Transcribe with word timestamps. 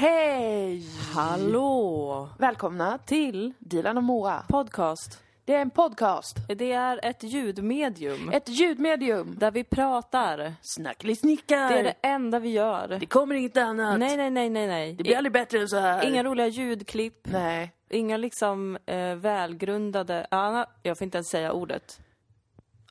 Hej! 0.00 0.82
Hallå! 1.14 2.28
Välkomna 2.38 2.98
till 2.98 3.52
Dilan 3.58 3.96
och 3.96 4.02
Moa. 4.02 4.44
Podcast. 4.48 5.22
Det 5.44 5.54
är 5.54 5.60
en 5.60 5.70
podcast. 5.70 6.36
Det 6.48 6.72
är 6.72 7.00
ett 7.02 7.22
ljudmedium. 7.22 8.30
Ett 8.32 8.48
ljudmedium. 8.48 9.38
Där 9.38 9.50
vi 9.50 9.64
pratar. 9.64 10.54
Snackeli-snickar. 10.62 11.68
Det 11.68 11.78
är 11.78 11.84
det 11.84 11.94
enda 12.02 12.38
vi 12.38 12.48
gör. 12.48 12.96
Det 13.00 13.06
kommer 13.06 13.34
inget 13.34 13.56
annat. 13.56 13.98
Nej, 13.98 14.16
nej, 14.16 14.30
nej, 14.30 14.50
nej, 14.50 14.66
nej. 14.66 14.92
Det 14.92 15.02
blir 15.02 15.16
aldrig 15.16 15.32
bättre 15.32 15.60
än 15.60 15.68
så 15.68 15.78
här. 15.78 16.08
Inga 16.08 16.24
roliga 16.24 16.46
ljudklipp. 16.46 17.28
Nej. 17.32 17.72
Inga 17.90 18.16
liksom 18.16 18.78
eh, 18.86 19.14
välgrundade... 19.14 20.26
Anna, 20.30 20.66
jag 20.82 20.98
får 20.98 21.04
inte 21.04 21.18
ens 21.18 21.28
säga 21.28 21.52
ordet. 21.52 22.00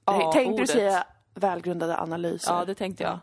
Ja, 0.06 0.32
tänkte 0.34 0.52
du 0.52 0.56
ordet. 0.56 0.70
säga 0.70 1.04
välgrundade 1.34 1.98
analyser? 1.98 2.54
Ja, 2.54 2.66
det 2.66 2.76
tänkte 2.76 3.04
jag. 3.04 3.20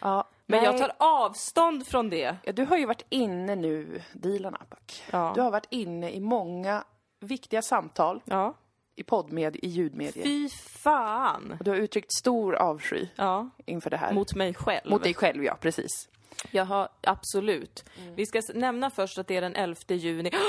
Ja. 0.00 0.28
Men 0.56 0.64
jag 0.64 0.78
tar 0.78 0.92
avstånd 0.98 1.86
från 1.86 2.10
det. 2.10 2.36
Ja, 2.44 2.52
du 2.52 2.64
har 2.64 2.76
ju 2.76 2.86
varit 2.86 3.06
inne 3.08 3.54
nu, 3.56 4.02
Dilan 4.12 4.54
Apak. 4.54 5.02
Ja. 5.10 5.32
Du 5.34 5.40
har 5.40 5.50
varit 5.50 5.66
inne 5.70 6.10
i 6.10 6.20
många 6.20 6.84
viktiga 7.20 7.62
samtal 7.62 8.20
Ja. 8.24 8.54
i 8.96 9.02
poddmed, 9.02 9.56
i 9.56 9.68
ljudmedier. 9.68 10.24
Fy 10.24 10.48
fan. 10.82 11.56
Och 11.58 11.64
du 11.64 11.70
har 11.70 11.78
uttryckt 11.78 12.12
stor 12.12 12.54
avsky 12.54 13.06
Ja. 13.16 13.50
inför 13.66 13.90
det 13.90 13.96
här. 13.96 14.12
Mot 14.12 14.34
mig 14.34 14.54
själv. 14.54 14.90
Mot 14.90 15.02
dig 15.02 15.14
själv, 15.14 15.44
ja. 15.44 15.56
Precis. 15.60 16.08
Jag 16.50 16.64
har, 16.64 16.88
absolut. 17.00 17.84
Vi 18.16 18.26
ska 18.26 18.42
nämna 18.54 18.90
först 18.90 19.18
att 19.18 19.26
det 19.26 19.36
är 19.36 19.40
den 19.40 19.54
11 19.56 19.76
juni. 19.88 20.30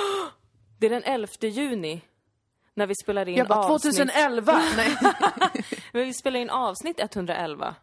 Det 0.80 0.86
är 0.86 0.90
den 0.90 1.04
11 1.04 1.28
juni. 1.42 2.02
När 2.74 2.88
vi 2.88 2.96
spelar 2.96 3.28
in 3.30 3.36
Jag 3.38 3.48
bara, 3.48 3.60
avsnitt... 3.60 3.96
2011! 3.96 4.54
Nej. 4.78 4.98
Men 5.94 6.06
vi 6.06 6.14
spelar 6.14 6.40
in 6.40 6.50
avsnitt 6.50 7.00
111. 7.00 7.76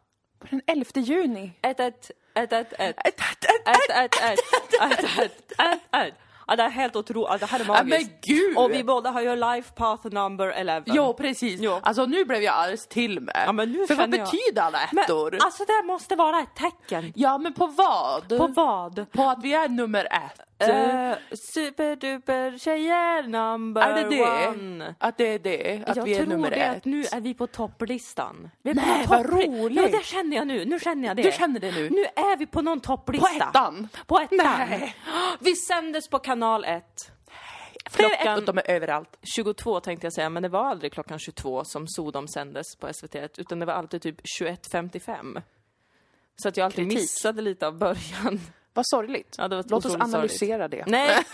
Den 0.50 0.60
11 0.66 0.84
juni. 1.00 1.52
1, 1.62 1.80
1, 1.80 2.10
1, 2.34 2.52
1, 2.52 2.52
1, 2.52 2.78
1, 2.78 2.94
1, 3.04 3.20
1, 3.90 4.10
1, 4.80 5.40
1, 5.58 5.80
1. 5.92 6.14
Ja, 6.46 6.56
det 6.56 6.62
är 6.62 6.68
helt 6.68 6.96
otroligt. 6.96 7.40
Det 7.40 7.46
här 7.46 7.60
är 7.60 7.64
Ja, 7.64 7.72
men 7.74 7.88
magiskt. 7.88 8.10
gud! 8.26 8.56
Och 8.58 8.72
vi 8.72 8.84
båda 8.84 9.10
har 9.10 9.20
ju 9.20 9.36
life 9.36 9.72
path 9.74 10.06
number 10.06 10.46
11. 10.46 10.82
Ja, 10.86 11.12
precis. 11.12 11.60
Ja. 11.60 11.80
Alltså 11.82 12.06
nu 12.06 12.24
blev 12.24 12.42
jag 12.42 12.54
alldeles 12.54 12.86
till 12.86 13.20
med. 13.20 13.42
Ja, 13.46 13.52
men 13.52 13.72
nu 13.72 13.86
För 13.86 13.94
vad 13.94 14.02
jag- 14.02 14.10
betyder 14.10 14.62
alla 14.62 14.78
Men 14.92 15.04
ettor? 15.04 15.38
alltså 15.44 15.64
det 15.64 15.82
måste 15.86 16.16
vara 16.16 16.40
ett 16.40 16.54
tecken. 16.54 17.12
Ja, 17.16 17.38
men 17.38 17.54
på 17.54 17.66
vad? 17.66 18.28
På 18.28 18.46
vad? 18.46 19.12
På 19.12 19.22
att 19.30 19.42
vi 19.44 19.54
är 19.54 19.68
nummer 19.68 20.04
ett. 20.04 20.40
Uh, 20.68 21.14
superduper 21.34 22.58
tjejer 22.58 23.22
number 23.22 23.80
är 23.82 24.04
det 24.04 24.16
det? 24.16 24.48
one. 24.48 24.94
Att 24.98 25.16
det 25.18 25.34
är 25.34 25.38
det? 25.38 25.82
Att 25.86 25.96
jag 25.96 26.04
vi 26.04 26.12
är 26.12 26.16
tror 26.16 26.26
nummer 26.26 26.50
det 26.50 26.56
ett? 26.56 26.76
att 26.76 26.84
nu 26.84 27.00
är 27.12 27.20
vi 27.20 27.34
på 27.34 27.46
topplistan. 27.46 28.50
Vi 28.62 28.70
är 28.70 28.74
på 28.74 28.80
Nej, 28.80 28.98
någon 28.98 29.06
vad 29.08 29.26
toppli- 29.26 29.62
roligt. 29.62 29.92
Ja, 29.92 29.98
det 29.98 30.04
känner 30.04 30.36
jag 30.36 30.46
nu. 30.46 30.64
Nu 30.64 30.80
känner 30.80 31.08
jag 31.08 31.16
det. 31.16 31.22
Du 31.22 31.32
känner 31.32 31.60
det 31.60 31.72
nu? 31.72 31.90
Nu 31.90 32.04
är 32.04 32.36
vi 32.36 32.46
på 32.46 32.62
någon 32.62 32.80
På 32.80 32.86
topplista. 32.96 33.48
ettan? 33.48 33.88
På 34.06 34.18
ettan. 34.20 34.38
Nej. 34.68 34.96
Vi 35.40 35.56
sändes 35.56 36.08
på 36.08 36.18
kanal 36.18 36.64
1. 36.64 36.84
Fler 37.90 38.08
Klockan- 38.08 38.44
de 38.44 38.58
är 38.58 38.70
överallt. 38.70 39.18
22 39.36 39.80
tänkte 39.80 40.06
jag 40.06 40.12
säga, 40.12 40.30
men 40.30 40.42
det 40.42 40.48
var 40.48 40.64
aldrig 40.64 40.92
klockan 40.92 41.18
22 41.18 41.64
som 41.64 41.88
Sodom 41.88 42.28
sändes 42.28 42.76
på 42.80 42.86
SVT1, 42.88 43.28
utan 43.40 43.58
det 43.58 43.66
var 43.66 43.74
alltid 43.74 44.02
typ 44.02 44.20
21.55. 44.40 45.42
Så 46.36 46.48
att 46.48 46.56
jag 46.56 46.64
alltid 46.64 46.84
Kritik. 46.84 46.98
missade 47.02 47.42
lite 47.42 47.66
av 47.66 47.78
början. 47.78 48.40
Vad 48.74 48.86
sorgligt. 48.86 49.34
Ja, 49.38 49.46
Låt 49.46 49.66
oss 49.72 49.72
otroligt 49.72 50.02
analysera 50.02 50.68
det. 50.68 50.84
Nej! 50.86 51.16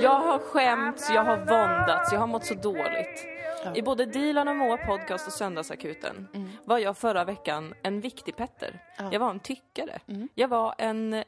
Jag 0.00 0.20
har 0.20 0.38
skämts, 0.38 1.10
jag 1.10 1.24
har 1.24 1.36
våndats, 1.36 2.12
jag 2.12 2.20
har 2.20 2.26
mått 2.26 2.44
så 2.46 2.54
dåligt. 2.54 3.26
I 3.74 3.82
både 3.82 4.06
Dilan 4.06 4.48
och 4.48 4.56
Moa 4.56 4.76
podcast 4.76 5.26
och 5.26 5.32
Söndagsakuten 5.32 6.28
var 6.64 6.78
jag 6.78 6.96
förra 6.96 7.24
veckan 7.24 7.74
en 7.82 8.00
viktig 8.00 8.36
Petter. 8.36 8.80
Jag 9.12 9.20
var 9.20 9.30
en 9.30 9.40
tyckare. 9.40 9.98
Jag 10.34 10.48
var 10.48 10.74
en... 10.78 11.14
Eh, 11.14 11.24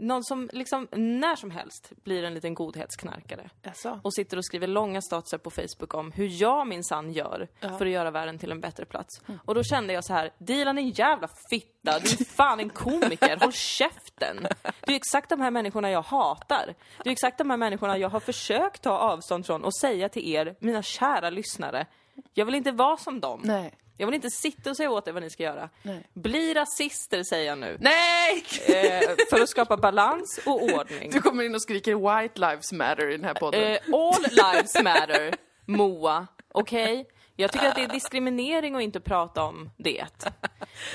någon 0.00 0.24
som 0.24 0.50
liksom 0.52 0.88
när 0.92 1.36
som 1.36 1.50
helst 1.50 1.92
blir 2.04 2.24
en 2.24 2.34
liten 2.34 2.54
godhetsknarkare. 2.54 3.50
Jaså? 3.62 4.00
Och 4.02 4.14
sitter 4.14 4.36
och 4.36 4.44
skriver 4.44 4.66
långa 4.66 5.02
statuser 5.02 5.38
på 5.38 5.50
Facebook 5.50 5.94
om 5.94 6.12
hur 6.12 6.42
jag 6.42 6.66
minsann 6.66 7.12
gör 7.12 7.48
för 7.60 7.86
att 7.86 7.92
göra 7.92 8.10
världen 8.10 8.38
till 8.38 8.50
en 8.50 8.60
bättre 8.60 8.84
plats. 8.84 9.22
Och 9.44 9.54
då 9.54 9.62
kände 9.62 9.92
jag 9.92 10.04
så 10.04 10.12
här, 10.12 10.30
Dilan 10.38 10.78
är 10.78 10.82
en 10.82 10.90
jävla 10.90 11.28
fitta, 11.50 11.98
du 11.98 12.08
är 12.10 12.24
fan 12.24 12.60
en 12.60 12.70
komiker, 12.70 13.36
håll 13.40 13.52
käften! 13.52 14.46
Det 14.62 14.92
är 14.92 14.96
exakt 14.96 15.28
de 15.28 15.40
här 15.40 15.50
människorna 15.50 15.90
jag 15.90 16.02
hatar. 16.02 16.74
Det 17.04 17.10
är 17.10 17.12
exakt 17.12 17.38
de 17.38 17.50
här 17.50 17.56
människorna 17.56 17.98
jag 17.98 18.08
har 18.08 18.20
försökt 18.20 18.82
ta 18.82 18.98
avstånd 18.98 19.46
från 19.46 19.64
och 19.64 19.76
säga 19.76 20.08
till 20.08 20.28
er, 20.34 20.56
mina 20.60 20.82
kära 20.82 21.30
lyssnare, 21.30 21.86
jag 22.34 22.46
vill 22.46 22.54
inte 22.54 22.72
vara 22.72 22.96
som 22.96 23.20
dem. 23.20 23.40
Nej. 23.44 23.74
Jag 24.00 24.06
vill 24.06 24.14
inte 24.14 24.30
sitta 24.30 24.70
och 24.70 24.76
säga 24.76 24.90
åt 24.90 25.08
er 25.08 25.12
vad 25.12 25.22
ni 25.22 25.30
ska 25.30 25.42
göra. 25.42 25.68
Nej. 25.82 26.06
Bli 26.14 26.54
rasister, 26.54 27.22
säger 27.22 27.46
jag 27.46 27.58
nu. 27.58 27.76
Nej! 27.80 28.44
Eh, 28.66 29.08
för 29.30 29.40
att 29.40 29.48
skapa 29.48 29.76
balans 29.76 30.40
och 30.46 30.62
ordning. 30.62 31.10
Du 31.10 31.20
kommer 31.20 31.44
in 31.44 31.54
och 31.54 31.62
skriker 31.62 32.22
White 32.22 32.40
Lives 32.40 32.72
Matter 32.72 33.08
i 33.08 33.16
den 33.16 33.24
här 33.24 33.34
podden. 33.34 33.62
Eh, 33.72 33.78
all 33.94 34.22
lives 34.54 34.82
matter, 34.82 35.34
Moa. 35.66 36.26
Okej? 36.52 37.06
Jag 37.36 37.52
tycker 37.52 37.68
att 37.68 37.74
det 37.74 37.82
är 37.82 37.88
diskriminering 37.88 38.74
att 38.74 38.82
inte 38.82 39.00
prata 39.00 39.42
om 39.42 39.70
det. 39.76 40.04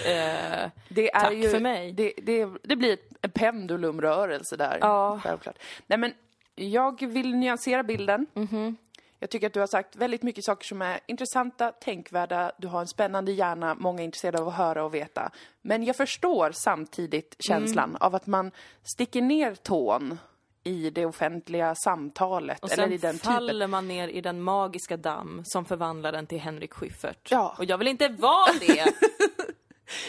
Eh, 0.06 0.70
Det 0.90 1.12
är 1.14 1.20
Tack 1.20 1.34
ju, 1.34 1.50
för 1.50 1.60
mig. 1.60 1.92
Det, 1.92 2.14
det, 2.18 2.48
det 2.64 2.76
blir 2.76 2.98
en 3.22 3.32
pendulumrörelse 3.32 4.56
där. 4.58 4.78
Ja. 4.82 5.20
Självklart. 5.24 5.56
Nej 5.88 5.98
men, 6.00 6.14
jag 6.56 7.08
vill 7.08 7.36
nyansera 7.36 7.84
bilden. 7.84 8.28
Mhm. 8.34 8.78
Jag 9.20 9.30
tycker 9.30 9.48
att 9.48 9.54
du 9.54 9.60
har 9.60 9.68
sagt 9.68 9.96
väldigt 9.96 10.24
mycket 10.24 10.44
saker 10.46 10.66
som 10.66 10.82
är 10.82 11.00
intressanta, 11.06 11.72
tänkvärda, 11.72 12.52
du 12.58 12.68
har 12.68 12.82
en 12.82 12.88
spännande 12.88 13.32
hjärna, 13.32 13.76
många 13.76 14.02
är 14.02 14.06
intresserade 14.06 14.40
av 14.42 14.48
att 14.48 14.54
höra 14.56 14.84
och 14.84 14.94
veta. 14.94 15.32
Men 15.62 15.84
jag 15.84 15.96
förstår 15.96 16.52
samtidigt 16.52 17.36
känslan 17.40 17.90
Mm. 17.90 18.02
av 18.02 18.16
att 18.16 18.28
man 18.28 18.52
sticker 18.84 19.22
ner 19.22 19.56
tån 19.56 20.18
i 20.64 20.90
det 20.90 21.06
offentliga 21.06 21.76
samtalet 21.76 22.60
och 22.64 22.72
eller 22.72 22.84
sen 22.84 22.94
i 22.94 22.98
den 22.98 23.16
typen. 23.18 23.34
faller 23.34 23.68
man 23.68 23.88
ner 23.88 24.08
i 24.08 24.22
den 24.22 24.42
magiska 24.42 24.98
damm 24.98 25.42
som 25.46 25.66
förvandlar 25.66 26.12
den 26.12 26.28
till 26.28 26.40
Henrik 26.40 26.74
Schyffert. 26.74 27.32
Ja. 27.32 27.56
Och 27.58 27.66
jag 27.66 27.78
vill 27.78 27.88
inte 27.88 28.08
vara 28.08 28.52
det! 28.60 28.86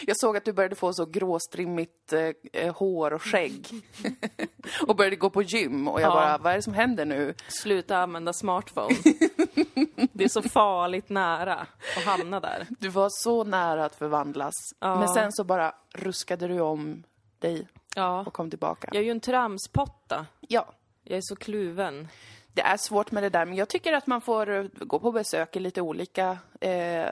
Jag 0.07 0.17
såg 0.19 0.37
att 0.37 0.45
du 0.45 0.53
började 0.53 0.75
få 0.75 0.93
så 0.93 1.05
gråstrimmigt 1.05 2.13
eh, 2.13 2.29
eh, 2.53 2.75
hår 2.75 3.13
och 3.13 3.21
skägg. 3.21 3.67
och 4.87 4.95
började 4.95 5.15
gå 5.15 5.29
på 5.29 5.41
gym 5.41 5.87
och 5.87 6.01
jag 6.01 6.07
Ja. 6.09 6.13
bara, 6.13 6.37
vad 6.37 6.51
är 6.51 6.55
det 6.55 6.61
som 6.63 6.73
händer 6.73 7.05
nu? 7.05 7.33
Sluta 7.47 7.97
använda 7.97 8.33
smartphone. 8.33 8.95
Det 10.13 10.23
är 10.23 10.27
så 10.29 10.41
farligt 10.41 11.09
nära 11.09 11.67
att 11.97 12.03
hamna 12.03 12.39
där. 12.39 12.67
Du 12.79 12.89
var 12.89 13.07
så 13.11 13.43
nära 13.43 13.85
att 13.85 13.95
förvandlas. 13.95 14.53
Ja. 14.79 14.99
Men 14.99 15.07
sen 15.09 15.31
så 15.31 15.43
bara 15.43 15.75
ruskade 15.93 16.47
du 16.47 16.59
om 16.59 17.03
dig 17.39 17.67
Ja. 17.95 18.23
och 18.27 18.33
kom 18.33 18.49
tillbaka. 18.49 18.87
Jag 18.91 19.01
är 19.01 19.05
ju 19.05 19.11
en 19.11 19.19
tramspotta. 19.19 20.25
Ja, 20.39 20.65
Jag 21.03 21.17
är 21.17 21.21
så 21.23 21.35
kluven. 21.35 22.07
Det 22.57 22.63
är 22.63 22.77
svårt 22.77 23.11
med 23.11 23.23
det 23.23 23.29
där, 23.29 23.45
men 23.45 23.55
jag 23.55 23.69
tycker 23.69 23.93
att 23.93 24.07
man 24.07 24.21
får 24.21 24.49
eh, 24.49 24.63
gå 24.73 24.99
på 24.99 25.11
besök 25.11 25.55
i 25.55 25.59
lite 25.59 25.81
olika 25.81 26.37
eh, 26.61 27.05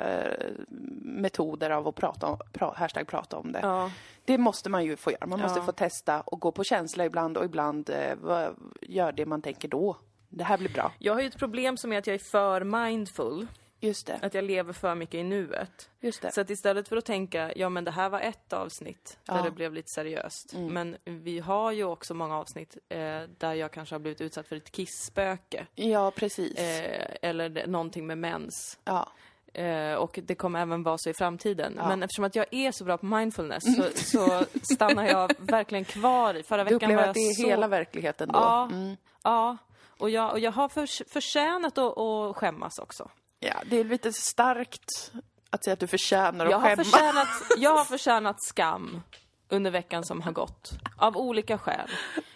metoder 1.01 1.69
av 1.69 1.87
att 1.87 1.95
prata 1.95 2.27
om, 2.27 2.37
pra, 2.53 2.73
hashtag 2.75 3.07
prata 3.07 3.37
om 3.37 3.51
det. 3.51 3.59
Ja. 3.61 3.91
Det 4.25 4.37
måste 4.37 4.69
man 4.69 4.85
ju 4.85 4.95
få 4.95 5.11
göra. 5.11 5.25
Man 5.27 5.39
måste 5.39 5.59
Ja. 5.59 5.65
få 5.65 5.71
testa 5.71 6.21
och 6.21 6.39
gå 6.39 6.51
på 6.51 6.63
känsla 6.63 7.05
ibland 7.05 7.37
och 7.37 7.45
ibland 7.45 7.89
eh, 7.89 8.47
gör 8.81 9.11
det 9.11 9.25
man 9.25 9.41
tänker 9.41 9.67
då. 9.67 9.97
Det 10.29 10.43
här 10.43 10.57
blir 10.57 10.69
bra. 10.73 10.91
Jag 10.99 11.13
har 11.13 11.21
ju 11.21 11.27
ett 11.27 11.37
problem 11.39 11.77
som 11.77 11.93
är 11.93 11.97
att 11.97 12.07
jag 12.07 12.13
är 12.13 12.19
för 12.19 12.63
mindful. 12.63 13.47
Just 13.85 14.07
det. 14.07 14.19
Att 14.21 14.33
jag 14.33 14.43
lever 14.43 14.73
för 14.73 14.95
mycket 14.95 15.15
i 15.15 15.23
nuet. 15.23 15.89
Just 15.99 16.21
det. 16.21 16.31
Så 16.31 16.41
att 16.41 16.49
istället 16.49 16.87
för 16.87 16.97
att 16.97 17.05
tänka, 17.05 17.53
ja 17.55 17.69
men 17.69 17.83
det 17.83 17.91
här 17.91 18.09
var 18.09 18.19
ett 18.19 18.53
avsnitt 18.53 19.17
där 19.25 19.37
Ja. 19.37 19.43
det 19.43 19.51
blev 19.51 19.73
lite 19.73 19.89
seriöst. 19.95 20.53
Men 20.53 20.97
vi 21.03 21.39
har 21.39 21.71
ju 21.71 21.83
också 21.83 22.13
många 22.13 22.37
avsnitt 22.37 22.77
eh, 22.89 22.99
där 23.37 23.53
jag 23.53 23.71
kanske 23.71 23.95
har 23.95 23.99
blivit 23.99 24.21
utsatt 24.21 24.47
för 24.47 24.55
ett 24.55 24.71
kisspöke. 24.71 25.67
Ja, 25.75 26.11
precis. 26.11 26.57
Eh, 26.59 27.15
eller 27.21 27.67
någonting 27.67 28.07
med 28.07 28.17
mens. 28.17 28.79
Ja. 28.83 29.07
Eh, 29.53 29.93
och 29.93 30.19
det 30.23 30.35
kommer 30.35 30.61
även 30.61 30.83
vara 30.83 30.97
så 30.97 31.09
i 31.09 31.13
framtiden. 31.13 31.73
Ja. 31.77 31.87
Men 31.87 32.03
eftersom 32.03 32.25
att 32.25 32.35
jag 32.35 32.45
är 32.51 32.71
så 32.71 32.83
bra 32.85 32.97
på 32.97 33.05
mindfulness 33.05 33.63
så, 33.75 33.83
så 33.95 34.45
stannar 34.73 35.07
jag 35.07 35.31
verkligen 35.39 35.85
kvar 35.85 36.33
i. 36.33 36.43
Förra 36.43 36.63
Du 36.63 36.63
veckan 36.63 36.79
var 36.79 36.85
upplever 36.85 37.01
jag 37.01 37.09
att 37.09 37.13
det 37.13 37.19
är 37.29 37.33
så... 37.33 37.47
hela 37.47 37.67
verkligheten 37.67 38.27
då? 38.27 38.39
Ja, 38.39 38.63
Mm. 38.71 38.97
ja. 39.23 39.57
Och 39.97 40.09
jag, 40.09 40.31
och 40.31 40.39
jag 40.39 40.51
har 40.51 40.69
för, 40.69 41.09
förtjänat 41.13 41.77
att, 41.77 41.97
att 41.97 42.35
skämmas 42.35 42.79
också. 42.79 43.09
Ja. 43.45 43.61
Det 43.65 43.79
är 43.79 43.83
lite 43.83 44.13
starkt 44.13 45.11
att 45.49 45.63
säga 45.63 45.73
att 45.73 45.79
du 45.79 45.87
förtjänar 45.87 46.45
att 46.45 46.51
Jag 46.51 46.59
har, 46.59 46.75
förtjänat, 46.75 47.27
jag 47.57 47.77
har 47.77 47.85
förtjänat 47.95 48.43
skam 48.43 49.01
under 49.49 49.71
veckan 49.71 50.03
som 50.03 50.21
har 50.21 50.31
gått. 50.31 50.71
Av 50.97 51.17
olika 51.17 51.57
skäl. 51.57 51.89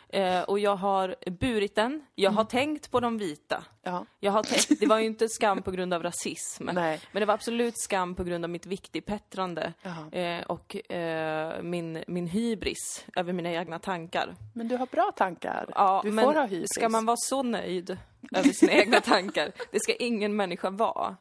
Eh, 0.09 0.41
och 0.41 0.59
jag 0.59 0.75
har 0.75 1.15
burit 1.39 1.75
den. 1.75 2.05
Jag 2.15 2.31
har 2.31 2.43
tänkt 2.43 2.91
på 2.91 2.99
de 2.99 3.17
vita. 3.17 3.63
Ja. 3.83 4.05
Jag 4.19 4.31
har 4.31 4.43
tänkt, 4.43 4.79
det 4.79 4.85
var 4.85 4.99
ju 4.99 5.05
inte 5.05 5.29
skam 5.29 5.61
på 5.61 5.71
grund 5.71 5.93
av 5.93 6.03
rasism. 6.03 6.69
Nej. 6.73 7.01
Men 7.11 7.19
det 7.19 7.25
var 7.25 7.33
absolut 7.33 7.79
skam 7.79 8.15
på 8.15 8.23
grund 8.23 8.45
av 8.45 8.49
mitt 8.49 8.65
viktigpettrande. 8.65 9.73
Eh, 10.11 10.41
och 10.41 10.91
eh, 10.91 11.61
min, 11.61 12.03
min 12.07 12.27
hybris 12.27 13.05
över 13.15 13.33
mina 13.33 13.51
egna 13.51 13.79
tankar. 13.79 14.35
Men 14.53 14.67
du 14.67 14.77
har 14.77 14.85
bra 14.85 15.11
tankar. 15.15 15.65
Ja, 15.75 16.01
du 16.03 16.11
får 16.11 16.33
ha 16.33 16.45
hybris. 16.45 16.69
ska 16.69 16.89
man 16.89 17.05
vara 17.05 17.17
så 17.19 17.43
nöjd 17.43 17.97
över 18.35 18.49
sina 18.49 18.71
egna 18.71 19.01
tankar? 19.01 19.51
Det 19.71 19.79
ska 19.79 19.93
ingen 19.93 20.35
människa 20.35 20.69
vara. 20.69 21.15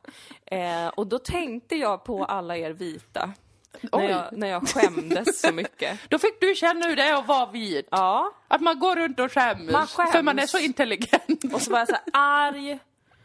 Eh, 0.47 0.89
och 0.89 1.07
då 1.07 1.19
tänkte 1.19 1.77
jag 1.77 2.05
på 2.05 2.25
alla 2.25 2.57
er 2.57 2.71
vita. 2.71 3.33
När 3.93 4.09
jag, 4.09 4.25
när 4.33 4.49
jag 4.49 4.69
skämdes 4.69 5.41
så 5.41 5.53
mycket. 5.53 5.99
Då 6.09 6.19
fick 6.19 6.41
du 6.41 6.55
känna 6.55 6.87
hur 6.87 6.97
det 6.97 7.03
är 7.03 7.15
att 7.15 7.27
vara 7.27 7.51
vit. 7.51 7.89
Ja, 7.91 8.33
Att 8.49 8.61
man 8.61 8.79
går 8.79 8.97
runt 8.97 9.21
och 9.21 9.33
skäms. 9.33 9.71
Man 9.71 9.87
skäms. 9.87 10.13
För 10.13 10.23
man 10.23 10.39
är 10.39 10.47
så 10.47 10.59
intelligent. 10.59 11.55
och 11.55 11.63
så 11.63 11.71
var 11.71 11.79
jag 11.79 11.89
så 11.89 11.95
här 11.95 12.03
arg. 12.13 12.79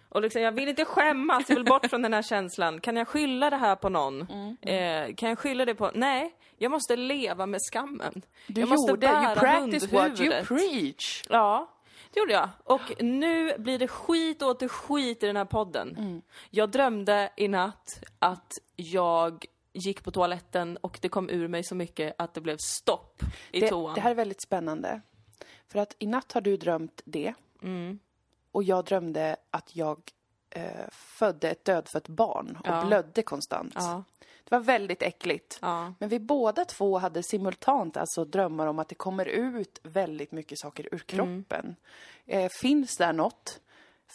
Och 0.10 0.22
liksom, 0.22 0.42
jag 0.42 0.52
vill 0.52 0.70
inte 0.70 0.86
skämmas, 0.86 1.50
jag 1.50 1.56
vill 1.56 1.66
bort 1.66 1.86
från 1.90 2.02
den 2.02 2.14
här 2.14 2.22
känslan. 2.22 2.82
Kan 2.82 2.96
jag 2.96 3.08
skylla 3.08 3.50
det 3.50 3.56
här 3.56 3.76
på 3.76 3.90
någon? 3.90 4.22
Eh, 4.62 5.16
kan 5.16 5.30
jag 5.30 5.40
skylla 5.40 5.66
det 5.66 5.76
på... 5.76 5.92
Nej, 5.94 6.36
jag 6.58 6.72
måste 6.72 6.96
leva 6.96 7.46
med 7.46 7.60
skammen. 7.62 8.22
Du 8.48 8.62
jag 8.62 8.70
måste 8.70 8.92
gjorde, 8.92 9.08
you 9.08 9.16
bära 9.16 9.36
practice 9.36 9.92
what 9.92 10.20
you 10.20 10.46
preach. 10.46 11.24
Ja, 11.30 11.70
det 12.14 12.20
gjorde 12.20 12.34
jag. 12.34 12.50
Och 12.64 13.04
nu 13.04 13.58
blir 13.58 13.80
det 13.80 13.88
skit 13.88 14.42
åter 14.42 14.68
skit 14.68 15.24
i 15.24 15.28
den 15.28 15.38
här 15.38 15.46
podden. 15.46 15.96
Mm. 15.98 16.22
Jag 16.50 16.70
drömde 16.70 17.30
i 17.36 17.48
natt 17.48 18.00
att 18.20 18.54
jag 18.76 19.46
gick 19.74 20.04
på 20.04 20.12
toaletten 20.12 20.78
och 20.78 21.00
det 21.02 21.10
kom 21.10 21.30
ur 21.30 21.48
mig 21.48 21.64
så 21.64 21.76
mycket 21.76 22.16
att 22.18 22.34
det 22.34 22.42
blev 22.42 22.58
stopp 22.58 23.22
i 23.52 23.60
Det, 23.60 23.68
toan. 23.70 23.96
det 23.96 24.02
här 24.02 24.12
är 24.12 24.16
väldigt 24.16 24.42
spännande. 24.42 25.02
För 25.68 25.80
att 25.80 25.96
i 26.00 26.08
natt 26.08 26.32
har 26.32 26.42
du 26.42 26.58
drömt 26.58 27.02
det. 27.06 27.34
Och 28.52 28.64
jag 28.64 28.86
drömde 28.86 29.36
att 29.52 29.76
jag 29.76 30.02
eh, 30.50 30.88
födde 30.92 31.50
ett 31.50 31.66
dödfött 31.66 32.08
barn 32.08 32.58
och 32.60 32.68
Ja. 32.68 32.86
blödde 32.86 33.22
konstant. 33.24 33.74
Ja, 33.76 34.04
Det 34.44 34.52
var 34.56 34.60
väldigt 34.60 35.02
äckligt. 35.02 35.60
ja. 35.62 35.94
Men 36.00 36.10
vi 36.10 36.20
båda 36.20 36.66
två 36.66 36.98
hade 36.98 37.24
simultant 37.24 37.98
alltså 37.98 38.26
drömmar 38.26 38.68
om 38.68 38.80
att 38.80 38.90
det 38.90 38.96
kommer 38.96 39.26
ut 39.26 39.80
väldigt 39.84 40.32
mycket 40.32 40.60
saker 40.60 40.88
ur 40.92 40.98
kroppen. 41.00 41.76
Eh, 42.26 42.50
finns 42.62 42.98
där 42.98 43.14
något 43.14 43.60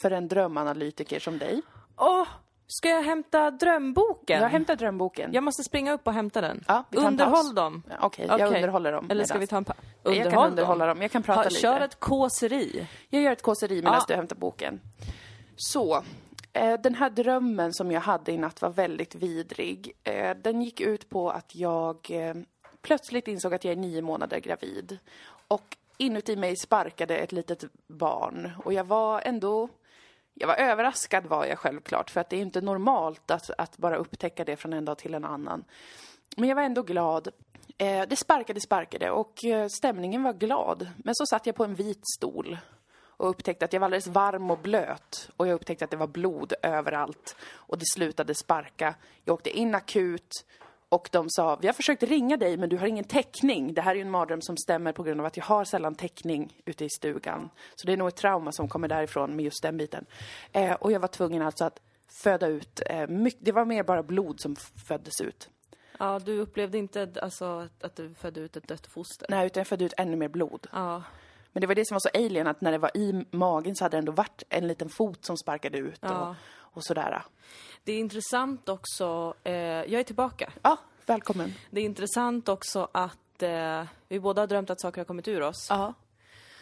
för 0.02 0.10
en 0.10 0.28
drömanalytiker 0.28 1.20
som 1.20 1.38
dig? 1.38 1.62
Åh, 1.96 2.26
ska 2.68 2.88
jag 2.88 3.02
hämta 3.02 3.50
drömboken? 3.50 4.42
Jag 4.42 4.48
hämtar 4.48 4.76
drömboken. 4.76 5.32
Jag 5.32 5.44
måste 5.44 5.62
springa 5.64 5.92
upp 5.92 6.06
och 6.06 6.12
hämta 6.12 6.40
den. 6.40 6.64
Ja, 6.68 6.84
vi 6.90 6.96
tar 6.96 7.02
en 7.04 7.08
Underhåll 7.12 7.32
paus. 7.34 7.54
dem. 7.54 7.82
Ja, 7.90 7.94
Okej, 8.00 8.26
jag 8.28 8.34
Okej. 8.34 8.46
underhåller 8.46 8.92
dem. 8.92 9.10
Eller 9.10 9.24
ska 9.24 9.38
vi 9.38 9.46
ta 9.46 9.56
en 9.56 9.64
pa- 9.64 9.74
Jag 10.02 10.30
kan 10.32 10.46
underhålla 10.50 10.86
dem. 10.86 11.02
Jag 11.02 11.10
kan 11.10 11.22
prata 11.22 11.42
lite. 11.42 11.60
Kör 11.60 11.80
ett 11.80 12.00
kåseri. 12.00 12.88
Jag 13.08 13.22
gör 13.22 13.32
ett 13.32 13.42
kåseri 13.42 13.74
medan 13.76 13.94
Ja. 13.94 14.04
du 14.08 14.14
hämtar 14.14 14.36
boken. 14.36 14.80
Så, 15.56 16.02
eh, 16.52 16.80
den 16.80 16.94
här 16.94 17.10
drömmen 17.10 17.72
som 17.72 17.90
jag 17.92 18.00
hade 18.00 18.32
i 18.32 18.38
natt 18.38 18.62
var 18.62 18.70
väldigt 18.70 19.14
vidrig. 19.14 19.92
Eh, 20.04 20.36
den 20.36 20.62
gick 20.62 20.80
ut 20.80 21.08
på 21.10 21.30
att 21.30 21.54
jag 21.54 21.96
eh, 22.10 22.34
plötsligt 22.82 23.28
insåg 23.28 23.54
att 23.54 23.64
jag 23.64 23.72
är 23.72 23.76
nio 23.76 24.02
månader 24.02 24.38
gravid. 24.40 24.98
Och 25.48 25.76
inuti 25.98 26.36
mig 26.36 26.56
sparkade 26.56 27.16
ett 27.16 27.32
litet 27.32 27.64
barn. 27.88 28.52
Och 28.64 28.72
jag 28.72 28.84
var 28.84 29.20
ändå... 29.24 29.68
Jag 30.40 30.48
var 30.48 30.54
överraskad 30.54 31.26
var 31.26 31.44
jag 31.44 31.58
självklart, 31.58 32.10
för 32.10 32.20
att 32.20 32.30
det 32.30 32.36
är 32.36 32.40
inte 32.40 32.60
normalt 32.60 33.30
att, 33.30 33.50
att 33.58 33.78
bara 33.78 33.96
upptäcka 33.96 34.44
det 34.44 34.56
från 34.56 34.72
en 34.72 34.84
dag 34.84 34.98
till 34.98 35.14
en 35.14 35.24
annan. 35.24 35.64
Men 36.36 36.48
jag 36.48 36.56
var 36.56 36.62
ändå 36.62 36.82
glad. 36.82 37.28
Eh, 37.78 38.08
det 38.08 38.16
sparkade, 38.16 38.60
sparkade 38.60 39.10
och 39.10 39.44
eh, 39.44 39.68
stämningen 39.68 40.22
var 40.22 40.32
glad. 40.32 40.88
Men 40.96 41.14
så 41.14 41.26
satt 41.26 41.46
jag 41.46 41.54
på 41.54 41.64
en 41.64 41.74
vit 41.74 42.00
stol 42.16 42.58
och 43.00 43.28
upptäckte 43.28 43.64
att 43.64 43.72
jag 43.72 43.80
var 43.80 43.84
alldeles 43.84 44.06
varm 44.06 44.50
och 44.50 44.58
blöt. 44.58 45.30
Och 45.36 45.46
jag 45.46 45.54
upptäckte 45.54 45.84
att 45.84 45.90
det 45.90 45.96
var 45.96 46.06
blod 46.06 46.52
överallt. 46.62 47.36
Och 47.40 47.78
det 47.78 47.86
slutade 47.86 48.34
sparka. 48.34 48.94
Jag 49.24 49.34
åkte 49.34 49.50
in 49.50 49.74
akut 49.74 50.44
och 50.88 51.08
de 51.12 51.30
sa, 51.30 51.56
vi 51.56 51.66
har 51.66 51.74
försökt 51.74 52.02
ringa 52.02 52.36
dig 52.36 52.56
men 52.56 52.68
du 52.68 52.76
har 52.76 52.86
ingen 52.86 53.04
täckning. 53.04 53.74
Det 53.74 53.80
här 53.82 53.90
är 53.90 53.94
ju 53.94 54.00
en 54.00 54.10
mardröm 54.10 54.40
som 54.40 54.56
stämmer 54.56 54.92
på 54.92 55.02
grund 55.02 55.20
av 55.20 55.26
att 55.26 55.36
jag 55.36 55.44
har 55.44 55.64
sällan 55.64 55.94
täckning 55.94 56.62
ute 56.64 56.84
i 56.84 56.90
stugan. 56.90 57.50
Så 57.74 57.86
det 57.86 57.92
är 57.92 57.96
nog 57.96 58.08
ett 58.08 58.16
trauma 58.16 58.52
som 58.52 58.68
kommer 58.68 58.88
därifrån 58.88 59.36
med 59.36 59.44
just 59.44 59.62
den 59.62 59.76
biten. 59.76 60.06
Eh, 60.52 60.72
och 60.72 60.92
jag 60.92 61.00
var 61.00 61.08
tvungen 61.08 61.42
alltså 61.42 61.64
att 61.64 61.80
föda 62.10 62.46
ut, 62.46 62.80
eh, 62.86 63.06
mycket, 63.08 63.44
det 63.44 63.52
var 63.52 63.64
mer 63.64 63.82
bara 63.82 64.02
blod 64.02 64.40
som 64.40 64.56
föddes 64.88 65.20
ut. 65.20 65.48
Ja, 65.98 66.18
du 66.18 66.38
upplevde 66.38 66.78
inte 66.78 67.10
alltså, 67.22 67.68
att 67.80 67.96
du 67.96 68.14
födde 68.14 68.40
ut 68.40 68.56
ett 68.56 68.68
dött 68.68 68.86
foster? 68.86 69.26
Nej, 69.30 69.46
utan 69.46 69.60
jag 69.60 69.66
födde 69.66 69.84
ut 69.84 69.94
ännu 69.96 70.16
mer 70.16 70.28
blod. 70.28 70.66
Ja. 70.72 71.02
Men 71.52 71.60
det 71.60 71.66
var 71.66 71.74
det 71.74 71.86
som 71.86 71.94
var 71.94 72.00
så 72.00 72.26
alien, 72.26 72.46
att 72.46 72.60
när 72.60 72.72
det 72.72 72.78
var 72.78 72.96
i 72.96 73.26
magen 73.30 73.76
så 73.76 73.84
hade 73.84 73.96
det 73.96 73.98
ändå 73.98 74.12
varit 74.12 74.42
en 74.48 74.68
liten 74.68 74.88
fot 74.88 75.24
som 75.24 75.36
sparkade 75.36 75.78
ut 75.78 75.98
Ja. 76.00 76.28
och, 76.28 76.34
och 76.72 76.84
sådär. 76.84 77.22
Det 77.84 77.92
är 77.92 77.98
intressant 77.98 78.68
också, 78.68 79.34
eh, 79.44 79.52
jag 79.54 79.92
är 79.92 80.02
tillbaka. 80.04 80.52
Ja, 80.62 80.76
välkommen. 81.06 81.52
Det 81.70 81.80
är 81.80 81.84
intressant 81.84 82.48
också 82.48 82.88
att 82.92 83.42
eh, 83.42 83.84
vi 84.08 84.20
båda 84.20 84.42
har 84.42 84.46
drömt 84.46 84.70
att 84.70 84.80
saker 84.80 85.00
har 85.00 85.04
kommit 85.06 85.28
ur 85.28 85.42
oss. 85.42 85.66
Ja. 85.70 85.94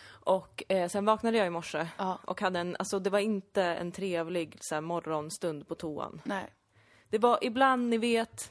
Och 0.09 0.63
eh, 0.69 0.89
sen 0.89 1.05
vaknade 1.05 1.37
jag 1.39 1.47
i 1.47 1.51
morse 1.51 1.87
Ja. 1.99 2.19
och 2.25 2.41
hade 2.41 2.59
en, 2.61 2.77
alltså 2.79 2.99
det 2.99 3.11
var 3.11 3.19
inte 3.19 3.63
en 3.63 3.93
trevlig 3.93 4.57
så 4.61 4.75
här, 4.75 4.83
morgonstund 4.83 5.69
på 5.69 5.75
toan. 5.75 6.21
Nej. 6.25 6.53
Det 7.11 7.19
var 7.19 7.39
ibland, 7.43 7.89
ni 7.89 7.99
vet, 7.99 8.51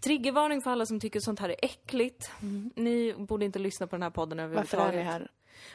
triggervarning 0.00 0.62
för 0.62 0.70
alla 0.70 0.86
som 0.86 1.00
tycker 1.00 1.20
sånt 1.20 1.40
här 1.40 1.48
är 1.48 1.56
äckligt. 1.62 2.30
Ni 2.74 3.14
borde 3.18 3.44
inte 3.44 3.58
lyssna 3.58 3.86
på 3.86 3.96
den 3.96 4.02
här 4.02 4.10
podden 4.10 4.38
Mm. 4.38 4.52
Varför 4.54 4.76
är 4.76 4.80
överhuvudtaget. 4.80 5.20
ni 5.20 5.24
här? 5.24 5.30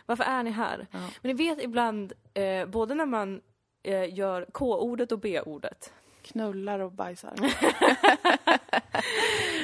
Varför 0.05 0.23
är 0.23 0.43
ni 0.43 0.51
här? 0.51 0.87
Men 0.91 1.09
ni 1.21 1.33
vet 1.33 1.61
ibland, 1.63 2.13
eh, 2.33 2.65
både 2.65 2.95
när 2.95 3.05
man 3.05 3.41
eh, 3.85 4.13
gör 4.17 4.45
K-ordet 4.51 5.11
och 5.11 5.19
B-ordet, 5.19 5.93
Knullar 6.21 6.79
och 6.79 6.91
bajsar. 6.91 7.33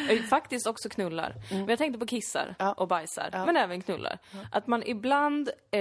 eh, 0.09 0.21
faktiskt 0.23 0.68
också 0.68 0.89
knullar. 0.89 1.35
Men 1.50 1.68
jag 1.68 1.77
tänkte 1.77 2.00
på 2.00 2.06
kissar 2.06 2.44
Mm. 2.44 2.56
Ja. 2.59 2.73
och 2.73 2.88
bajsar, 2.88 3.29
Ja. 3.33 3.45
men 3.45 3.57
även 3.57 3.81
knullar. 3.81 4.18
Att 4.51 4.68
man 4.68 4.83
ibland, 4.85 5.50
eh, 5.71 5.79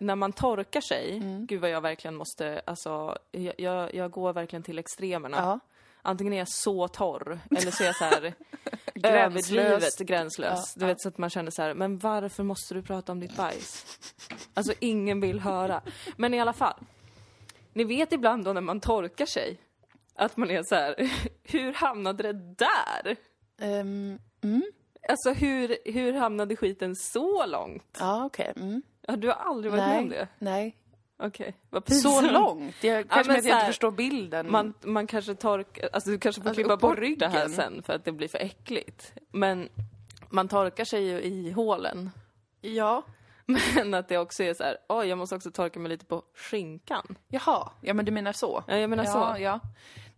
när 0.00 0.14
man 0.14 0.32
torkar 0.32 0.80
sig, 0.80 1.16
Mm. 1.16 1.46
gud 1.46 1.60
vad 1.60 1.70
jag 1.70 1.80
verkligen 1.80 2.14
måste, 2.14 2.60
alltså, 2.64 3.18
jag, 3.32 3.54
jag, 3.58 3.94
jag 3.94 4.10
går 4.10 4.32
verkligen 4.32 4.62
till 4.62 4.78
extremerna. 4.78 5.36
Ja. 5.36 5.58
Antingen 6.02 6.32
är 6.32 6.38
jag 6.38 6.48
så 6.48 6.88
torr, 6.88 7.38
eller 7.50 7.70
så 7.70 7.82
är 7.82 7.86
jag 7.86 7.96
så 7.96 8.04
här 8.04 8.34
överdrivet 9.02 9.98
gränslös. 9.98 10.72
Ja, 10.76 10.80
Du 10.80 10.86
vet, 10.86 11.00
så 11.00 11.08
att 11.08 11.18
man 11.18 11.30
känner 11.30 11.50
så 11.50 11.62
här, 11.62 11.74
men 11.74 11.98
varför 11.98 12.42
måste 12.42 12.74
du 12.74 12.82
prata 12.82 13.12
om 13.12 13.20
ditt 13.20 13.36
bajs? 13.36 13.98
Alltså, 14.54 14.72
ingen 14.80 15.20
vill 15.20 15.40
höra. 15.40 15.80
Men 16.16 16.34
i 16.34 16.40
alla 16.40 16.52
fall. 16.52 16.74
Ni 17.76 17.84
vet 17.84 18.12
ibland 18.12 18.44
då 18.44 18.52
när 18.52 18.60
man 18.60 18.80
torkar 18.80 19.26
sig, 19.26 19.60
att 20.14 20.36
man 20.36 20.50
är 20.50 20.62
så 20.62 20.74
här, 20.74 20.94
hur 21.42 21.72
hamnade 21.72 22.22
det 22.22 22.32
där? 22.32 23.16
Ehm, 23.60 24.18
mm. 24.42 24.62
Alltså 25.08 25.32
hur, 25.32 25.76
hur 25.84 26.12
hamnade 26.12 26.56
skiten 26.56 26.96
så 26.96 27.46
långt? 27.46 27.96
Ja, 28.00 28.24
okej. 28.24 28.52
Mm. 28.56 28.82
Ja, 29.06 29.16
du 29.16 29.28
har 29.28 29.34
aldrig 29.34 29.72
varit 29.72 29.84
med 29.84 29.98
om 29.98 30.08
Nej. 30.08 30.18
det? 30.18 30.28
Nej. 30.38 30.76
Okej, 31.18 31.54
vad 31.70 31.92
Så 31.92 32.20
långt? 32.20 32.84
Jag, 32.84 33.08
kanske 33.08 33.42
så 33.42 33.48
jag 33.48 33.54
här, 33.54 33.60
inte 33.60 33.66
förstår 33.66 33.90
bilden. 33.90 34.50
Man, 34.50 34.74
man 34.82 35.06
kanske 35.06 35.34
torkar, 35.34 35.88
alltså 35.92 36.10
du 36.10 36.18
kanske 36.18 36.42
får 36.42 36.48
Alltså, 36.48 36.62
klippa 36.62 36.76
bort 36.76 36.96
det 37.18 37.28
här 37.28 37.34
ryggen. 37.38 37.50
sen 37.50 37.82
för 37.82 37.92
att 37.92 38.04
det 38.04 38.12
blir 38.12 38.28
för 38.28 38.38
äckligt. 38.38 39.12
Men 39.30 39.68
man 40.30 40.48
torkar 40.48 40.84
sig 40.84 41.04
ju 41.04 41.20
i 41.20 41.50
hålen. 41.50 42.10
Ja. 42.60 43.02
Men 43.74 43.94
att 43.94 44.08
det 44.08 44.18
också 44.18 44.42
är 44.42 44.54
så 44.54 44.64
här, 44.64 44.76
oj 44.88 45.06
jag 45.06 45.18
måste 45.18 45.34
också 45.34 45.50
torka 45.50 45.80
mig 45.80 45.88
lite 45.88 46.06
på 46.06 46.22
skinkan. 46.34 47.18
Jaha. 47.28 47.72
Ja, 47.80 47.94
men 47.94 48.04
du 48.04 48.12
menar 48.12 48.32
så? 48.32 48.64
Ja, 48.66 48.76
jag 48.76 48.90
menar 48.90 49.04
ja, 49.04 49.12
så. 49.12 49.42
Ja. 49.42 49.60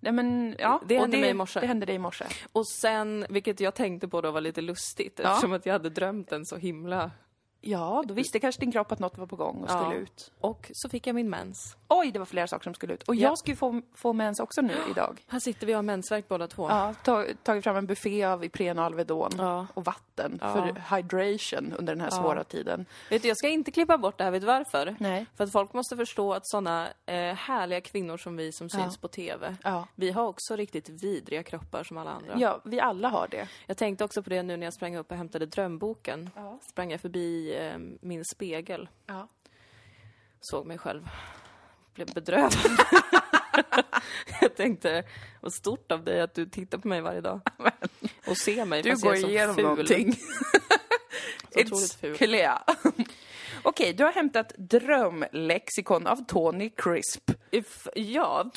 Nej, 0.01 0.13
men 0.13 0.57
ja. 0.59 0.81
Det 0.87 0.99
hände 0.99 1.19
mig 1.19 1.31
i 1.31 1.35
morse. 1.35 1.61
Det 1.61 1.67
hände 1.67 1.87
dig 1.87 1.95
i 1.95 1.99
morse. 1.99 2.25
Och 2.53 2.69
sen, 2.69 3.27
vilket 3.29 3.61
jag 3.61 3.75
tänkte 3.75 4.09
på 4.09 4.21
då 4.21 4.31
var 4.31 4.41
lite 4.41 4.61
lustigt 4.61 5.21
Ja. 5.23 5.31
eftersom 5.31 5.53
att 5.53 5.67
jag 5.67 5.73
hade 5.73 5.91
drömt 5.91 6.31
den 6.31 6.47
så 6.47 6.57
himla... 6.57 7.11
Ja, 7.61 8.05
då 8.07 8.15
visste 8.15 8.39
kanske 8.41 8.61
din 8.61 8.73
kropp 8.73 8.93
att 8.93 8.99
något 8.99 9.19
var 9.19 9.27
på 9.27 9.37
gång 9.37 9.63
och 9.63 9.71
Ja. 9.71 9.83
skulle 9.85 10.01
ut. 10.01 10.33
Och 10.41 10.71
så 10.75 10.89
fick 10.89 11.07
jag 11.07 11.15
min 11.15 11.31
mens. 11.31 11.77
Oj, 11.89 12.11
det 12.13 12.19
var 12.19 12.27
flera 12.27 12.47
saker 12.47 12.65
som 12.65 12.75
skulle 12.75 12.95
ut. 12.95 13.03
Och 13.03 13.15
Ja. 13.15 13.29
jag 13.29 13.39
ska 13.39 13.51
ju 13.51 13.57
få, 13.57 13.83
få 13.95 14.13
mens 14.13 14.41
också 14.41 14.61
nu 14.61 14.75
idag. 14.91 15.25
Här 15.27 15.41
sitter 15.41 15.67
vi 15.67 15.73
och 15.73 15.77
har 15.77 15.83
mensvärk 15.83 16.29
båda 16.29 16.47
två. 16.49 16.69
Ja, 16.71 16.95
ta, 17.05 17.25
tagit 17.43 17.65
fram 17.65 17.77
en 17.77 17.87
buffé 17.87 18.25
av 18.25 18.45
Ipren 18.45 18.79
och 18.79 18.85
Alvedon 18.85 19.31
Ja. 19.39 19.67
och 19.75 19.85
vatten 19.85 20.39
Ja. 20.43 20.53
för 20.53 20.97
hydration 20.97 21.73
under 21.79 21.95
den 21.95 22.01
här 22.01 22.11
svåra 22.11 22.45
tiden. 22.45 22.87
Vet 23.11 23.23
du, 23.23 23.29
jag 23.29 23.37
ska 23.37 23.49
inte 23.49 23.71
klippa 23.71 23.99
bort 23.99 24.19
det 24.19 24.25
här, 24.25 24.31
vet 24.31 24.41
du 24.43 24.47
varför? 24.47 24.97
Nej. 25.01 25.27
För 25.37 25.45
att 25.45 25.53
folk 25.53 25.73
måste 25.73 25.97
förstå 25.97 26.33
att 26.35 26.47
såna 26.49 26.89
eh, 27.07 27.15
härliga 27.35 27.81
kvinnor 27.81 28.17
som 28.17 28.37
vi 28.37 28.53
som 28.53 28.71
syns 28.71 28.97
på 28.97 29.09
TV, 29.09 29.57
Ja. 29.65 29.87
vi 29.95 30.11
har 30.11 30.27
också 30.27 30.57
riktigt 30.57 30.89
vidriga 30.89 31.43
kroppar 31.43 31.83
som 31.85 31.99
alla 31.99 32.11
andra. 32.11 32.35
Ja, 32.37 32.61
vi 32.65 32.81
alla 32.81 33.09
har 33.09 33.29
det. 33.31 33.49
Jag 33.67 33.77
tänkte 33.77 34.05
också 34.05 34.23
på 34.23 34.31
det 34.31 34.43
nu 34.43 34.57
när 34.57 34.67
jag 34.67 34.75
sprang 34.75 34.97
upp 34.97 35.11
och 35.11 35.17
hämtade 35.17 35.47
drömboken. 35.47 36.31
Ja. 36.37 36.59
Sprang 36.63 36.91
jag 36.91 37.01
förbi 37.01 37.48
eh, 37.57 37.79
min 38.01 38.25
spegel, 38.35 38.89
Ja. 39.07 39.29
såg 40.41 40.67
mig 40.67 40.79
själv, 40.79 41.09
blev 41.95 42.15
bedrövad. 42.15 42.55
jag 44.41 44.57
tänkte, 44.57 45.05
vad 45.41 45.53
stort 45.53 45.93
av 45.93 46.05
dig 46.05 46.21
att 46.21 46.35
du 46.35 46.47
tittar 46.47 46.79
på 46.79 46.89
mig 46.89 47.01
varje 47.01 47.21
dag. 47.21 47.41
Och 48.27 48.37
ser 48.37 48.65
mig 48.65 48.83
Du 48.83 48.91
fast 48.91 49.03
går 49.03 49.15
jag 49.15 49.19
är 49.19 49.23
så 49.27 49.29
igenom 49.31 49.55
ful. 49.55 49.65
någonting. 49.65 50.13
Så 51.55 51.61
otroligt 51.61 51.93
ful. 51.95 52.17
clear. 52.17 52.63
Okej, 53.63 53.93
du 53.93 54.05
har 54.05 54.13
hämtat 54.13 54.53
drömlexikon 54.57 56.07
av 56.07 56.17
Tony 56.27 56.71
Crisp. 56.71 57.31
If, 57.51 57.87
ja, 57.95 58.51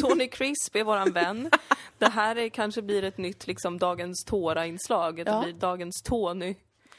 Tony 0.00 0.28
Crisp 0.28 0.76
är 0.76 0.84
våran 0.84 1.12
vän. 1.12 1.50
Det 1.98 2.08
här 2.08 2.36
är, 2.36 2.48
kanske 2.48 2.82
blir 2.82 3.04
ett 3.04 3.18
nytt 3.18 3.46
liksom 3.46 3.78
Dagens 3.78 4.24
Tåra-inslag. 4.24 5.16
Det 5.16 5.30
Ja. 5.30 5.42
blir 5.42 5.52
Dagens 5.52 6.02
Tony. 6.04 6.54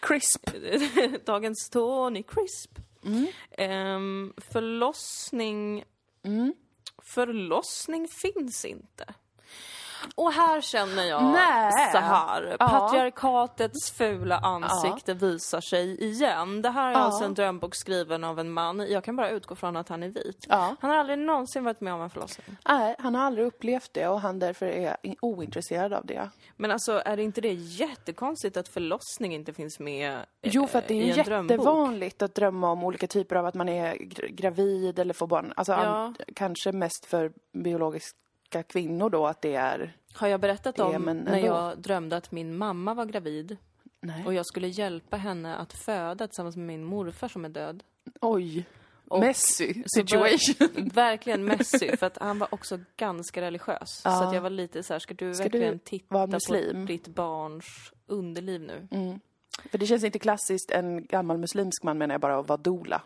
Crisp. 0.08 0.50
Dagens 1.26 1.70
Tony 1.70 2.24
Crisp. 2.24 2.80
Ehm, 3.52 4.34
förlossning... 4.38 5.84
Förlossning 7.04 8.08
finns 8.08 8.66
inte. 8.66 9.14
Och 10.16 10.32
här 10.34 10.62
känner 10.62 11.04
jag 11.04 11.24
Nej. 11.24 11.92
så 11.92 11.98
här. 11.98 12.56
Ja. 12.60 12.68
Patriarkatets 12.68 13.92
fula 13.92 14.38
ansikte 14.38 15.14
visar 15.14 15.62
sig 15.62 16.04
igen. 16.04 16.62
Det 16.62 16.70
här 16.70 16.88
är 16.90 16.92
Ja. 16.94 16.98
alltså 16.98 17.24
en 17.24 17.34
drömbok 17.34 17.76
skriven 17.76 18.24
av 18.24 18.40
en 18.40 18.52
man. 18.52 18.86
Jag 18.90 19.04
kan 19.04 19.16
bara 19.16 19.30
utgå 19.30 19.56
från 19.56 19.78
att 19.78 19.90
han 19.90 20.04
är 20.04 20.10
vit. 20.10 20.46
Ja. 20.50 20.76
Han 20.80 20.90
har 20.90 20.98
aldrig 20.98 21.20
någonsin 21.20 21.64
varit 21.64 21.82
med 21.82 21.94
om 21.94 22.02
en 22.02 22.10
förlossning. 22.10 22.58
Nej, 22.68 22.96
han 23.00 23.16
har 23.16 23.24
aldrig 23.26 23.48
upplevt 23.48 23.94
det 23.94 24.08
och 24.08 24.22
han 24.22 24.40
därför 24.40 24.66
är 24.66 24.98
in- 25.02 25.16
ointresserad 25.22 25.94
av 25.94 26.06
det. 26.06 26.30
Men 26.58 26.72
alltså, 26.72 27.02
är 27.06 27.18
det 27.18 27.24
inte 27.24 27.42
det 27.42 27.54
jättekonstigt 27.54 28.58
att 28.58 28.68
förlossning 28.68 29.34
inte 29.36 29.54
finns 29.54 29.80
med 29.80 30.14
eh, 30.14 30.20
Jo, 30.42 30.68
för 30.68 30.80
att 30.80 30.88
det 30.88 30.94
i 30.94 31.10
är 31.20 31.24
drömbok? 31.24 31.52
jättevanligt 31.52 32.22
att 32.22 32.36
drömma 32.36 32.72
om 32.72 32.84
olika 32.84 33.08
typer 33.08 33.36
av 33.36 33.46
att 33.46 33.56
man 33.56 33.70
är 33.70 33.94
gra- 33.96 34.28
gravid 34.36 35.00
eller 35.00 35.14
får 35.14 35.28
barn. 35.28 35.54
Alltså 35.56 35.74
an- 35.74 36.16
kanske 36.36 36.72
mest 36.72 37.06
för 37.06 37.32
biologiska 38.56 38.64
kvinnor 38.64 39.10
då 39.10 39.28
att 39.28 39.42
det 39.42 39.56
är... 39.56 39.96
Har 40.14 40.28
jag 40.28 40.40
berättat 40.42 40.80
om 40.80 41.04
när 41.26 41.38
jag 41.38 41.78
drömde 41.78 42.18
att 42.18 42.32
min 42.32 42.58
mamma 42.58 42.94
var 42.94 43.06
gravid 43.06 43.58
Nej. 44.02 44.26
och 44.26 44.34
jag 44.34 44.46
skulle 44.46 44.68
hjälpa 44.68 45.18
henne 45.18 45.56
att 45.56 45.74
föda 45.74 46.28
tillsammans 46.28 46.56
med 46.56 46.66
min 46.66 46.84
morfar 46.84 47.28
som 47.28 47.46
är 47.46 47.50
död? 47.50 47.84
Oj. 48.22 48.66
Och 49.08 49.20
Messy 49.20 49.74
så 49.74 49.90
situation. 50.00 50.90
Verkligen 50.94 51.46
Messi, 51.46 51.98
för 51.98 52.08
att 52.08 52.18
han 52.18 52.40
var 52.40 52.48
också 52.54 52.80
ganska 52.98 53.42
religiös. 53.42 54.02
Så 54.02 54.10
Ja. 54.10 54.28
att 54.28 54.34
jag 54.34 54.42
var 54.42 54.50
lite 54.50 54.84
så 54.84 54.94
här, 54.94 55.00
ska 55.00 55.14
du 55.14 55.34
Ska 55.34 55.44
verkligen 55.44 55.74
du 55.74 55.80
titta 55.80 56.28
på 56.40 56.86
ditt 56.88 57.08
barns 57.08 57.66
underliv 58.08 58.62
nu? 58.62 58.88
För 59.72 59.78
det 59.78 59.86
känns 59.86 60.04
inte 60.04 60.20
klassiskt 60.20 60.72
en 60.72 61.06
gammal 61.06 61.38
muslimsk 61.38 61.84
man 61.84 61.98
menar 61.98 62.14
jag 62.14 62.22
bara 62.22 62.40
att 62.40 62.48
vara 62.48 62.58
dola. 62.58 63.02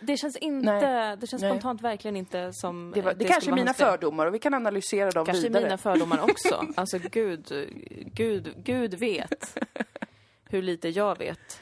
Det 0.00 0.16
känns 0.16 0.36
inte, 0.36 0.72
Nej. 0.72 1.16
det 1.16 1.26
känns 1.26 1.42
Nej. 1.42 1.50
spontant 1.50 1.80
verkligen 1.82 2.16
inte 2.16 2.52
som 2.52 2.92
Det, 2.94 3.02
var, 3.02 3.10
det, 3.10 3.16
skulle 3.16 3.32
kanske 3.32 3.50
är 3.50 3.54
mina 3.54 3.74
fördomar 3.74 4.26
och 4.26 4.34
vi 4.34 4.38
kan 4.38 4.54
analysera 4.54 5.10
dem 5.10 5.26
Kanske 5.26 5.42
vidare. 5.42 5.62
mina 5.64 5.78
fördomar 5.78 6.20
också. 6.20 6.66
Alltså 6.76 6.98
gud, 6.98 7.70
gud, 8.14 8.54
gud 8.56 8.94
vet 8.94 9.58
hur 10.48 10.62
lite 10.62 10.88
jag 10.88 11.18
vet. 11.18 11.60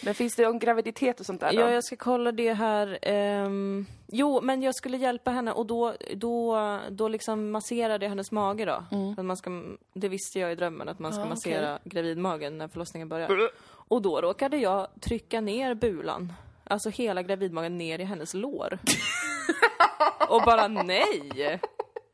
Men 0.00 0.14
finns 0.14 0.34
det 0.36 0.46
om 0.46 0.58
graviditet 0.58 1.20
och 1.20 1.26
sånt 1.26 1.40
där 1.40 1.52
då? 1.52 1.60
Ja, 1.60 1.70
jag 1.70 1.84
ska 1.84 1.96
kolla 1.96 2.32
det 2.32 2.52
här. 2.52 2.98
ehm, 3.02 3.86
jo, 4.06 4.40
men 4.42 4.62
jag 4.62 4.74
skulle 4.74 4.96
hjälpa 4.96 5.30
henne 5.30 5.52
och 5.52 5.66
då, 5.66 5.94
då, 6.14 6.78
då 6.90 7.08
liksom 7.08 7.50
masserade 7.50 8.04
jag 8.04 8.10
hennes 8.10 8.30
mage 8.32 8.64
då. 8.64 8.84
Att 9.18 9.24
man 9.24 9.36
ska, 9.36 9.50
det 9.94 10.08
visste 10.08 10.38
jag 10.38 10.52
i 10.52 10.54
drömmen, 10.54 10.88
att 10.88 10.98
man 10.98 11.12
ska 11.12 11.22
Ja, 11.22 11.28
massera 11.28 11.78
gravidmagen 11.84 12.58
när 12.58 12.68
förlossningen 12.68 13.08
börjar. 13.08 13.50
Och 13.88 14.02
då 14.02 14.20
råkade 14.20 14.56
jag 14.56 14.86
trycka 15.00 15.40
ner 15.40 15.74
bulan, 15.74 16.32
alltså 16.64 16.88
hela 16.90 17.22
gravidmagen 17.22 17.78
ner 17.78 17.98
i 17.98 18.04
hennes 18.04 18.34
lår. 18.34 18.78
och 20.28 20.42
bara 20.42 20.68
nej! 20.68 21.60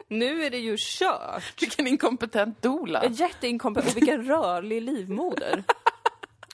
Nu 0.08 0.44
är 0.44 0.50
det 0.50 0.58
ju 0.58 0.76
kört! 0.78 1.62
Vilken 1.62 1.87
inkompetent 1.87 2.62
dola. 2.62 3.04
Jätteinkompetent, 3.11 3.90
och 3.90 3.97
vilken 3.97 4.25
rörlig 4.25 4.82
livmoder. 4.82 5.64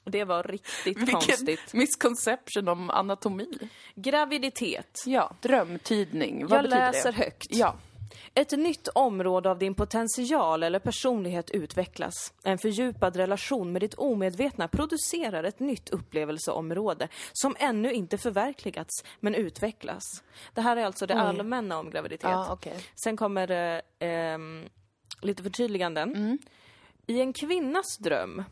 Det 0.04 0.24
var 0.24 0.42
riktigt 0.42 0.86
Vilken 0.86 1.06
konstigt. 1.06 1.72
misconception 1.72 2.68
om 2.68 2.90
anatomi. 2.90 3.58
Graviditet. 3.94 5.02
Ja, 5.06 5.32
drömtydning. 5.40 6.46
Vad 6.46 6.58
Jag 6.58 6.64
betyder 6.64 6.92
läser 6.92 7.12
det? 7.12 7.18
högt. 7.18 7.46
Ja. 7.50 7.76
Ett 8.34 8.52
nytt 8.52 8.88
område 8.88 9.50
av 9.50 9.58
din 9.58 9.74
potential 9.74 10.62
eller 10.62 10.78
personlighet 10.78 11.50
utvecklas. 11.50 12.32
En 12.44 12.58
fördjupad 12.58 13.16
relation 13.16 13.72
med 13.72 13.82
ditt 13.82 13.94
omedvetna 13.94 14.68
producerar 14.68 15.44
ett 15.44 15.60
nytt 15.60 15.88
upplevelseområde 15.88 17.08
som 17.32 17.56
ännu 17.58 17.92
inte 17.92 18.18
förverkligats, 18.18 19.04
men 19.20 19.34
utvecklas. 19.34 20.02
Det 20.54 20.60
här 20.60 20.76
är 20.76 20.84
alltså 20.84 21.06
det 21.06 21.14
Oj. 21.14 21.20
allmänna 21.20 21.78
om 21.78 21.90
graviditet. 21.90 22.30
Ja, 22.30 22.52
okej. 22.52 22.76
Sen 23.04 23.16
kommer 23.16 23.46
det 23.46 23.82
ehm, 23.98 24.64
lite 25.20 25.42
förtydliganden. 25.42 26.14
Mm. 26.16 26.38
I 27.06 27.20
en 27.20 27.32
kvinnas 27.32 27.98
dröm, 27.98 28.44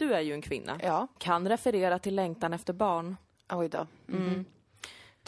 du 0.00 0.14
är 0.14 0.20
ju 0.20 0.32
en 0.32 0.42
kvinna, 0.42 0.80
Ja. 0.82 1.06
kan 1.18 1.48
referera 1.48 1.98
till 1.98 2.14
längtan 2.14 2.52
efter 2.52 2.72
barn. 2.72 3.16
Oj 3.52 3.68
då. 3.68 3.86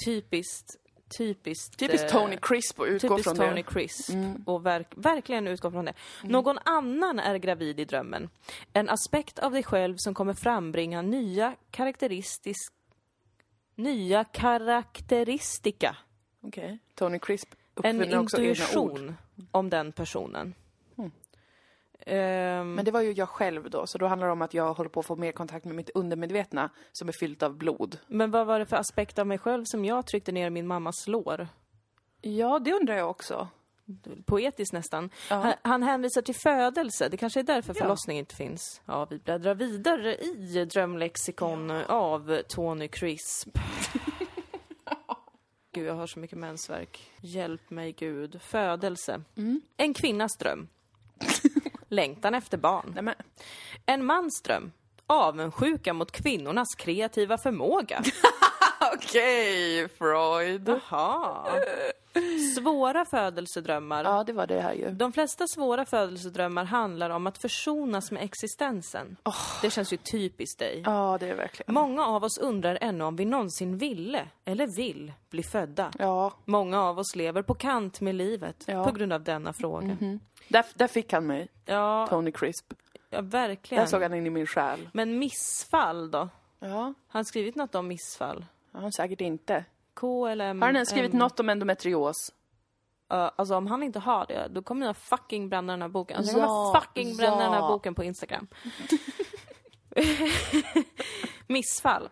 Typiskt, 0.04 0.76
typiskt... 1.18 1.78
Typiskt 1.78 2.14
eh, 2.14 2.20
Tony 2.20 2.36
Crisp 2.42 2.80
att 2.80 2.86
utgå 2.86 3.18
från 3.18 3.36
Tony 3.36 3.46
det. 3.46 3.50
Mm. 3.50 3.62
Crisp. 3.64 4.10
Och 4.46 4.66
verk, 4.66 4.86
verkligen 4.96 5.48
utgå 5.48 5.70
från 5.70 5.84
det. 5.84 5.94
Någon 6.22 6.58
annan 6.64 7.18
är 7.18 7.36
gravid 7.36 7.80
i 7.80 7.84
drömmen. 7.84 8.28
En 8.72 8.88
aspekt 8.88 9.38
av 9.38 9.52
dig 9.52 9.62
själv 9.62 9.96
som 9.98 10.14
kommer 10.14 10.34
frambringa 10.34 11.02
nya 11.02 11.56
karaktäristisk... 11.70 12.72
Nya 13.74 14.24
karaktäristika. 14.24 15.96
Okej. 16.40 16.78
Tony 16.94 17.18
Crisp 17.18 17.54
En 17.82 18.04
intuition 18.12 19.16
om 19.50 19.70
den 19.70 19.92
personen. 19.92 20.54
Ehm, 22.06 22.74
Men 22.74 22.84
det 22.84 22.90
var 22.90 23.00
ju 23.00 23.12
jag 23.12 23.28
själv 23.28 23.70
då, 23.70 23.86
så 23.86 23.98
då 23.98 24.06
handlar 24.06 24.26
det 24.26 24.32
om 24.32 24.42
att 24.42 24.54
jag 24.54 24.74
håller 24.74 24.90
på 24.90 25.00
att 25.00 25.06
få 25.06 25.16
mer 25.16 25.32
kontakt 25.32 25.64
med 25.64 25.74
mitt 25.74 25.90
undermedvetna 25.90 26.70
som 26.92 27.08
är 27.08 27.12
fyllt 27.12 27.42
av 27.42 27.56
blod. 27.56 27.98
men 28.06 28.30
vad 28.30 28.46
var 28.46 28.58
det 28.58 28.66
för 28.66 28.76
aspekt 28.76 29.18
av 29.18 29.26
mig 29.26 29.38
själv 29.38 29.64
som 29.64 29.84
jag 29.84 30.06
tryckte 30.06 30.32
ner 30.32 30.46
i 30.46 30.50
min 30.50 30.66
mammas 30.66 31.08
lår? 31.08 31.48
Ja, 32.20 32.58
det 32.58 32.72
undrar 32.72 32.94
jag 32.96 33.10
också. 33.10 33.48
Poetiskt 34.26 34.72
nästan. 34.72 35.10
Ja. 35.30 35.36
Han, 35.36 35.54
han 35.62 35.82
hänvisar 35.82 36.22
till 36.22 36.34
födelse. 36.34 37.08
Det 37.08 37.16
kanske 37.16 37.40
är 37.40 37.44
därför 37.44 37.74
Ja. 37.76 37.80
förlossning 37.82 38.18
inte 38.18 38.34
finns. 38.34 38.80
Ja, 38.86 39.06
vi 39.10 39.18
bläddrar 39.18 39.54
vidare 39.54 40.16
i 40.16 40.64
drömlexikon 40.64 41.70
av 41.70 42.42
Tony 42.48 42.88
Crisp. 42.88 43.48
Gud, 45.74 45.86
jag 45.86 45.94
har 45.94 46.06
så 46.06 46.18
mycket 46.18 46.38
mensvärk. 46.38 47.10
Hjälp 47.20 47.70
mig 47.70 47.92
Gud. 47.92 48.42
Födelse. 48.42 49.22
En 49.76 49.94
kvinnas 49.94 50.36
dröm. 50.38 50.68
Längtan 51.92 52.34
efter 52.34 52.58
barn. 52.58 52.92
Nej, 52.94 53.02
men. 53.02 53.14
En 53.86 54.04
mans 54.04 54.42
dröm. 54.42 54.72
Avundsjuka 55.06 55.92
mot 55.92 56.12
kvinnornas 56.12 56.74
kreativa 56.74 57.38
förmåga. 57.38 58.02
Okej, 58.94 59.88
Freud. 59.88 60.68
Jaha. 60.68 61.44
Svåra 62.56 63.04
födelsedrömmar. 63.04 64.04
Ja, 64.04 64.24
det 64.24 64.32
var 64.32 64.46
det 64.46 64.60
här 64.60 64.72
ju. 64.74 64.90
De 64.90 65.12
flesta 65.12 65.46
svåra 65.46 65.84
födelsedrömmar 65.84 66.64
handlar 66.64 67.10
om 67.10 67.26
att 67.26 67.38
försonas 67.38 68.10
med 68.10 68.22
existensen. 68.22 69.16
Det 69.62 69.70
känns 69.70 69.92
ju 69.92 69.96
typiskt 69.96 70.58
dig. 70.58 70.82
Ja, 70.86 71.16
det 71.20 71.28
är 71.28 71.34
verkligen. 71.34 71.74
Många 71.74 72.06
av 72.06 72.24
oss 72.24 72.38
undrar 72.38 72.78
ännu 72.80 73.04
om 73.04 73.16
vi 73.16 73.24
någonsin 73.24 73.78
ville, 73.78 74.28
eller 74.44 74.66
vill, 74.66 75.12
bli 75.30 75.42
födda. 75.42 75.90
Ja, 75.98 76.32
Många 76.44 76.82
av 76.82 76.98
oss 76.98 77.16
lever 77.16 77.42
på 77.42 77.54
kant 77.54 78.00
med 78.00 78.14
livet 78.14 78.64
Ja. 78.66 78.84
på 78.84 78.92
grund 78.92 79.12
av 79.12 79.22
denna 79.22 79.52
fråga. 79.52 79.96
där, 80.48 80.64
där 80.74 80.88
fick 80.88 81.12
han 81.12 81.26
mig, 81.26 81.48
Ja, 81.64 82.06
Tony 82.10 82.32
Crisp. 82.32 82.72
ja, 83.10 83.16
Där 83.22 83.22
verkligen. 83.30 83.88
såg 83.88 84.02
han 84.02 84.14
in 84.14 84.26
i 84.26 84.30
min 84.30 84.46
själ. 84.46 84.88
Men 84.92 85.18
missfall 85.18 86.10
då? 86.10 86.28
Ja, 86.58 86.68
Har 86.68 86.94
han 87.08 87.24
skrivit 87.24 87.54
något 87.56 87.74
om 87.74 87.88
missfall? 87.88 88.44
han 88.72 88.92
säkert 88.92 89.20
inte. 89.20 89.64
K 89.94 90.26
eller 90.26 90.44
M? 90.50 90.60
Har 90.62 90.68
han 90.68 90.76
ens 90.76 90.88
skrivit 90.90 91.12
M? 91.12 91.18
något 91.18 91.40
om 91.40 91.48
endometrios? 91.48 92.32
Ja, 93.08 93.34
alltså 93.36 93.56
om 93.56 93.66
han 93.66 93.82
inte 93.82 93.98
har 93.98 94.26
det, 94.26 94.48
då 94.50 94.62
kommer 94.62 94.86
jag 94.86 94.96
fucking 94.96 95.48
bränna 95.48 95.72
den 95.72 95.82
här 95.82 95.88
boken. 95.88 96.16
Alltså, 96.16 96.38
jag 96.38 96.44
Ja, 96.44 96.48
kommer 96.48 96.80
fucking 96.80 97.16
bränna 97.16 97.36
den 97.42 97.52
här 97.52 97.68
boken 97.68 97.94
på 97.94 98.04
Instagram. 98.04 98.46
Missfall. 101.46 102.08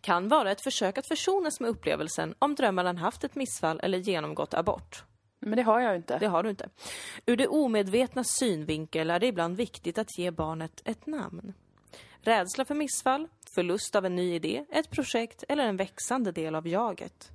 Kan 0.00 0.28
vara 0.28 0.50
ett 0.50 0.60
försök 0.60 0.98
att 0.98 1.08
försonas 1.08 1.60
med 1.60 1.70
upplevelsen 1.70 2.34
om 2.38 2.54
drömmaren 2.54 2.96
haft 2.96 3.24
ett 3.24 3.34
missfall 3.34 3.80
eller 3.82 3.98
genomgått 3.98 4.54
abort. 4.54 5.04
Men 5.40 5.56
det 5.56 5.62
har 5.62 5.80
jag 5.80 5.96
inte. 5.96 6.18
Det 6.18 6.26
har 6.26 6.42
du 6.42 6.50
inte. 6.50 6.68
Ur 7.26 7.36
det 7.36 7.48
omedvetna 7.48 8.24
synvinkel 8.24 9.10
är 9.10 9.18
det 9.20 9.26
ibland 9.26 9.56
viktigt 9.56 9.98
att 9.98 10.18
ge 10.18 10.30
barnet 10.30 10.82
ett 10.84 11.06
namn. 11.06 11.54
Rädsla 12.20 12.64
för 12.64 12.74
missfall, 12.74 13.28
förlust 13.54 13.96
av 13.96 14.06
en 14.06 14.14
ny 14.16 14.34
idé, 14.34 14.64
ett 14.70 14.90
projekt 14.90 15.44
eller 15.48 15.64
en 15.66 15.76
växande 15.76 16.32
del 16.32 16.54
av 16.54 16.68
jaget. 16.68 17.30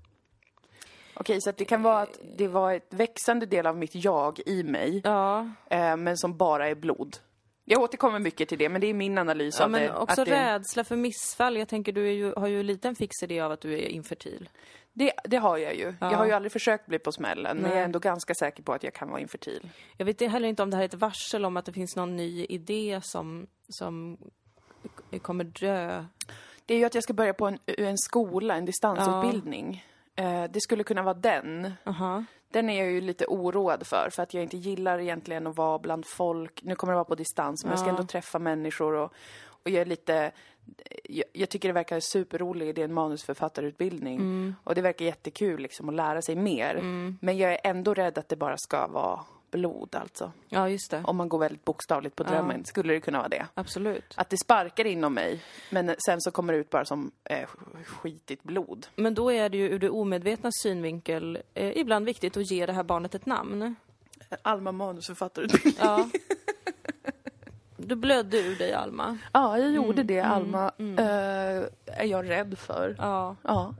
Okej, 1.13 1.41
så 1.41 1.51
det 1.51 1.65
kan 1.65 1.83
vara 1.83 2.01
att 2.01 2.19
det 2.37 2.47
var 2.47 2.73
ett 2.73 2.93
växande 2.93 3.45
del 3.45 3.67
av 3.67 3.77
mitt 3.77 3.95
jag 3.95 4.39
i 4.45 4.63
mig, 4.63 5.01
Ja, 5.03 5.49
eh, 5.69 5.97
men 5.97 6.17
som 6.17 6.37
bara 6.37 6.69
är 6.69 6.75
blod. 6.75 7.17
Jag 7.65 7.81
återkommer 7.81 8.19
mycket 8.19 8.49
till 8.49 8.57
det, 8.57 8.69
men 8.69 8.81
det 8.81 8.87
är 8.87 8.93
min 8.93 9.17
analys 9.17 9.55
Ja, 9.59 9.65
av 9.65 9.71
men 9.71 9.81
det. 9.81 9.95
också 9.95 10.21
att 10.21 10.27
det, 10.27 10.55
rädsla 10.55 10.83
för 10.83 10.95
missfall. 10.95 11.57
Jag 11.57 11.67
tänker, 11.67 11.91
du 11.91 12.11
ju, 12.11 12.33
har 12.33 12.47
ju 12.47 12.59
en 12.59 12.67
liten 12.67 12.95
fix 12.95 13.23
idé 13.23 13.39
av 13.39 13.51
att 13.51 13.61
du 13.61 13.73
är 13.73 13.87
infertil. 13.87 14.49
det, 14.93 15.11
det 15.23 15.37
har 15.37 15.57
jag 15.57 15.75
ju. 15.75 15.93
Jag 16.01 16.07
har 16.07 16.25
ju 16.25 16.31
aldrig 16.31 16.51
försökt 16.51 16.85
bli 16.85 16.99
på 16.99 17.11
smällen, 17.11 17.57
men 17.57 17.63
Nej. 17.63 17.71
jag 17.71 17.79
är 17.79 17.85
ändå 17.85 17.99
ganska 17.99 18.33
säker 18.33 18.63
på 18.63 18.73
att 18.73 18.83
jag 18.83 18.93
kan 18.93 19.09
vara 19.09 19.19
infertil. 19.19 19.69
Jag 19.97 20.05
vet 20.05 20.21
heller 20.21 20.47
inte 20.47 20.63
om 20.63 20.69
det 20.69 20.75
här 20.77 20.83
är 20.83 20.87
ett 20.87 20.93
varsel 20.93 21.45
om 21.45 21.57
att 21.57 21.65
det 21.65 21.73
finns 21.73 21.95
någon 21.95 22.15
ny 22.15 22.45
idé 22.45 22.99
som, 23.03 23.47
som 23.69 24.17
kommer 25.21 25.43
dö. 25.43 26.05
Det 26.65 26.73
är 26.73 26.77
ju 26.77 26.85
att 26.85 26.95
jag 26.95 27.03
ska 27.03 27.13
börja 27.13 27.33
på 27.33 27.47
en, 27.47 27.59
en 27.65 27.97
skola, 27.97 28.55
en 28.55 28.65
distansutbildning. 28.65 29.85
Eh, 30.15 30.43
det 30.43 30.61
skulle 30.61 30.83
kunna 30.83 31.03
vara 31.03 31.13
den. 31.13 31.73
Aha. 31.85 32.23
Den 32.51 32.69
är 32.69 32.83
jag 32.83 32.91
ju 32.91 33.01
lite 33.01 33.25
oroad 33.25 33.87
för, 33.87 34.09
för 34.11 34.23
att 34.23 34.33
jag 34.33 34.43
inte 34.43 34.57
gillar 34.57 34.99
egentligen 34.99 35.47
att 35.47 35.57
vara 35.57 35.79
bland 35.79 36.05
folk. 36.05 36.63
Nu 36.63 36.75
kommer 36.75 36.93
det 36.93 36.95
vara 36.95 37.05
på 37.05 37.15
distans, 37.15 37.63
men 37.63 37.71
jag 37.71 37.79
ska 37.79 37.89
ändå 37.89 38.03
träffa 38.03 38.39
människor 38.39 38.93
och, 38.93 39.13
och 39.45 39.69
jag 39.69 39.81
är 39.81 39.85
lite... 39.85 40.31
Jag, 41.03 41.25
jag 41.33 41.49
tycker 41.49 41.69
det 41.69 41.73
verkar 41.73 41.99
superroligt, 41.99 42.75
det 42.75 42.81
är 42.81 42.85
en 42.85 42.93
manusförfattarutbildning. 42.93 44.55
Och 44.63 44.75
det 44.75 44.81
verkar 44.81 45.05
jättekul 45.05 45.61
liksom 45.61 45.89
att 45.89 45.95
lära 45.95 46.21
sig 46.21 46.35
mer. 46.35 46.75
Men 47.21 47.37
jag 47.37 47.51
är 47.51 47.59
ändå 47.63 47.93
rädd 47.93 48.17
att 48.17 48.29
det 48.29 48.35
bara 48.35 48.57
ska 48.57 48.87
vara 48.87 49.19
blod 49.53 49.95
alltså. 49.95 50.31
Ja, 50.49 50.69
just 50.69 50.91
det. 50.91 51.03
Om 51.05 51.15
man 51.15 51.29
går 51.29 51.39
väldigt 51.39 51.65
bokstavligt 51.65 52.15
på 52.15 52.23
drömmen, 52.23 52.65
skulle 52.65 52.93
det 52.93 52.99
kunna 52.99 53.17
vara 53.17 53.29
det. 53.29 53.47
Absolut. 53.53 54.13
Att 54.15 54.29
det 54.29 54.37
sparkar 54.37 54.85
inom 54.85 55.13
mig, 55.13 55.43
men 55.69 55.95
sen 56.05 56.21
så 56.21 56.31
kommer 56.31 56.53
det 56.53 56.59
ut 56.59 56.69
bara 56.69 56.85
som 56.85 57.11
eh, 57.23 57.47
skitigt 57.85 58.43
blod. 58.43 58.87
Men 58.95 59.13
då 59.13 59.31
är 59.31 59.49
det 59.49 59.57
ju 59.57 59.69
ur 59.69 59.79
det 59.79 59.89
omedvetna 59.89 60.49
synvinkel 60.63 61.39
eh, 61.53 61.77
ibland 61.77 62.05
viktigt 62.05 62.37
att 62.37 62.51
ge 62.51 62.65
det 62.65 62.73
här 62.73 62.83
barnet 62.83 63.15
ett 63.15 63.25
namn. 63.25 63.75
Alma 64.41 64.71
manusförfattarutbildning. 64.71 65.73
Ja. 65.79 66.09
Du 67.85 67.95
blödde 67.95 68.37
ur 68.37 68.55
dig, 68.55 68.73
Alma. 68.73 69.17
Ja, 69.33 69.57
jag 69.57 69.71
gjorde 69.71 70.03
det, 70.03 70.19
Alma. 70.19 70.71
Eh, 70.77 71.63
är 71.85 72.05
jag 72.05 72.29
rädd 72.29 72.57
för. 72.57 72.95
Ja. 72.97 73.35
Ja. 73.41 73.75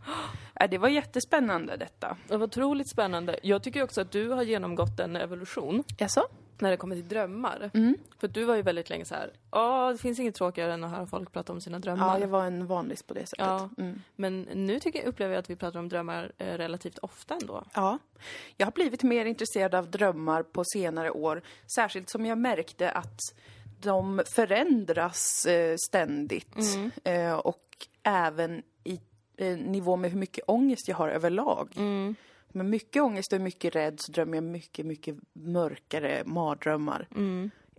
Eh, 0.56 0.70
Det 0.70 0.78
var 0.78 0.90
jättespännande 0.90 1.78
detta. 1.78 2.18
Det 2.28 2.38
var 2.38 2.48
otroligt 2.48 2.90
spännande. 2.90 3.40
Jag 3.44 3.64
tycker 3.64 3.84
också 3.84 4.02
att 4.02 4.12
du 4.12 4.30
har 4.30 4.44
genomgått 4.44 5.00
en 5.00 5.16
evolution 5.16 5.84
Jaså? 5.98 6.22
när 6.60 6.72
det 6.72 6.78
kommer 6.78 6.96
till 6.96 7.08
drömmar. 7.08 7.72
För 8.20 8.28
du 8.28 8.44
var 8.44 8.56
ju 8.56 8.62
väldigt 8.62 8.90
länge 8.90 9.06
så 9.06 9.16
här, 9.16 9.32
ja, 9.52 9.92
det 9.92 9.98
finns 9.98 10.20
inget 10.20 10.36
tråkigare 10.36 10.74
än 10.74 10.84
att 10.84 10.92
höra 10.92 11.08
folk 11.08 11.32
prata 11.32 11.54
om 11.54 11.62
sina 11.62 11.80
drömmar. 11.80 12.08
Ja, 12.08 12.20
jag 12.20 12.28
var 12.28 12.46
en 12.46 12.68
vanlis 12.68 13.04
på 13.04 13.14
det 13.14 13.26
sättet. 13.26 13.46
Ja. 13.46 13.70
Mm. 13.78 14.02
Men 14.16 14.42
nu 14.42 14.80
tycker 14.80 15.00
jag, 15.00 15.08
upplever 15.08 15.34
jag 15.34 15.40
att 15.40 15.50
vi 15.50 15.56
pratar 15.56 15.80
om 15.80 15.90
drömmar 15.90 16.32
eh, 16.38 16.46
relativt 16.58 16.98
ofta 16.98 17.34
ändå. 17.42 17.64
Ja. 17.74 18.00
Jag 18.58 18.68
har 18.68 18.72
blivit 18.72 19.04
mer 19.04 19.26
intresserad 19.26 19.76
av 19.76 19.92
drömmar 19.92 20.44
på 20.44 20.64
senare 20.66 21.12
år. 21.12 21.42
Särskilt 21.76 22.10
som 22.10 22.26
jag 22.26 22.38
märkte 22.38 22.92
att 22.92 23.20
de 23.84 24.22
förändras 24.36 25.46
eh, 25.46 25.76
ständigt. 25.88 26.56
Eh, 27.04 27.34
och 27.34 27.88
även 28.04 28.64
i 28.84 29.00
eh, 29.38 29.58
nivå 29.58 29.96
med 29.96 30.12
hur 30.12 30.20
mycket 30.20 30.44
ångest 30.48 30.88
jag 30.88 30.96
har 30.96 31.10
överlag. 31.10 31.70
Med 32.56 32.66
mycket 32.66 33.02
ångest 33.02 33.34
och 33.34 33.42
mycket 33.42 33.76
rädd 33.76 33.96
så 34.00 34.12
drömmer 34.12 34.38
jag 34.38 34.44
mycket, 34.44 34.86
mycket 34.86 35.16
mörkare 35.34 36.24
mardrömmar. 36.26 37.08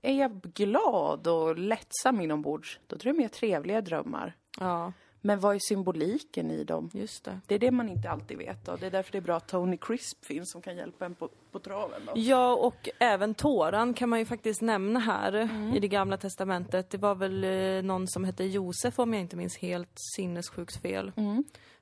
Är 0.02 0.18
jag 0.18 0.40
glad 0.42 1.26
och 1.26 1.58
lättsam 1.58 2.20
inombords, 2.20 2.78
då 2.86 2.96
drömmer 2.96 3.22
jag 3.22 3.32
trevliga 3.32 3.80
drömmar. 3.80 4.36
Ja, 4.60 4.92
Men 5.26 5.40
vad 5.40 5.54
är 5.54 5.58
symboliken 5.58 6.50
i 6.50 6.64
dem? 6.64 6.90
just 6.92 7.24
det. 7.24 7.40
Det 7.46 7.54
är 7.54 7.58
det 7.58 7.70
man 7.70 7.88
inte 7.88 8.10
alltid 8.10 8.38
vet 8.38 8.68
och 8.68 8.78
det 8.78 8.86
är 8.86 8.90
därför 8.90 9.12
det 9.12 9.18
är 9.18 9.22
bra 9.22 9.36
att 9.36 9.48
Tony 9.48 9.76
Crisp 9.76 10.24
finns 10.24 10.50
som 10.52 10.62
kan 10.62 10.76
hjälpa 10.76 11.04
en 11.04 11.14
på, 11.14 11.28
på 11.52 11.58
traven. 11.58 12.02
Då. 12.06 12.12
Ja, 12.16 12.54
och 12.54 12.88
även 12.98 13.34
tåran 13.34 13.94
kan 13.94 14.08
man 14.08 14.18
ju 14.18 14.24
faktiskt 14.24 14.62
nämna 14.62 15.00
här 15.00 15.48
i 15.76 15.80
det 15.80 15.88
gamla 15.88 16.16
testamentet. 16.16 16.90
Det 16.90 16.98
var 16.98 17.14
väl 17.14 17.44
eh, 17.44 17.82
någon 17.82 18.08
som 18.08 18.24
hette 18.24 18.44
Josef, 18.44 18.98
om 18.98 19.14
jag 19.14 19.20
inte 19.20 19.36
minns 19.36 19.58
helt 19.58 19.98
sinnessjukt 20.16 20.82
fel, 20.82 21.12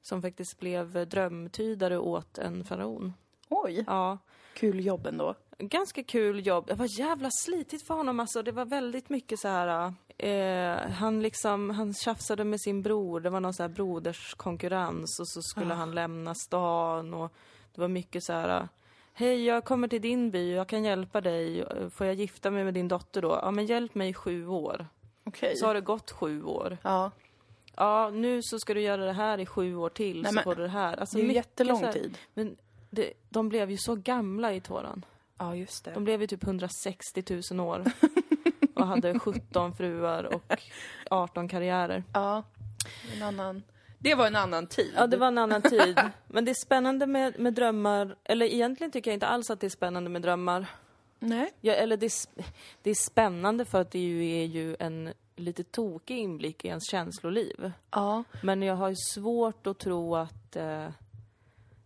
som 0.02 0.22
faktiskt 0.22 0.60
blev 0.60 1.08
drömtydare 1.08 1.98
åt 1.98 2.38
en 2.38 2.64
faraon. 2.64 3.12
Oj, 3.48 3.84
Ja, 3.86 4.18
kul 4.54 4.86
jobb 4.86 5.06
ändå. 5.06 5.34
Ganska 5.68 6.02
kul 6.02 6.46
jobb. 6.46 6.66
Det 6.66 6.74
var 6.74 6.98
jävla 7.00 7.30
slitigt 7.30 7.86
för 7.86 7.94
honom 7.94 8.20
alltså. 8.20 8.42
Det 8.42 8.52
var 8.52 8.64
väldigt 8.64 9.08
mycket 9.08 9.38
så 9.38 9.48
här... 9.48 9.94
Eh, 10.18 10.90
han 10.90 11.22
liksom, 11.22 11.70
han 11.70 11.94
tjafsade 11.94 12.44
med 12.44 12.60
sin 12.60 12.82
bror. 12.82 13.20
Det 13.20 13.30
var 13.30 13.40
någon 13.40 13.54
så 13.54 13.62
här 13.62 13.68
broderskonkurrens 13.68 15.20
och 15.20 15.28
så 15.28 15.42
skulle 15.42 15.74
han 15.74 15.94
lämna 15.94 16.34
stan 16.34 17.14
och 17.14 17.32
det 17.74 17.80
var 17.80 17.88
mycket 17.88 18.24
så 18.24 18.32
här... 18.32 18.68
Hej, 19.14 19.44
jag 19.44 19.64
kommer 19.64 19.88
till 19.88 20.02
din 20.02 20.30
by, 20.30 20.54
jag 20.54 20.68
kan 20.68 20.84
hjälpa 20.84 21.20
dig. 21.20 21.64
Får 21.90 22.06
jag 22.06 22.16
gifta 22.16 22.50
mig 22.50 22.64
med 22.64 22.74
din 22.74 22.88
dotter 22.88 23.22
då? 23.22 23.38
Ja, 23.42 23.50
men 23.50 23.66
hjälp 23.66 23.94
mig 23.94 24.08
i 24.08 24.14
sju 24.14 24.46
år. 24.46 24.86
Okej. 25.24 25.56
Så 25.56 25.66
har 25.66 25.74
det 25.74 25.80
gått 25.80 26.10
sju 26.10 26.42
år. 26.44 26.78
Ja, 26.82 27.10
Ja, 27.76 28.10
nu 28.10 28.40
så 28.42 28.58
ska 28.58 28.74
du 28.74 28.80
göra 28.80 29.04
det 29.04 29.12
här 29.12 29.38
i 29.38 29.46
sju 29.46 29.76
år 29.76 29.88
till, 29.88 30.22
Nej, 30.22 30.30
så 30.30 30.34
men 30.34 30.44
får 30.44 30.54
du 30.54 30.62
det 30.62 30.68
här. 30.68 30.96
Alltså, 30.96 31.16
det 31.16 31.22
är 31.22 31.26
ju 31.26 31.32
jättelång 31.32 31.84
här- 31.84 31.92
tid. 31.92 32.18
Men 32.34 32.56
det, 32.90 33.12
de 33.28 33.48
blev 33.48 33.70
ju 33.70 33.76
så 33.76 33.94
gamla 33.94 34.52
i 34.54 34.60
Toran. 34.60 35.04
Ja, 35.42 35.56
just 35.56 35.84
det. 35.84 35.90
De 35.90 36.04
blev 36.04 36.20
ju 36.20 36.26
typ 36.26 36.44
160 36.44 37.40
000 37.50 37.60
år 37.60 37.84
och 38.74 38.86
hade 38.86 39.18
17 39.18 39.74
fruar 39.74 40.24
och 40.24 40.62
18 41.10 41.48
karriärer. 41.48 42.04
Ja, 42.12 42.42
en 43.16 43.22
annan... 43.22 43.62
Det 43.98 44.14
var 44.14 44.26
en 44.26 44.36
annan 44.36 44.66
tid. 44.66 44.92
Ja, 44.96 45.06
det 45.06 45.16
var 45.16 45.26
en 45.26 45.38
annan 45.38 45.62
tid. 45.62 46.00
Men 46.26 46.44
det 46.44 46.50
är 46.50 46.66
spännande 46.66 47.06
med, 47.06 47.38
med 47.38 47.54
drömmar. 47.54 48.16
Eller 48.24 48.46
egentligen 48.46 48.90
tycker 48.90 49.10
jag 49.10 49.16
inte 49.16 49.26
alls 49.26 49.50
att 49.50 49.60
det 49.60 49.66
är 49.66 49.70
spännande 49.70 50.10
med 50.10 50.22
drömmar. 50.22 50.66
Nej. 51.18 51.52
Ja, 51.60 51.72
eller 51.72 51.96
det 51.96 52.06
är, 52.06 52.42
det 52.82 52.90
är 52.90 52.94
spännande 52.94 53.64
för 53.64 53.80
att 53.80 53.90
det 53.90 53.98
ju 53.98 54.42
är 54.42 54.44
ju 54.44 54.76
en 54.78 55.12
lite 55.36 55.64
tokig 55.64 56.18
inblick 56.18 56.64
i 56.64 56.68
ens 56.68 56.90
känsloliv. 56.90 57.72
Ja. 57.90 58.24
Men 58.42 58.62
jag 58.62 58.74
har 58.74 58.88
ju 58.88 58.96
svårt 58.96 59.66
att 59.66 59.78
tro 59.78 60.16
att... 60.16 60.56
Eh, 60.56 60.88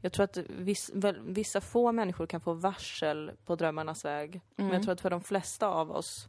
jag 0.00 0.12
tror 0.12 0.24
att 0.24 0.37
viss, 0.37 0.90
väl, 0.94 1.20
vissa 1.20 1.61
få 1.61 1.92
människor 1.92 2.26
kan 2.26 2.40
få 2.40 2.52
varsel 2.52 3.32
på 3.44 3.56
drömmarnas 3.56 4.04
väg. 4.04 4.40
Men 4.56 4.70
jag 4.72 4.82
tror 4.82 4.92
att 4.92 5.00
för 5.00 5.11
de 5.11 5.20
flesta 5.20 5.68
av 5.68 5.90
oss 5.90 6.28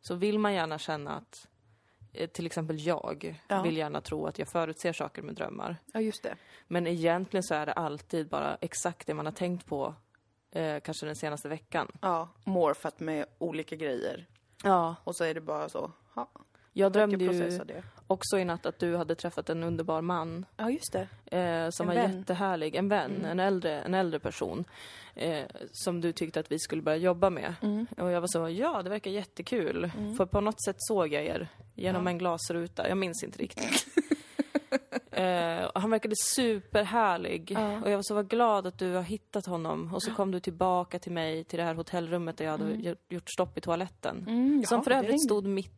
så 0.00 0.14
vill 0.14 0.38
man 0.38 0.54
gärna 0.54 0.78
känna 0.78 1.16
att... 1.16 1.48
Eh, 2.12 2.28
till 2.30 2.46
exempel 2.46 2.86
jag 2.86 3.40
Ja. 3.48 3.62
vill 3.62 3.76
gärna 3.76 4.00
tro 4.00 4.26
att 4.26 4.38
jag 4.38 4.48
förutser 4.48 4.92
saker 4.92 5.22
med 5.22 5.34
drömmar. 5.34 5.76
ja, 5.92 6.00
just 6.00 6.22
det. 6.22 6.36
Men 6.66 6.86
egentligen 6.86 7.42
så 7.42 7.54
är 7.54 7.66
det 7.66 7.72
alltid 7.72 8.28
bara 8.28 8.56
exakt 8.60 9.06
det 9.06 9.14
man 9.14 9.26
har 9.26 9.32
tänkt 9.32 9.66
på 9.66 9.94
eh, 10.50 10.80
kanske 10.80 11.06
den 11.06 11.16
senaste 11.16 11.48
veckan. 11.48 11.92
Ja, 12.02 12.28
morfat 12.44 13.00
med 13.00 13.26
olika 13.38 13.76
grejer. 13.76 14.26
Ja. 14.64 14.96
Och 15.04 15.16
så 15.16 15.24
är 15.24 15.34
det 15.34 15.40
bara 15.40 15.68
så. 15.68 15.92
Ja, 16.16 16.30
Jag 16.78 16.92
drömde 16.92 17.24
ju 17.24 17.58
också 18.06 18.38
i 18.38 18.44
natt 18.44 18.66
att 18.66 18.78
du 18.78 18.96
hade 18.96 19.14
träffat 19.14 19.50
en 19.50 19.62
underbar 19.62 20.00
man 20.02 20.46
Ja, 20.56 20.70
just 20.70 20.92
det. 20.92 21.36
eh, 21.38 21.70
som 21.70 21.84
En 21.84 21.88
var 21.88 21.94
vän. 22.02 22.04
Mm. 22.10 22.18
jättehärlig. 22.18 22.74
En 22.74 22.88
vän, 22.88 23.24
en, 23.24 23.40
äldre, 23.40 23.80
en 23.80 23.94
äldre 23.94 24.20
person. 24.20 24.64
Eh, 25.14 25.44
som 25.72 26.00
du 26.00 26.12
tyckte 26.12 26.40
att 26.40 26.52
vi 26.52 26.58
skulle 26.58 26.82
börja 26.82 26.96
jobba 26.98 27.30
med. 27.30 27.54
Mm. 27.62 27.86
Och 27.98 28.10
jag 28.10 28.20
var 28.20 28.28
så, 28.28 28.48
ja 28.48 28.82
det 28.82 28.90
verkar 28.90 29.10
jättekul. 29.10 29.90
För 30.16 30.26
på 30.26 30.40
något 30.40 30.64
sätt 30.64 30.76
såg 30.78 31.12
jag 31.12 31.24
er 31.24 31.48
genom 31.74 32.06
en 32.06 32.18
glasruta. 32.18 32.88
Jag 32.88 32.98
minns 32.98 33.24
inte 33.24 33.38
riktigt. 33.38 33.86
eh, 35.10 35.70
han 35.74 35.90
verkade 35.90 36.14
superhärlig. 36.16 37.56
Och 37.84 37.90
jag 37.90 37.96
var 37.96 38.02
så 38.02 38.14
var 38.14 38.22
glad 38.22 38.66
att 38.66 38.78
du 38.78 38.92
har 38.94 39.02
hittat 39.02 39.46
honom. 39.46 39.94
Och 39.94 40.02
så 40.02 40.10
kom 40.14 40.30
du 40.30 40.40
tillbaka 40.40 40.98
till 40.98 41.12
mig, 41.12 41.44
till 41.44 41.58
det 41.58 41.64
här 41.64 41.74
hotellrummet 41.74 42.36
där 42.36 42.44
jag 42.44 42.52
hade 42.52 42.70
gjort- 42.74 43.12
gjort 43.12 43.30
stopp 43.30 43.58
i 43.58 43.60
toaletten. 43.60 44.24
Mm, 44.28 44.64
som 44.64 44.84
för 44.84 44.90
övrigt 44.90 45.24
stod 45.24 45.46
mitt 45.46 45.72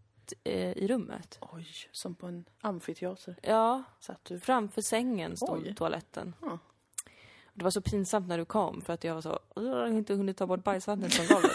eh, 0.45 0.73
i 0.73 0.87
rummet. 0.89 1.39
Oj, 1.41 1.67
som 1.93 2.15
på 2.15 2.27
en 2.27 2.45
amfiteater. 2.61 3.37
Ja, 3.43 3.83
Satt 4.01 4.25
du. 4.25 4.41
framför 4.41 4.83
sängen 4.83 5.37
stod 5.37 5.63
Oj. 5.67 5.75
toaletten. 5.75 6.35
Ja. 6.43 6.59
Det 7.55 7.65
var 7.65 7.71
så 7.71 7.81
pinsamt 7.81 8.29
när 8.29 8.39
du 8.39 8.45
kom 8.45 8.81
för 8.81 8.93
att 8.93 9.05
jag 9.05 9.15
var 9.15 9.21
så, 9.21 9.39
"Åh, 9.55 9.65
jag 9.65 9.77
har 9.77 9.87
inte 9.87 10.15
hunnit 10.15 10.37
ta 10.37 10.47
bort 10.47 10.65
bajsvattnet 10.65 11.15
från 11.15 11.27
golvet. 11.27 11.53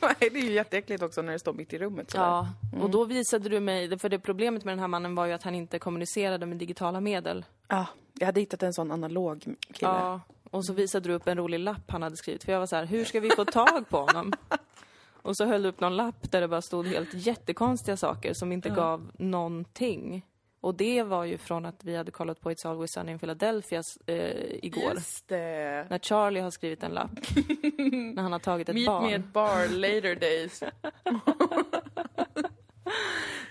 Nej, 0.00 0.30
det 0.32 0.38
är 0.38 0.42
ju 0.44 0.52
jätteäckligt 0.52 1.02
också 1.02 1.22
när 1.22 1.32
det 1.32 1.38
står 1.38 1.52
mitt 1.52 1.72
i 1.72 1.78
rummet 1.78 2.10
sådär. 2.10 2.24
ja, 2.24 2.48
och 2.82 2.90
då 2.90 3.04
visade 3.04 3.48
du 3.48 3.60
mig, 3.60 3.98
för 3.98 4.08
det 4.08 4.18
problemet 4.18 4.64
med 4.64 4.72
den 4.72 4.78
här 4.78 4.88
mannen 4.88 5.14
var 5.14 5.26
ju 5.26 5.32
att 5.32 5.42
han 5.42 5.54
inte 5.54 5.78
kommunicerade 5.78 6.46
med 6.46 6.56
digitala 6.58 7.00
medel. 7.00 7.44
Ja, 7.68 7.86
jag 8.18 8.26
hade 8.26 8.40
hittat 8.40 8.62
en 8.62 8.72
sån 8.72 8.92
analog 8.92 9.42
kille. 9.72 9.90
Ja, 9.90 10.20
och 10.50 10.64
så 10.66 10.72
visade 10.72 11.08
du 11.08 11.14
upp 11.14 11.28
en 11.28 11.36
rolig 11.38 11.58
lapp 11.58 11.90
han 11.90 12.02
hade 12.02 12.16
skrivit, 12.16 12.44
för 12.44 12.52
jag 12.52 12.58
var 12.60 12.66
så 12.66 12.76
här, 12.76 12.84
hur 12.84 13.04
ska 13.04 13.20
vi 13.20 13.30
få 13.30 13.44
tag 13.44 13.88
på 13.88 13.96
honom? 13.98 14.32
Och 15.24 15.36
så 15.36 15.44
höll 15.44 15.62
du 15.62 15.68
upp 15.68 15.80
någon 15.80 15.96
lapp 15.96 16.30
där 16.30 16.40
det 16.40 16.48
bara 16.48 16.62
stod 16.62 16.86
helt 16.86 17.14
jättekonstiga 17.14 17.96
saker 17.96 18.34
som 18.34 18.52
inte 18.52 18.68
gav 18.68 19.10
någonting. 19.18 20.26
Och 20.60 20.74
det 20.74 21.02
var 21.02 21.24
ju 21.24 21.38
från 21.38 21.66
att 21.66 21.84
vi 21.84 21.96
hade 21.96 22.10
kollat 22.10 22.40
på 22.40 22.50
It's 22.50 22.68
Always 22.68 22.92
Sunny 22.92 23.12
in 23.12 23.18
Philadelphia 23.18 23.82
eh, 24.06 24.64
igår. 24.64 24.92
Just 24.94 25.28
det. 25.28 25.86
När 25.90 25.98
Charlie 25.98 26.40
har 26.40 26.50
skrivit 26.50 26.82
en 26.82 26.90
lapp. 26.92 27.10
när 28.14 28.22
han 28.22 28.32
har 28.32 28.38
tagit 28.38 28.68
ett 28.68 28.74
Meet 28.74 28.86
barn. 28.86 29.04
me 29.06 29.14
at 29.14 29.32
bar 29.32 29.68
later 29.68 30.14
days. 30.14 30.62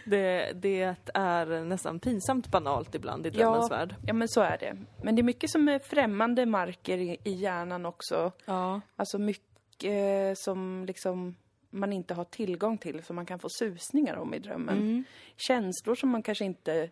Det, 0.06 0.52
det 0.56 0.96
är 1.14 1.64
nästan 1.64 2.00
pinsamt 2.00 2.48
banalt 2.52 2.96
ibland 2.96 3.26
i 3.28 3.30
drömmens 3.30 3.68
Ja, 3.72 3.78
värld. 3.78 3.96
ja, 4.08 4.14
men 4.14 4.28
så 4.28 4.42
är 4.42 4.58
det. 4.58 4.78
Men 5.04 5.16
det 5.16 5.22
är 5.22 5.24
mycket 5.24 5.50
som 5.50 5.68
är 5.68 5.80
främmande 5.80 6.46
marker 6.46 6.98
i, 6.98 7.18
i 7.24 7.32
hjärnan 7.32 7.86
också. 7.86 8.32
Ja. 8.46 8.82
Alltså 8.96 9.18
mycket 9.18 10.38
som 10.38 10.84
liksom 10.88 11.36
man 11.74 11.94
inte 11.94 12.14
har 12.14 12.24
tillgång 12.24 12.78
till, 12.78 13.04
som 13.04 13.16
man 13.16 13.26
kan 13.26 13.40
få 13.40 13.50
susningar 13.50 14.16
om 14.16 14.34
i 14.34 14.40
drömmen. 14.40 14.78
Mm. 14.78 15.04
Känslor 15.38 15.96
som 15.96 16.10
man 16.10 16.24
kanske 16.24 16.46
inte 16.46 16.90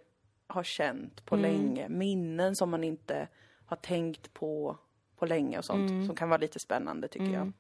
har 0.48 0.63
känt 0.63 1.26
på 1.26 1.36
Mm. 1.36 1.52
länge. 1.52 1.89
Minnen 1.89 2.56
som 2.56 2.70
man 2.70 2.84
inte 2.84 3.28
har 3.65 3.78
tänkt 3.78 4.34
på 4.34 4.78
på 5.17 5.26
länge 5.26 5.58
och 5.58 5.65
sånt. 5.65 5.91
Mm. 5.91 6.06
Som 6.06 6.15
kan 6.15 6.30
vara 6.30 6.38
lite 6.41 6.60
spännande 6.60 7.08
tycker 7.08 7.32
jag. 7.34 7.52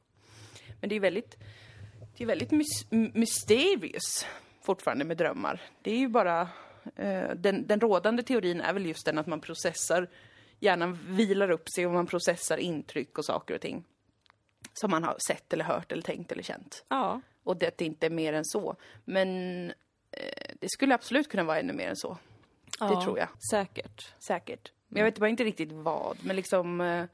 Men 0.79 0.89
det 0.89 0.95
är 0.95 0.99
väldigt, 0.99 1.37
det 2.17 2.23
är 2.23 2.27
väldigt 2.27 2.51
mys- 2.51 3.11
mysterious 3.17 4.25
fortfarande 4.61 5.05
med 5.05 5.17
drömmar. 5.17 5.61
Det 5.81 5.91
är 5.91 5.97
ju 5.97 6.07
bara 6.07 6.47
Eh, 6.95 7.29
den, 7.35 7.67
den 7.67 7.79
rådande 7.79 8.23
teorin 8.23 8.61
är 8.61 8.73
väl 8.73 8.85
just 8.85 9.05
den 9.05 9.17
att 9.17 9.27
man 9.27 9.41
processar, 9.41 10.09
hjärnan 10.59 10.99
vilar 11.07 11.51
upp 11.51 11.69
sig 11.75 11.85
och 11.85 11.91
man 11.91 12.07
processar 12.07 12.57
intryck 12.57 13.17
och 13.17 13.25
saker 13.25 13.55
och 13.55 13.61
ting. 13.61 13.83
Som 14.73 14.91
man 14.91 15.03
har 15.03 15.17
sett 15.27 15.53
eller 15.53 15.65
hört 15.65 15.91
eller 15.91 16.01
tänkt 16.01 16.31
eller 16.31 16.43
känt. 16.43 16.85
Ja. 16.87 17.21
Och 17.43 17.57
det, 17.57 17.77
det 17.77 17.85
är 17.85 17.87
inte 17.87 18.09
mer 18.09 18.33
än 18.33 18.45
så. 18.45 18.75
Men 19.05 19.27
eh, 20.11 20.55
det 20.59 20.69
skulle 20.69 20.95
absolut 20.95 21.29
kunna 21.29 21.43
vara 21.43 21.59
ännu 21.59 21.73
mer 21.73 21.89
än 21.89 21.95
så. 21.95 22.17
Det 22.79 23.01
tror 23.01 23.19
jag. 23.19 23.27
Säkert. 23.51 24.13
Säkert. 24.19 24.71
Men 24.87 24.99
jag 24.99 25.05
vet 25.05 25.19
bara 25.19 25.29
inte 25.29 25.43
riktigt 25.43 25.71
vad. 25.71 26.17
Men 26.23 26.35
liksom 26.35 26.81
eh, 26.81 27.05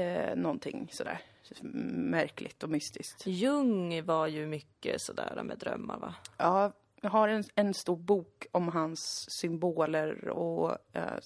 eh, 0.00 0.36
någonting 0.36 0.88
sådär 0.92 1.20
märkligt 1.60 2.62
och 2.62 2.70
mystiskt. 2.70 3.26
Jung 3.26 4.04
var 4.04 4.26
ju 4.26 4.46
mycket 4.46 5.00
sådär 5.00 5.42
med 5.44 5.58
drömmar 5.58 5.98
va? 5.98 6.14
Ja, 6.36 6.72
jag 7.00 7.10
har 7.10 7.28
en, 7.28 7.44
en 7.54 7.74
stor 7.74 7.96
bok 7.96 8.46
om 8.52 8.68
hans 8.68 9.26
symboler 9.40 10.28
och 10.28 10.78
eh, 10.92 11.18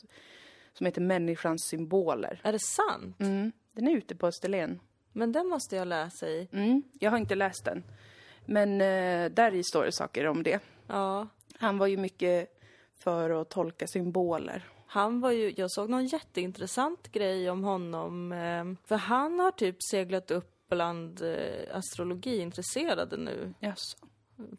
som 0.73 0.87
heter 0.87 1.01
Människans 1.01 1.68
symboler. 1.70 2.40
Är 2.44 2.53
det 2.53 2.59
sant? 2.59 3.20
Mm, 3.20 3.53
den 3.73 3.88
är 3.88 3.96
ute 3.96 4.16
på 4.16 4.27
Österlen. 4.27 4.81
Men 5.12 5.33
den 5.33 5.46
måste 5.46 5.77
jag 5.77 5.88
läsa 5.88 6.29
i. 6.29 6.49
Mm, 6.53 6.83
jag 6.99 7.11
har 7.11 7.18
inte 7.18 7.35
läst 7.35 7.64
den. 7.64 7.85
Men 8.46 8.81
eh, 8.81 9.31
där 9.31 9.55
i 9.55 9.64
står 9.64 9.85
det 9.85 9.92
saker 9.92 10.27
om 10.27 10.42
det. 10.42 10.62
Ja. 10.87 11.27
Han 11.59 11.79
var 11.79 11.87
ju 11.87 11.96
mycket 11.96 12.61
för 12.94 13.31
att 13.31 13.49
tolka 13.51 13.87
symboler. 13.87 14.68
Han 14.87 15.20
var 15.20 15.31
ju, 15.31 15.55
jag 15.57 15.70
såg 15.70 15.90
någon 15.90 16.07
jätteintressant 16.07 17.12
grej 17.12 17.51
om 17.51 17.64
honom. 17.64 18.33
Eh, 18.33 18.64
för 18.88 18.96
han 18.96 19.38
har 19.38 19.51
typ 19.51 19.77
seglat 19.90 20.31
upp 20.31 20.68
bland 20.68 21.23
eh, 21.23 21.77
astrologiintresserade 21.77 23.16
nu. 23.16 23.55
Jaså? 23.61 23.99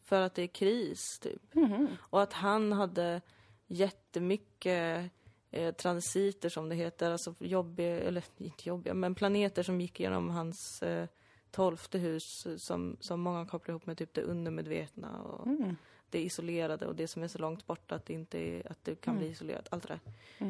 För 0.06 0.22
att 0.22 0.36
det 0.36 0.42
är 0.44 0.48
kris, 0.48 1.20
typ. 1.22 1.56
Mhm. 1.56 1.88
Och 2.00 2.22
att 2.22 2.34
han 2.34 2.72
hade 2.72 3.22
jättemycket 3.68 5.12
eh, 5.52 5.74
transiter, 5.74 6.50
som 6.50 6.70
det 6.70 6.76
heter. 6.76 7.12
Alltså 7.12 7.36
jobbiga, 7.40 8.00
eller 8.00 8.24
inte 8.38 8.70
jobbiga, 8.70 8.94
men 8.94 9.16
planeter 9.16 9.64
som 9.64 9.82
gick 9.82 10.00
genom 10.00 10.30
hans 10.30 10.84
eh, 10.84 11.08
tolfte 11.52 11.98
hus 12.00 12.48
som, 12.58 12.98
som 13.00 13.22
många 13.22 13.46
kopplar 13.46 13.72
ihop 13.74 13.86
med 13.86 13.98
typ 13.98 14.14
det 14.14 14.22
undermedvetna 14.22 15.22
och 15.22 15.48
Mm. 15.48 15.76
det 16.10 16.20
isolerade 16.22 16.88
och 16.88 16.96
det 16.96 17.08
som 17.08 17.24
är 17.24 17.28
så 17.28 17.38
långt 17.40 17.68
borta 17.68 17.96
att 17.96 18.06
det 18.06 18.14
inte 18.14 18.38
är, 18.40 18.72
att 18.72 18.78
det 18.84 18.96
kan 18.96 19.12
Mm. 19.14 19.24
bli 19.24 19.32
isolerat. 19.32 19.68
Allt 19.72 19.88
det 19.88 20.00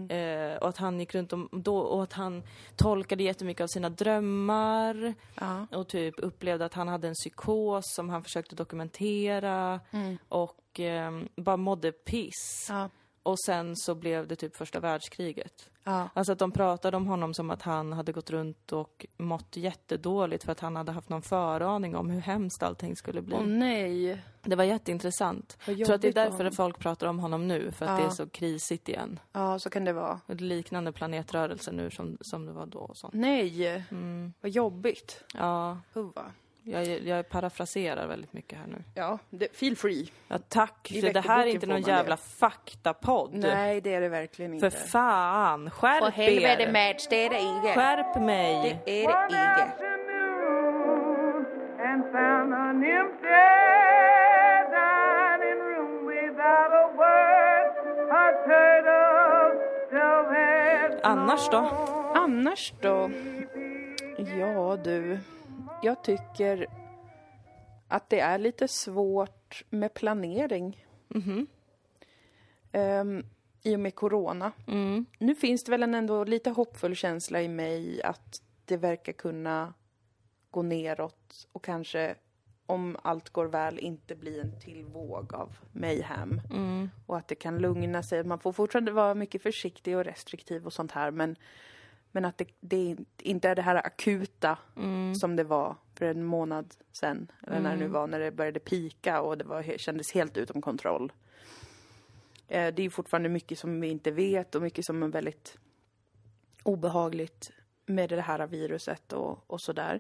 där. 0.10 0.52
Eh, 0.54 0.58
och 0.58 0.70
att 0.70 0.78
han 0.78 1.00
gick 1.00 1.16
runt 1.16 1.34
om, 1.34 1.50
då, 1.52 1.78
och 1.78 2.04
att 2.04 2.14
han 2.14 2.44
tolkade 2.76 3.24
jättemycket 3.24 3.64
av 3.64 3.68
sina 3.68 3.90
drömmar 3.90 5.14
Ja. 5.40 5.68
och 5.72 5.88
typ 5.88 6.16
upplevde 6.18 6.66
att 6.66 6.74
han 6.74 6.88
hade 6.88 7.08
en 7.08 7.14
psykos 7.14 7.94
som 7.96 8.10
han 8.10 8.24
försökte 8.24 8.56
dokumentera 8.56 9.80
och 10.30 10.80
eh, 10.80 11.22
bara 11.36 11.58
mådde 11.58 11.92
piss. 11.92 12.68
Ja. 12.70 12.90
Och 13.24 13.40
sen 13.40 13.76
så 13.76 13.96
blev 13.96 14.28
det 14.28 14.36
typ 14.36 14.56
första 14.56 14.80
världskriget. 14.80 15.70
Ja. 15.84 16.10
Alltså 16.14 16.34
att 16.34 16.40
de 16.40 16.52
pratade 16.52 16.98
om 16.98 17.08
honom 17.08 17.34
som 17.34 17.50
att 17.52 17.62
han 17.62 17.94
hade 17.94 18.12
gått 18.12 18.30
runt 18.30 18.72
och 18.72 19.06
mått 19.18 19.58
jättedåligt 19.58 20.44
för 20.44 20.52
att 20.52 20.60
han 20.60 20.76
hade 20.76 20.92
haft 20.92 21.10
någon 21.10 21.22
föraning 21.22 21.96
om 21.96 22.10
hur 22.10 22.22
hemskt 22.22 22.64
allting 22.64 22.96
skulle 22.96 23.22
bli. 23.22 23.36
Åh 23.36 23.46
nej. 23.46 24.22
Det 24.44 24.56
var 24.56 24.64
jätteintressant. 24.64 25.58
Jag 25.66 25.86
tror 25.86 25.94
att 25.96 26.02
det 26.02 26.08
är 26.08 26.14
därför 26.14 26.38
honom. 26.38 26.52
folk 26.54 26.80
pratar 26.80 27.08
om 27.08 27.20
honom 27.20 27.48
nu, 27.48 27.72
för 27.72 27.86
att 27.86 27.92
Ja. 27.92 27.98
det 27.98 28.04
är 28.12 28.16
så 28.16 28.30
krisigt 28.30 28.90
igen. 28.90 29.20
Ja, 29.32 29.60
så 29.60 29.70
kan 29.70 29.86
det 29.86 29.94
vara. 29.94 30.20
Är 30.28 30.36
liknande 30.36 30.92
planetrörelser 30.92 31.72
nu 31.72 31.90
som, 31.92 32.18
som 32.22 32.46
det 32.46 32.52
var 32.52 32.66
då 32.66 32.80
och 32.80 32.98
sånt. 32.98 33.14
Nej, 33.14 33.86
Mm. 33.92 34.34
vad 34.42 34.52
jobbigt. 34.52 35.24
Ja, 35.34 35.78
Huva. 35.94 36.32
Jag, 36.64 36.88
jag 36.88 37.30
parafraserar 37.30 38.08
väldigt 38.08 38.34
mycket 38.34 38.60
här 38.60 38.68
nu. 38.68 38.84
Ja, 38.96 39.20
det, 39.30 39.56
feel 39.56 39.76
free. 39.76 40.12
Ja, 40.28 40.38
tack, 40.50 40.92
I 40.92 41.02
för 41.02 41.14
det 41.14 41.22
här 41.22 41.48
är 41.48 41.52
inte 41.52 41.66
någon 41.66 41.82
jävla 41.82 42.18
faktapodd. 42.18 43.34
Nej, 43.34 43.82
det 43.82 43.94
är 43.94 44.02
det 44.02 44.10
verkligen 44.10 44.60
För 44.60 44.68
inte. 44.68 44.78
fan, 44.78 45.70
skärp 45.70 46.04
För 46.04 46.12
helvete 46.12 46.64
er! 46.64 46.92
Mats, 46.94 47.08
det 47.08 47.26
är 47.26 47.30
det 47.30 47.40
inte. 47.40 47.74
Skärp 47.74 48.22
mig! 48.22 48.82
Det 48.86 49.06
är 49.06 49.08
det 49.08 49.36
inte. 49.36 49.72
Annars 61.04 61.50
då? 61.50 61.58
Annars 62.16 62.74
då? 62.82 63.10
Ja 64.40 64.78
du, 64.84 65.20
jag 65.84 66.04
tycker 66.04 66.68
att 67.88 68.10
det 68.10 68.20
är 68.20 68.38
lite 68.38 68.68
svårt 68.68 69.64
med 69.70 69.94
planering. 69.94 70.86
Ehm, 72.72 73.26
I 73.64 73.76
och 73.76 73.80
med 73.80 73.96
corona. 73.96 74.52
Mm. 74.68 75.06
Nu 75.20 75.36
finns 75.36 75.64
det 75.64 75.72
väl 75.72 75.84
en 75.84 75.96
ändå 75.96 76.24
lite 76.24 76.50
hoppfull 76.50 76.96
känsla 76.96 77.42
i 77.42 77.48
mig 77.48 78.02
att 78.04 78.42
det 78.66 78.78
verkar 78.78 79.14
kunna 79.14 79.74
gå 80.52 80.62
neråt 80.62 81.48
och 81.52 81.64
kanske 81.64 82.16
om 82.66 82.98
allt 83.04 83.30
går 83.30 83.46
väl 83.46 83.80
inte 83.80 84.16
bli 84.16 84.40
en 84.40 84.60
till 84.60 84.84
våg 84.84 85.34
av 85.34 85.58
mayhem. 85.72 86.42
Mm. 86.50 86.90
Och 87.06 87.18
att 87.18 87.28
det 87.28 87.36
kan 87.36 87.58
lugna 87.58 88.04
sig. 88.04 88.24
Man 88.24 88.40
får 88.40 88.52
fortfarande 88.52 88.92
vara 88.92 89.14
mycket 89.14 89.44
försiktig 89.44 89.98
och 89.98 90.04
restriktiv 90.04 90.66
och 90.66 90.74
sånt 90.74 90.92
här 90.92 91.12
men, 91.12 91.36
men 92.12 92.26
att 92.26 92.38
det, 92.38 92.48
det 92.60 92.98
inte 93.18 93.50
är 93.50 93.56
det 93.56 93.62
här 93.62 93.76
akuta 93.76 94.58
Mm. 94.76 95.16
som 95.16 95.36
det 95.36 95.44
var 95.44 95.76
för 95.96 96.06
en 96.06 96.24
månad 96.24 96.76
sedan. 96.92 97.32
Eller 97.48 97.60
när 97.60 97.72
det 97.72 97.78
nu 97.78 97.88
var, 97.88 98.08
när 98.08 98.20
det 98.20 98.32
började 98.32 98.60
pika 98.60 99.22
och 99.22 99.38
det 99.38 99.44
var, 99.44 99.78
kändes 99.78 100.12
helt 100.12 100.38
utom 100.38 100.62
kontroll. 100.62 101.12
Eh, 102.48 102.74
det 102.74 102.84
är 102.84 102.90
fortfarande 102.90 103.30
mycket 103.30 103.60
som 103.60 103.82
vi 103.82 103.88
inte 103.88 104.12
vet 104.12 104.56
och 104.56 104.62
mycket 104.62 104.86
som 104.86 105.04
är 105.04 105.08
väldigt 105.08 105.58
obehagligt 106.64 107.52
med 107.86 108.10
det 108.10 108.22
här 108.22 108.48
viruset 108.48 109.14
och, 109.14 109.44
och 109.48 109.62
sådär. 109.62 110.00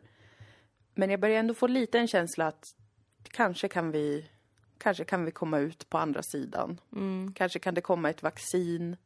Men 0.93 1.09
jag 1.09 1.19
börjar 1.19 1.39
ändå 1.39 1.53
få 1.53 1.67
lite 1.67 1.99
en 1.99 2.07
känsla 2.07 2.47
att 2.47 2.75
kanske 3.23 3.67
kan 3.67 3.91
vi, 3.91 4.29
kanske 4.77 5.03
kan 5.03 5.25
vi 5.25 5.31
komma 5.31 5.59
ut 5.59 5.89
på 5.89 5.97
andra 5.97 6.23
sidan. 6.23 6.79
Mm. 6.95 7.33
Kanske 7.33 7.59
kan 7.59 7.73
det 7.73 7.81
komma 7.81 8.09
ett 8.09 8.23
vaccin 8.23 8.97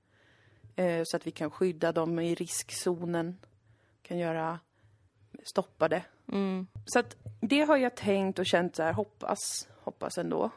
eh, 0.76 1.02
så 1.04 1.18
att 1.18 1.28
vi 1.28 1.32
kan 1.32 1.52
skydda 1.52 1.92
dem 1.92 2.20
i 2.20 2.36
riskzonen. 2.36 3.38
Kan 4.02 4.18
göra, 4.18 4.60
stoppa 5.44 5.88
det. 5.88 6.04
Mm. 6.32 6.68
Så 6.86 7.00
att 7.00 7.16
det 7.42 7.62
har 7.62 7.78
jag 7.78 7.96
tänkt 7.96 8.40
och 8.40 8.46
känt 8.46 8.76
så 8.76 8.84
här, 8.84 8.94
hoppas, 8.94 9.68
hoppas 9.80 10.18
ändå. 10.18 10.52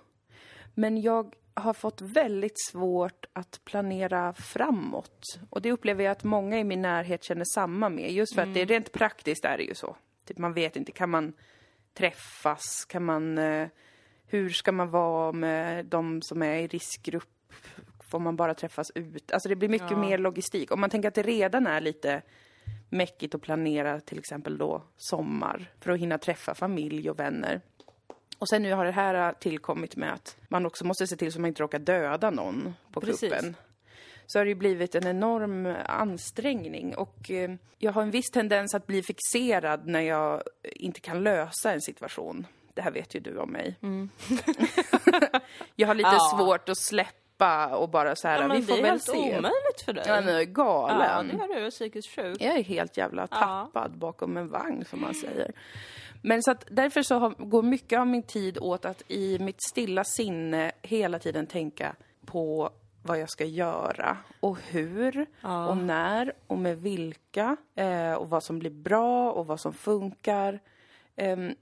Men 0.74 1.00
jag 1.00 1.34
har 1.54 1.72
fått 1.72 2.00
väldigt 2.00 2.60
svårt 2.70 3.26
att 3.32 3.60
planera 3.64 4.32
framåt. 4.34 5.38
Och 5.50 5.62
det 5.62 5.72
upplever 5.72 6.04
jag 6.04 6.12
att 6.12 6.24
många 6.24 6.58
i 6.58 6.64
min 6.64 6.82
närhet 6.82 7.24
känner 7.24 7.44
samma 7.54 7.88
med. 7.88 8.12
Just 8.12 8.34
för 8.34 8.42
att 8.42 8.54
det 8.54 8.60
är 8.60 8.66
rent 8.66 8.92
praktiskt 8.92 9.44
är 9.44 9.56
det 9.56 9.64
ju 9.64 9.74
så. 9.74 9.96
Typ 10.24 10.38
man 10.38 10.52
vet 10.52 10.76
inte, 10.76 10.92
kan 10.92 11.10
man 11.10 11.32
träffas? 11.94 12.84
Kan 12.84 13.04
man... 13.04 13.38
Eh, 13.38 13.68
hur 14.26 14.50
ska 14.50 14.72
man 14.72 14.90
vara 14.90 15.32
med 15.32 15.86
de 15.86 16.22
som 16.22 16.42
är 16.42 16.54
i 16.54 16.66
riskgrupp? 16.66 17.52
Får 18.08 18.18
man 18.18 18.36
bara 18.36 18.54
träffas 18.54 18.90
ut? 18.94 19.32
Alltså 19.32 19.48
det 19.48 19.56
blir 19.56 19.68
mycket 19.68 19.90
Ja. 19.90 19.96
mer 19.96 20.18
logistik. 20.18 20.70
Om 20.70 20.80
man 20.80 20.90
tänker 20.90 21.08
att 21.08 21.14
det 21.14 21.22
redan 21.22 21.66
är 21.66 21.80
lite 21.80 22.22
mäckigt 22.88 23.34
att 23.34 23.42
planera 23.42 24.00
till 24.00 24.18
exempel 24.18 24.58
då 24.58 24.82
sommar 24.96 25.70
för 25.80 25.90
att 25.90 25.98
hinna 25.98 26.18
träffa 26.18 26.54
familj 26.54 27.10
och 27.10 27.18
vänner. 27.18 27.60
Och 28.38 28.48
sen 28.48 28.62
nu 28.62 28.72
har 28.72 28.84
det 28.84 28.90
här 28.92 29.32
tillkommit 29.32 29.96
med 29.96 30.12
att 30.12 30.36
man 30.48 30.66
också 30.66 30.84
måste 30.86 31.06
se 31.06 31.16
till 31.16 31.32
så 31.32 31.40
man 31.40 31.48
inte 31.48 31.62
råkar 31.62 31.78
döda 31.78 32.30
någon 32.30 32.74
på 32.92 33.00
Precis. 33.00 33.20
kuppen. 33.32 33.56
Så 34.26 34.38
har 34.38 34.44
det 34.44 34.48
ju 34.48 34.54
blivit 34.54 34.94
en 34.94 35.06
enorm 35.06 35.74
ansträngning 35.86 36.96
och 36.96 37.30
eh, 37.30 37.50
jag 37.78 37.92
har 37.92 38.02
en 38.02 38.10
viss 38.10 38.30
tendens 38.30 38.74
att 38.74 38.86
bli 38.86 39.02
fixerad 39.02 39.86
när 39.86 40.00
jag 40.00 40.42
inte 40.62 41.00
kan 41.00 41.22
lösa 41.22 41.72
en 41.72 41.80
situation. 41.80 42.46
Det 42.74 42.82
här 42.82 42.90
vet 42.90 43.14
ju 43.14 43.20
du 43.20 43.38
om 43.38 43.50
mig. 43.52 43.76
jag 45.76 45.86
har 45.86 45.94
lite 45.94 46.08
Mm. 46.08 46.18
Ja. 46.32 46.38
svårt 46.38 46.68
att 46.68 46.78
släppa 46.78 47.12
och 47.76 47.88
bara 47.88 48.16
så 48.16 48.28
här, 48.28 48.40
Ja, 48.42 48.48
men 48.48 48.56
vi 48.56 48.62
får 48.66 48.72
det 48.74 48.78
är 48.78 48.82
väl 48.82 48.90
helt 48.90 49.02
se. 49.02 49.12
omöjligt 49.38 49.80
för 49.84 49.92
dig. 49.92 50.04
Ja, 50.06 50.14
är 50.14 50.28
jag 50.32 50.48
galen. 50.48 51.30
Ja, 51.38 51.46
det 51.46 51.54
är 51.54 51.60
du. 51.60 51.66
är 51.66 51.70
Psykiskt 51.70 52.08
sjuk. 52.14 52.36
Jag 52.40 52.56
är 52.58 52.62
helt 52.62 52.96
jävla 52.96 53.28
Ja. 53.30 53.36
tappad 53.72 53.98
bakom 53.98 54.36
en 54.36 54.48
vagn 54.48 54.84
som 54.84 55.00
man 55.00 55.14
säger. 55.14 55.52
Men 56.22 56.42
så 56.42 56.50
att 56.50 56.64
därför 56.70 57.02
så 57.02 57.18
har, 57.18 57.30
går 57.30 57.62
mycket 57.62 57.98
av 58.00 58.06
min 58.06 58.22
tid 58.22 58.58
åt 58.60 58.84
att 58.84 59.02
i 59.08 59.38
mitt 59.38 59.62
stilla 59.62 60.04
sinne 60.04 60.72
hela 60.82 61.18
tiden 61.18 61.46
tänka 61.46 61.94
på 62.26 62.70
vad 63.02 63.18
jag 63.20 63.30
ska 63.30 63.44
göra 63.44 64.16
och 64.40 64.58
hur 64.68 65.26
Ja. 65.40 65.68
och 65.68 65.76
när 65.76 66.32
och 66.46 66.58
med 66.58 66.78
vilka 66.82 67.56
eh, 67.74 68.12
och 68.12 68.30
vad 68.30 68.42
som 68.42 68.58
blir 68.58 68.70
bra 68.70 69.32
och 69.32 69.46
vad 69.46 69.60
som 69.60 69.72
funkar. 69.72 70.60
Och 71.16 71.54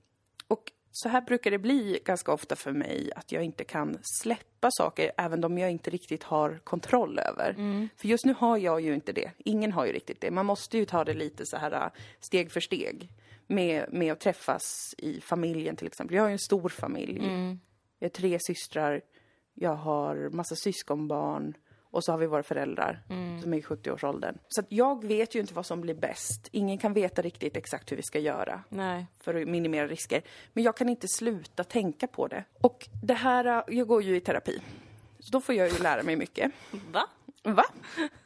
så 0.98 1.08
här 1.08 1.20
brukar 1.20 1.50
det 1.50 1.58
bli 1.58 2.00
ganska 2.04 2.32
ofta 2.32 2.56
för 2.56 2.72
mig, 2.72 3.10
att 3.16 3.32
jag 3.32 3.44
inte 3.44 3.64
kan 3.64 3.98
släppa 4.02 4.70
saker 4.70 5.12
även 5.16 5.44
om 5.44 5.58
jag 5.58 5.70
inte 5.70 5.90
riktigt 5.90 6.22
har 6.22 6.60
kontroll 6.64 7.18
över. 7.18 7.54
För 7.96 8.08
just 8.08 8.24
nu 8.24 8.34
har 8.38 8.58
jag 8.58 8.80
ju 8.80 8.94
inte 8.94 9.12
det. 9.12 9.30
Ingen 9.38 9.72
har 9.72 9.86
ju 9.86 9.92
riktigt 9.92 10.20
det. 10.20 10.30
Man 10.30 10.46
måste 10.46 10.78
ju 10.78 10.84
ta 10.84 11.04
det 11.04 11.14
lite 11.14 11.46
så 11.46 11.56
här 11.56 11.72
äh, 11.72 11.88
steg 12.20 12.52
för 12.52 12.60
steg. 12.60 13.08
Med, 13.46 13.86
med 13.92 14.12
att 14.12 14.20
träffas 14.20 14.94
i 14.98 15.20
familjen 15.20 15.76
till 15.76 15.86
exempel. 15.86 16.16
Jag 16.16 16.22
har 16.22 16.28
ju 16.28 16.32
en 16.32 16.38
stor 16.38 16.68
familj. 16.68 17.20
Jag 17.98 18.04
har 18.08 18.10
tre 18.10 18.38
systrar, 18.40 19.00
jag 19.54 19.74
har 19.74 20.30
massa 20.30 20.54
syskonbarn 20.56 21.54
och 21.96 22.04
så 22.04 22.12
har 22.12 22.18
vi 22.18 22.26
våra 22.26 22.42
föräldrar 22.42 23.02
som 23.42 23.54
är 23.54 23.58
i 23.58 23.60
70-årsåldern. 23.60 24.38
Så 24.48 24.62
jag 24.68 25.04
vet 25.04 25.34
ju 25.34 25.40
inte 25.40 25.54
vad 25.54 25.66
som 25.66 25.80
blir 25.80 25.94
bäst. 25.94 26.48
Ingen 26.52 26.78
kan 26.78 26.92
veta 26.92 27.22
riktigt 27.22 27.56
exakt 27.56 27.92
hur 27.92 27.96
vi 27.96 28.02
ska 28.02 28.18
göra 28.18 28.62
Nej. 28.68 29.06
för 29.20 29.34
att 29.34 29.48
minimera 29.48 29.86
risker. 29.86 30.22
Men 30.52 30.64
jag 30.64 30.76
kan 30.76 30.88
inte 30.88 31.08
sluta 31.08 31.64
tänka 31.64 32.06
på 32.06 32.26
det. 32.28 32.44
Och 32.60 32.88
det 33.02 33.14
här, 33.14 33.64
jag 33.68 33.86
går 33.86 34.02
ju 34.02 34.16
i 34.16 34.20
terapi. 34.20 34.62
Så 35.18 35.30
då 35.30 35.40
får 35.40 35.54
jag 35.54 35.68
ju 35.68 35.78
lära 35.78 36.02
mig 36.02 36.16
mycket. 36.16 36.52
Va? 36.92 37.08
Va? 37.42 37.64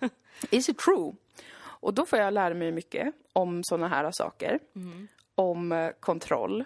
Is 0.51 0.69
it 0.69 0.79
true? 0.79 1.13
Och 1.61 1.95
då 1.95 2.07
får 2.07 2.19
jag 2.19 2.33
lära 2.35 2.55
mig 2.55 2.73
mycket 2.73 3.15
om 3.33 3.65
såna 3.65 3.89
här 3.89 4.11
saker. 4.13 4.59
Om 5.35 5.73
eh, 5.73 5.91
kontroll. 6.01 6.65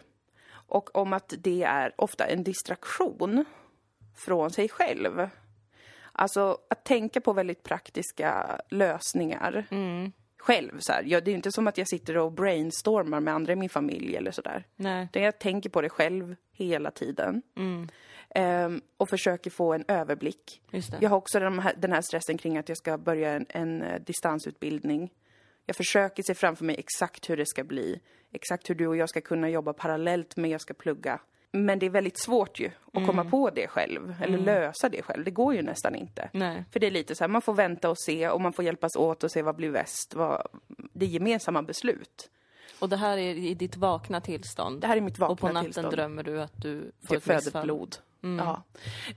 Och 0.50 0.96
om 0.96 1.12
att 1.12 1.34
det 1.38 1.62
är 1.62 1.94
ofta 1.96 2.24
en 2.26 2.44
distraktion 2.44 3.44
från 4.16 4.50
sig 4.50 4.68
själv. 4.68 5.28
Alltså 6.16 6.58
att 6.70 6.84
tänka 6.84 7.20
på 7.20 7.32
väldigt 7.32 7.62
praktiska 7.62 8.60
lösningar. 8.68 9.66
Själv 10.38 10.78
så 10.78 10.92
här. 10.92 11.02
Jag, 11.06 11.24
det 11.24 11.30
är 11.30 11.34
inte 11.34 11.52
som 11.52 11.66
att 11.66 11.78
jag 11.78 11.88
sitter 11.88 12.16
och 12.16 12.32
brainstormar 12.32 13.20
med 13.20 13.34
andra 13.34 13.52
i 13.52 13.56
min 13.56 13.68
familj 13.68 14.16
eller 14.16 14.30
sådär. 14.30 14.64
Nej. 14.76 15.08
Jag 15.12 15.38
tänker 15.38 15.70
på 15.70 15.80
det 15.80 15.88
själv 15.88 16.36
hela 16.52 16.90
tiden. 16.90 17.42
Ehm, 18.34 18.80
och 18.96 19.08
försöker 19.08 19.50
få 19.50 19.72
en 19.72 19.84
överblick. 19.88 20.62
Jag 21.00 21.10
har 21.10 21.16
också 21.16 21.40
den 21.40 21.58
här, 21.58 21.74
den 21.76 21.92
här 21.92 22.00
stressen 22.00 22.38
kring 22.38 22.58
att 22.58 22.68
jag 22.68 22.78
ska 22.78 22.98
börja 22.98 23.32
en, 23.32 23.46
en 23.48 23.82
eh, 23.82 24.00
distansutbildning. 24.00 25.12
Jag 25.66 25.76
försöker 25.76 26.22
se 26.22 26.34
framför 26.34 26.64
mig 26.64 26.76
exakt 26.78 27.30
hur 27.30 27.36
det 27.36 27.46
ska 27.46 27.64
bli. 27.64 28.00
Exakt 28.32 28.70
hur 28.70 28.74
du 28.74 28.86
och 28.86 28.96
jag 28.96 29.08
ska 29.08 29.20
kunna 29.20 29.48
jobba 29.48 29.72
parallellt 29.72 30.36
med 30.36 30.50
jag 30.50 30.60
ska 30.60 30.74
plugga. 30.74 31.20
Men 31.56 31.78
det 31.78 31.86
är 31.86 31.90
väldigt 31.90 32.18
svårt 32.18 32.60
ju 32.60 32.66
att 32.86 32.94
Mm. 32.96 33.06
komma 33.06 33.24
på 33.24 33.50
det 33.50 33.68
själv, 33.68 34.14
eller 34.22 34.38
lösa 34.38 34.88
det 34.88 35.02
själv. 35.02 35.24
Det 35.24 35.30
går 35.30 35.54
ju 35.54 35.62
nästan 35.62 35.94
inte. 35.94 36.30
Nej. 36.32 36.64
För 36.72 36.80
det 36.80 36.86
är 36.86 36.90
lite 36.90 37.14
så 37.14 37.24
här, 37.24 37.28
man 37.28 37.42
får 37.42 37.54
vänta 37.54 37.90
och 37.90 37.98
se 37.98 38.28
och 38.28 38.40
man 38.40 38.52
får 38.52 38.64
hjälpas 38.64 38.96
åt 38.96 39.24
och 39.24 39.30
se 39.30 39.42
vad 39.42 39.56
blir 39.56 39.70
bäst. 39.72 40.14
Vad, 40.14 40.46
det 40.92 41.04
är 41.04 41.08
gemensamma 41.08 41.62
beslut. 41.62 42.30
Och 42.78 42.88
det 42.88 42.96
här 42.96 43.18
är 43.18 43.34
i 43.34 43.54
ditt 43.54 43.76
vakna 43.76 44.20
tillstånd? 44.20 44.80
Det 44.80 44.86
här 44.86 44.96
är 44.96 45.00
mitt 45.00 45.18
vakna 45.18 45.32
Och 45.32 45.38
på 45.40 45.48
natten 45.48 45.64
tillstånd. 45.64 45.90
drömmer 45.94 46.22
du 46.22 46.40
att 46.42 46.62
du 46.62 46.92
får 47.06 47.14
Det 47.14 47.26
ett 47.34 47.44
missfall? 47.44 47.64
blod. 47.66 47.96
Ja, 48.20 48.62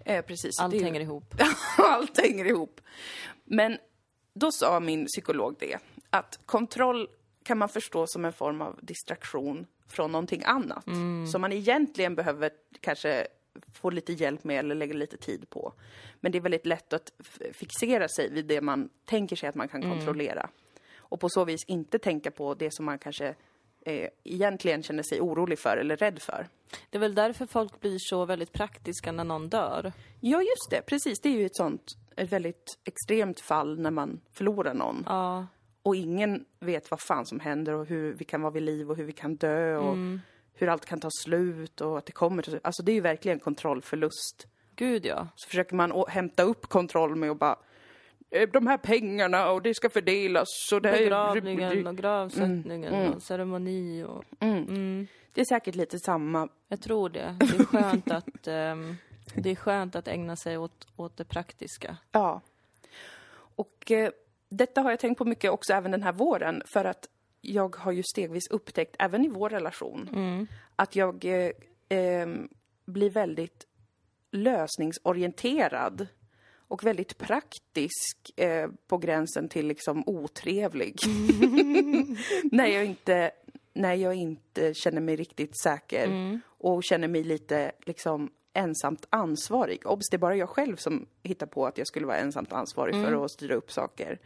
eh, 0.06 0.22
precis. 0.26 0.60
Allt 0.60 0.74
ju- 0.76 0.84
hänger 0.84 1.00
ihop. 1.02 1.36
Allt 1.78 2.18
hänger 2.22 2.46
ihop. 2.46 2.82
Men 3.44 3.78
då 4.34 4.52
sa 4.52 4.80
min 4.80 5.06
psykolog 5.06 5.56
det, 5.60 5.78
att 6.10 6.40
kontroll 6.46 7.08
kan 7.44 7.58
man 7.58 7.70
förstå 7.70 8.08
som 8.08 8.26
en 8.26 8.34
form 8.34 8.62
av 8.62 8.80
distraktion 8.82 9.66
från 9.88 10.12
någonting 10.12 10.44
annat. 10.46 10.86
Som 11.32 11.42
man 11.42 11.54
egentligen 11.54 12.16
behöver 12.16 12.52
kanske 12.82 13.28
få 13.74 13.90
lite 13.90 14.14
hjälp 14.14 14.44
med 14.44 14.60
eller 14.60 14.76
lägga 14.76 14.94
lite 14.94 15.18
tid 15.18 15.50
på. 15.50 15.74
Men 16.20 16.32
det 16.32 16.38
är 16.38 16.42
väldigt 16.42 16.66
lätt 16.66 16.94
att 16.94 17.12
fixera 17.54 18.08
sig 18.08 18.30
vid 18.30 18.46
det 18.46 18.62
man 18.62 18.90
tänker 19.06 19.36
sig 19.36 19.50
att 19.50 19.56
man 19.56 19.68
kan 19.68 19.82
kontrollera. 19.82 20.50
Och 20.98 21.20
på 21.20 21.30
så 21.30 21.46
vis 21.46 21.66
inte 21.68 22.00
tänka 22.00 22.32
på 22.32 22.54
det 22.54 22.74
som 22.74 22.86
man 22.86 23.00
kanske 23.00 23.36
eh, 23.86 24.10
egentligen 24.24 24.84
känner 24.84 25.04
sig 25.04 25.22
orolig 25.22 25.60
för 25.60 25.78
eller 25.78 25.98
rädd 25.98 26.22
för. 26.22 26.48
Det 26.90 26.98
är 26.98 27.00
väl 27.00 27.16
därför 27.16 27.46
folk 27.46 27.80
blir 27.80 27.98
så 28.00 28.26
väldigt 28.26 28.54
praktiska 28.54 29.12
när 29.12 29.24
någon 29.24 29.50
dör. 29.50 29.94
Ja, 30.20 30.42
just 30.42 30.70
det. 30.70 30.82
Precis. 30.82 31.20
Det 31.20 31.30
är 31.30 31.34
ju 31.34 31.46
ett 31.46 31.56
sånt, 31.56 31.98
ett 32.16 32.32
väldigt 32.32 32.78
extremt 32.84 33.40
fall 33.40 33.80
när 33.80 33.92
man 33.92 34.22
förlorar 34.32 34.74
någon. 34.74 35.04
Ja. 35.06 35.48
Och 35.88 35.96
ingen 35.96 36.46
vet 36.60 36.92
vad 36.92 37.00
fan 37.02 37.26
som 37.26 37.40
händer 37.40 37.74
och 37.74 37.86
hur 37.86 38.14
vi 38.14 38.26
kan 38.26 38.42
vara 38.42 38.52
vid 38.52 38.64
liv 38.64 38.90
och 38.92 38.98
hur 38.98 39.04
vi 39.04 39.12
kan 39.14 39.36
dö 39.36 39.78
och 39.78 39.98
hur 40.54 40.68
allt 40.68 40.86
kan 40.86 41.00
ta 41.00 41.10
slut 41.24 41.82
och 41.82 41.98
att 41.98 42.06
det 42.06 42.12
kommer 42.12 42.44
till 42.44 42.60
Alltså 42.64 42.84
det 42.84 42.92
är 42.92 42.94
ju 42.94 43.02
verkligen 43.02 43.40
kontrollförlust. 43.40 44.48
Gud 44.76 45.06
ja. 45.06 45.28
Så 45.36 45.48
försöker 45.50 45.76
man 45.76 46.04
hämta 46.08 46.44
upp 46.44 46.68
kontroll 46.70 47.16
med 47.16 47.32
att 47.32 47.40
bara 47.40 47.60
"Eh, 48.30 48.50
de 48.50 48.68
här 48.68 48.78
pengarna 48.78 49.52
och 49.52 49.62
det 49.62 49.74
ska 49.74 49.90
fördelas 49.90 50.48
och 50.74 50.82
det 50.82 50.90
här 50.90 50.98
är- 50.98 51.02
Begravningen 51.42 51.88
och 51.88 51.96
gravsättningen 51.98 53.14
och 53.14 53.22
ceremoni 53.24 54.04
och... 54.04 54.24
Det 55.34 55.42
är 55.42 55.46
säkert 55.46 55.76
lite 55.76 56.00
samma. 56.00 56.50
Jag 56.68 56.82
tror 56.82 57.10
det. 57.10 57.36
Det 57.40 57.46
är 57.60 57.66
skönt 57.66 58.12
att, 58.12 58.48
ehm, 58.48 58.96
det 59.36 59.50
är 59.50 59.56
skönt 59.56 59.96
att 59.96 60.08
ägna 60.08 60.36
sig 60.36 60.58
åt, 60.58 60.88
åt 60.96 61.18
det 61.18 61.26
praktiska. 61.26 61.98
Ja. 62.12 62.42
Och 63.56 63.92
eh, 63.92 64.12
detta 64.50 64.82
har 64.82 64.90
jag 64.90 65.00
tänkt 65.00 65.18
på 65.18 65.26
mycket 65.26 65.52
också 65.52 65.74
även 65.74 65.92
den 65.92 66.04
här 66.04 66.14
våren 66.14 66.64
för 66.66 66.86
att 66.86 67.10
jag 67.42 67.76
har 67.76 67.92
ju 67.92 68.04
stegvis 68.04 68.48
upptäckt, 68.50 68.96
även 69.00 69.26
i 69.26 69.30
vår 69.30 69.50
relation, 69.50 70.10
att 70.76 70.96
jag 70.96 71.26
eh, 71.26 71.52
ehm, 71.90 72.50
blir 72.86 73.10
väldigt 73.10 73.68
lösningsorienterad 74.32 76.08
och 76.68 76.84
väldigt 76.84 77.18
praktisk 77.18 78.40
eh, 78.40 78.70
på 78.88 78.98
gränsen 78.98 79.50
till 79.50 79.68
liksom 79.68 80.04
otrevlig. 80.06 80.96
när, 82.52 82.66
jag 82.66 82.86
inte, 82.86 83.32
när 83.74 83.94
jag 83.94 84.14
inte 84.16 84.74
känner 84.74 85.02
mig 85.02 85.16
riktigt 85.16 85.62
säker 85.62 86.40
och 86.46 86.84
känner 86.84 87.08
mig 87.08 87.24
lite 87.24 87.72
liksom 87.86 88.32
ensamt 88.58 89.08
ansvarig. 89.10 89.88
Obs, 89.88 90.10
det 90.10 90.16
är 90.16 90.20
bara 90.20 90.36
jag 90.36 90.50
själv 90.50 90.76
som 90.76 91.06
hittar 91.24 91.48
på 91.48 91.66
att 91.66 91.78
jag 91.78 91.88
skulle 91.88 92.06
vara 92.06 92.18
ensamt 92.18 92.54
ansvarig 92.54 92.96
för 92.96 93.26
att 93.26 93.32
styra 93.32 93.56
upp 93.56 93.72
saker. 93.72 94.20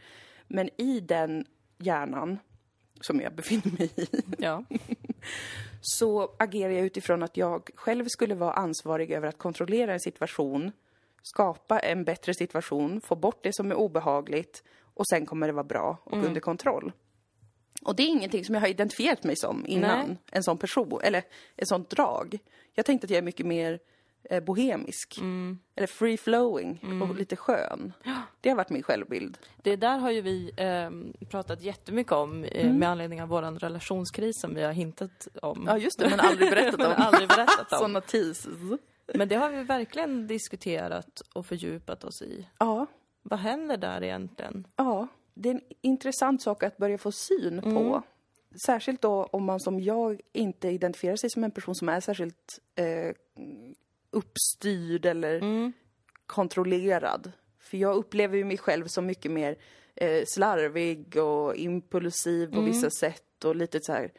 Men 0.48 0.70
i 0.76 1.00
den 1.00 1.44
hjärnan 1.78 2.38
som 3.00 3.20
jag 3.20 3.34
befinner 3.34 3.78
mig 3.78 3.90
i 3.96 4.06
Ja. 4.38 4.64
så 5.80 6.34
agerar 6.38 6.72
jag 6.72 6.86
utifrån 6.86 7.22
att 7.22 7.36
jag 7.36 7.70
själv 7.74 8.04
skulle 8.08 8.34
vara 8.34 8.52
ansvarig 8.52 9.10
över 9.10 9.28
att 9.28 9.38
kontrollera 9.38 9.92
en 9.92 10.00
situation, 10.00 10.72
skapa 11.22 11.78
en 11.78 12.04
bättre 12.04 12.34
situation, 12.34 13.00
få 13.00 13.16
bort 13.16 13.42
det 13.42 13.54
som 13.54 13.70
är 13.70 13.74
obehagligt 13.74 14.62
och 14.94 15.08
sen 15.08 15.26
kommer 15.26 15.46
det 15.46 15.52
vara 15.52 15.64
bra 15.64 15.98
och 16.04 16.24
under 16.24 16.40
kontroll. 16.40 16.92
Och 17.82 17.96
det 17.96 18.02
är 18.02 18.08
ingenting 18.08 18.44
som 18.44 18.54
jag 18.54 18.62
har 18.62 18.68
identifierat 18.68 19.24
mig 19.24 19.36
som 19.36 19.66
innan, 19.66 20.06
Nej. 20.06 20.16
en 20.30 20.42
sån 20.42 20.58
person, 20.58 21.00
eller 21.02 21.22
ett 21.56 21.68
sånt 21.68 21.90
drag. 21.90 22.38
Jag 22.74 22.86
tänkte 22.86 23.04
att 23.04 23.10
jag 23.10 23.18
är 23.18 23.22
mycket 23.22 23.46
mer 23.46 23.78
eh, 24.24 24.44
bohemisk, 24.44 25.18
eller 25.76 25.86
free 25.86 26.16
flowing 26.16 27.02
och 27.02 27.16
lite 27.16 27.36
skön. 27.36 27.92
Det 28.40 28.48
har 28.48 28.56
varit 28.56 28.70
min 28.70 28.82
självbild. 28.82 29.38
Det 29.62 29.76
där 29.76 29.98
har 29.98 30.10
ju 30.10 30.20
vi 30.20 30.52
ehm, 30.56 31.12
pratat 31.30 31.62
jättemycket 31.62 32.12
om 32.12 32.44
eh, 32.44 32.72
med 32.72 32.88
anledning 32.88 33.22
av 33.22 33.28
vår 33.28 33.42
relationskris 33.42 34.40
som 34.40 34.54
vi 34.54 34.62
har 34.62 34.72
hintat 34.72 35.28
om. 35.42 35.64
Ja, 35.66 35.78
just 35.78 35.98
det, 35.98 36.10
men 36.10 36.20
aldrig 36.20 36.50
berättat 36.50 36.80
om. 36.86 36.92
Aldrig 36.96 37.28
berättat 37.28 37.72
om. 37.72 37.78
Såna 37.78 38.00
teases. 38.00 38.46
Men 39.14 39.28
det 39.28 39.34
har 39.34 39.50
vi 39.50 39.62
verkligen 39.62 40.26
diskuterat 40.26 41.22
och 41.32 41.46
fördjupat 41.46 42.04
oss 42.04 42.22
i. 42.22 42.48
Ja. 42.58 42.86
Vad 43.22 43.38
händer 43.38 43.76
där 43.76 44.02
egentligen? 44.02 44.66
Ja, 44.76 45.08
det 45.34 45.48
är 45.48 45.54
en 45.54 45.60
intressant 45.80 46.42
sak 46.42 46.62
att 46.62 46.76
börja 46.76 46.98
få 46.98 47.12
syn 47.12 47.62
på. 47.62 48.02
Särskilt 48.66 49.02
då 49.02 49.24
om 49.24 49.44
man 49.44 49.60
som 49.60 49.80
jag 49.80 50.20
inte 50.32 50.68
identifierar 50.68 51.16
sig 51.16 51.30
som 51.30 51.44
en 51.44 51.50
person 51.50 51.74
som 51.74 51.88
är 51.88 52.00
särskilt 52.00 52.58
eh, 52.74 53.14
uppstyrd 54.12 55.06
eller 55.06 55.40
kontrollerad. 56.26 57.32
För 57.60 57.78
jag 57.78 57.96
upplever 57.96 58.36
ju 58.36 58.44
mig 58.44 58.58
själv 58.58 58.86
som 58.86 59.06
mycket 59.06 59.30
mer 59.30 59.56
eh, 59.94 60.22
slarvig 60.26 61.16
och 61.16 61.56
impulsiv 61.56 62.46
på 62.52 62.60
vissa 62.60 62.90
sätt 62.90 63.44
och 63.44 63.56
lite 63.56 63.80
så 63.82 63.92
här 63.92 64.12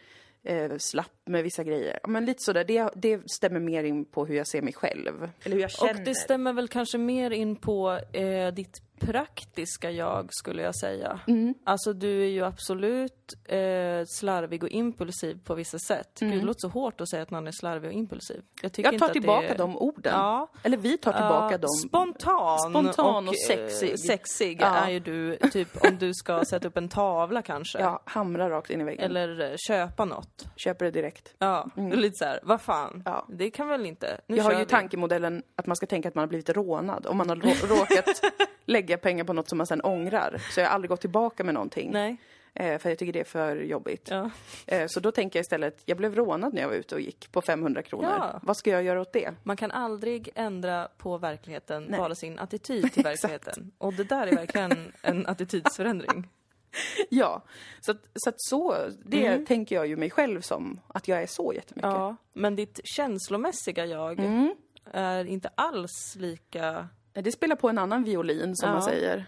eh, 0.44 0.78
slapp 0.78 1.23
med 1.26 1.44
vissa 1.44 1.64
grejer. 1.64 2.00
Men 2.08 2.26
lite 2.26 2.44
sådär, 2.44 2.64
det, 2.64 2.90
det 2.96 3.22
stämmer 3.32 3.60
mer 3.60 3.84
in 3.84 4.06
på 4.06 4.26
hur 4.26 4.36
jag 4.36 4.48
ser 4.48 4.62
mig 4.62 4.74
själv. 4.74 5.30
Eller 5.44 5.56
hur 5.56 5.62
jag 5.62 5.72
känner. 5.72 5.94
Och 5.94 6.00
det 6.06 6.16
stämmer 6.16 6.54
väl 6.54 6.68
kanske 6.68 6.98
mer 6.98 7.32
in 7.32 7.56
på 7.56 8.00
eh, 8.14 8.48
ditt 8.54 8.82
praktiska 9.00 9.92
jag, 9.92 10.28
skulle 10.32 10.62
jag 10.62 10.76
säga. 10.76 11.20
Mm. 11.28 11.54
Alltså, 11.64 11.94
du 11.94 12.22
är 12.24 12.28
ju 12.30 12.44
absolut 12.46 13.34
eh, 13.46 13.60
slarvig 14.08 14.64
och 14.64 14.70
impulsiv 14.70 15.40
på 15.44 15.56
vissa 15.56 15.78
sätt. 15.80 16.18
Gud, 16.20 16.32
det 16.32 16.42
låter 16.46 16.60
så 16.60 16.68
hårt 16.68 17.02
att 17.02 17.10
säga 17.10 17.24
att 17.24 17.32
någon 17.32 17.48
är 17.48 17.52
slarvig 17.52 17.88
och 17.90 17.94
impulsiv. 17.98 18.42
Jag, 18.62 18.74
tycker 18.74 18.90
Mm. 18.90 18.94
jag 18.94 19.00
tar 19.00 19.06
inte 19.06 19.06
att 19.06 19.14
tillbaka 19.14 19.48
det 19.48 19.54
är... 19.54 19.58
de 19.58 19.78
orden. 19.78 20.14
Ja. 20.14 20.52
Eller 20.64 20.78
vi 20.78 20.98
tar 20.98 21.12
tillbaka 21.14 21.52
Ja, 21.54 21.58
dem. 21.58 21.70
Spontan, 21.88 22.60
Spontan 22.60 23.28
och 23.28 23.34
eh, 23.34 23.48
sexig. 23.48 24.00
sexig 24.00 24.58
Ja. 24.62 24.76
är 24.76 24.90
ju 24.90 25.00
du, 25.00 25.38
typ 25.52 25.86
om 25.86 25.98
du 25.98 26.14
ska 26.14 26.46
sätta 26.46 26.68
upp 26.68 26.78
en 26.78 26.90
tavla 26.90 27.42
kanske. 27.42 27.80
Ja, 27.80 28.02
hamra 28.06 28.50
rakt 28.50 28.70
in 28.70 28.82
i 28.82 28.84
väggen. 28.84 29.04
Eller 29.04 29.52
eh, 29.52 29.56
köpa 29.68 30.06
något. 30.06 30.46
Köper 30.56 30.86
det 30.86 30.92
direkt. 30.92 31.13
Ja, 31.40 31.70
lite 31.76 32.18
så 32.18 32.26
här, 32.26 32.40
vad 32.44 32.62
fan? 32.62 33.02
Ja. 33.06 33.26
Det 33.30 33.50
kan 33.52 33.68
väl 33.68 33.86
inte? 33.86 34.22
Nu 34.28 34.38
Jag 34.38 34.44
har 34.44 34.52
ju 34.52 34.58
vi. 34.58 34.66
tankemodellen 34.66 35.44
att 35.56 35.66
man 35.66 35.76
ska 35.76 35.86
tänka 35.86 36.08
att 36.10 36.16
man 36.16 36.22
har 36.22 36.28
blivit 36.28 36.50
rånad. 36.50 37.06
Om 37.06 37.18
man 37.18 37.30
har 37.30 37.36
rå- 37.36 37.68
råkat 37.80 38.22
lägga 38.66 38.98
pengar 38.98 39.24
på 39.24 39.34
något 39.34 39.50
som 39.50 39.58
man 39.58 39.68
sen 39.68 39.82
ångrar. 39.82 40.42
Så 40.52 40.60
jag 40.60 40.68
har 40.68 40.74
aldrig 40.76 40.90
gått 40.90 41.02
tillbaka 41.02 41.44
med 41.44 41.54
någonting. 41.54 41.90
Nej. 41.94 42.18
Eh, 42.56 42.78
för 42.80 42.90
jag 42.90 42.98
tycker 43.00 43.14
det 43.14 43.20
är 43.20 43.24
för 43.24 43.56
jobbigt. 43.56 44.08
Ja. 44.12 44.30
Eh, 44.68 44.88
så 44.88 45.00
då 45.00 45.12
tänker 45.12 45.40
jag 45.40 45.44
istället, 45.44 45.82
jag 45.86 45.98
blev 45.98 46.16
rånad 46.16 46.54
när 46.54 46.62
jag 46.62 46.70
var 46.70 46.76
ute 46.76 46.96
och 46.96 47.02
gick 47.02 47.32
på 47.32 47.42
500 47.42 47.82
kronor. 47.82 48.10
Ja. 48.20 48.40
Vad 48.44 48.58
ska 48.58 48.70
jag 48.70 48.84
göra 48.84 49.02
åt 49.02 49.14
det? 49.14 49.32
Man 49.44 49.58
kan 49.58 49.72
aldrig 49.72 50.30
ändra 50.36 50.88
på 50.98 51.18
verkligheten, 51.18 51.84
Nej. 51.90 52.00
bara 52.00 52.16
sin 52.16 52.40
attityd 52.40 52.92
till 52.94 53.04
verkligheten. 53.04 53.72
Och 53.78 53.94
det 53.94 54.04
där 54.04 54.28
är 54.28 54.36
verkligen 54.36 54.92
en 55.02 55.28
attitydsförändring. 55.28 56.28
Ja, 57.10 57.42
så 57.82 57.92
att 57.92 58.08
så, 58.16 58.30
att 58.30 58.36
så 58.42 58.76
det 59.06 59.46
tänker 59.46 59.76
jag 59.76 59.88
ju 59.88 59.96
mig 59.98 60.10
själv 60.10 60.42
som, 60.42 60.80
att 60.88 61.08
jag 61.08 61.22
är 61.24 61.28
så 61.28 61.54
jättemycket. 61.54 61.90
Ja, 61.92 62.16
men 62.34 62.56
ditt 62.56 62.80
känslomässiga 62.84 63.86
jag, 63.86 64.20
Mm. 64.20 64.56
är 64.92 65.26
inte 65.26 65.50
alls 65.56 66.16
lika... 66.20 66.88
Det 67.14 67.32
spelar 67.32 67.56
på 67.56 67.70
en 67.70 67.78
annan 67.78 68.04
violin, 68.04 68.56
som 68.56 68.68
Ja. 68.70 68.74
man 68.74 68.84
säger. 68.84 69.26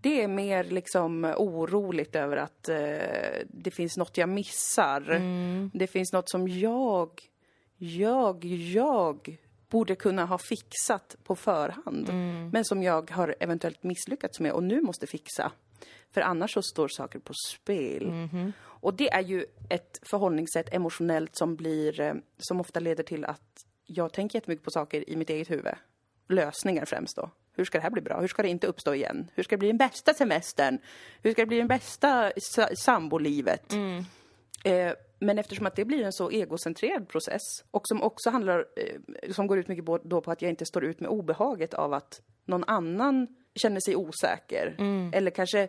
Det 0.00 0.22
är 0.22 0.28
mer 0.28 0.64
liksom 0.64 1.24
oroligt 1.36 2.16
över 2.16 2.36
att 2.36 2.68
eh, 2.68 2.76
det 3.48 3.70
finns 3.70 3.96
något 3.96 4.16
jag 4.16 4.28
missar. 4.28 5.10
Mm. 5.10 5.70
Det 5.74 5.86
finns 5.86 6.12
något 6.12 6.28
som 6.30 6.48
jag, 6.48 7.10
jag, 7.76 8.44
jag 8.44 9.38
borde 9.70 9.94
kunna 9.96 10.24
ha 10.26 10.38
fixat 10.38 11.16
på 11.24 11.36
förhand. 11.36 12.08
Mm. 12.08 12.50
Men 12.52 12.64
som 12.64 12.82
jag 12.82 13.10
har 13.10 13.34
eventuellt 13.40 13.82
misslyckats 13.82 14.40
med 14.40 14.52
och 14.52 14.62
nu 14.62 14.80
måste 14.80 15.06
fixa. 15.06 15.52
För 16.10 16.20
annars 16.20 16.54
så 16.54 16.62
står 16.62 16.88
saker 16.88 17.18
på 17.18 17.32
spel. 17.34 18.02
Mm-hmm. 18.02 18.52
Och 18.62 18.94
det 18.94 19.10
är 19.12 19.20
ju 19.22 19.44
ett 19.68 19.98
förhållningssätt 20.02 20.74
emotionellt 20.74 21.36
som 21.36 21.56
blir, 21.56 22.00
eh, 22.00 22.14
som 22.38 22.60
ofta 22.60 22.80
leder 22.80 23.02
till 23.02 23.24
att 23.24 23.66
jag 23.86 24.12
tänker 24.12 24.36
jättemycket 24.36 24.64
på 24.64 24.70
saker 24.70 25.10
i 25.10 25.16
mitt 25.16 25.30
eget 25.30 25.50
huvud. 25.50 25.74
Lösningar 26.28 26.84
främst 26.84 27.16
då. 27.16 27.30
Hur 27.52 27.64
ska 27.64 27.78
det 27.78 27.82
här 27.82 27.90
bli 27.90 28.02
bra? 28.02 28.20
Hur 28.20 28.28
ska 28.28 28.42
det 28.42 28.48
inte 28.48 28.66
uppstå 28.66 28.94
igen? 28.94 29.30
Hur 29.34 29.42
ska 29.42 29.56
det 29.56 29.58
bli 29.58 29.68
den 29.68 29.76
bästa 29.78 30.14
semestern? 30.14 30.78
Hur 31.22 31.32
ska 31.32 31.42
det 31.42 31.46
bli 31.46 31.58
den 31.58 31.68
bästa 31.68 32.32
sa- 32.36 32.76
sambolivet? 32.76 33.72
Eh, 34.64 34.92
men 35.18 35.38
eftersom 35.38 35.66
att 35.66 35.76
det 35.76 35.84
blir 35.84 36.04
en 36.04 36.12
så 36.12 36.30
egocentrerad 36.30 37.08
process 37.08 37.42
och 37.70 37.82
som 37.84 38.02
också 38.02 38.30
handlar, 38.30 38.58
eh, 38.76 39.32
som 39.32 39.46
går 39.46 39.58
ut 39.58 39.68
mycket 39.68 39.86
på, 39.86 39.98
då 39.98 40.20
på 40.20 40.30
att 40.30 40.42
jag 40.42 40.50
inte 40.50 40.66
står 40.66 40.84
ut 40.84 41.00
med 41.00 41.10
obehaget 41.10 41.74
av 41.74 41.92
att 41.92 42.20
någon 42.44 42.64
annan 42.64 43.26
känner 43.54 43.80
sig 43.80 43.96
osäker 43.96 44.76
eller 45.12 45.30
kanske 45.30 45.68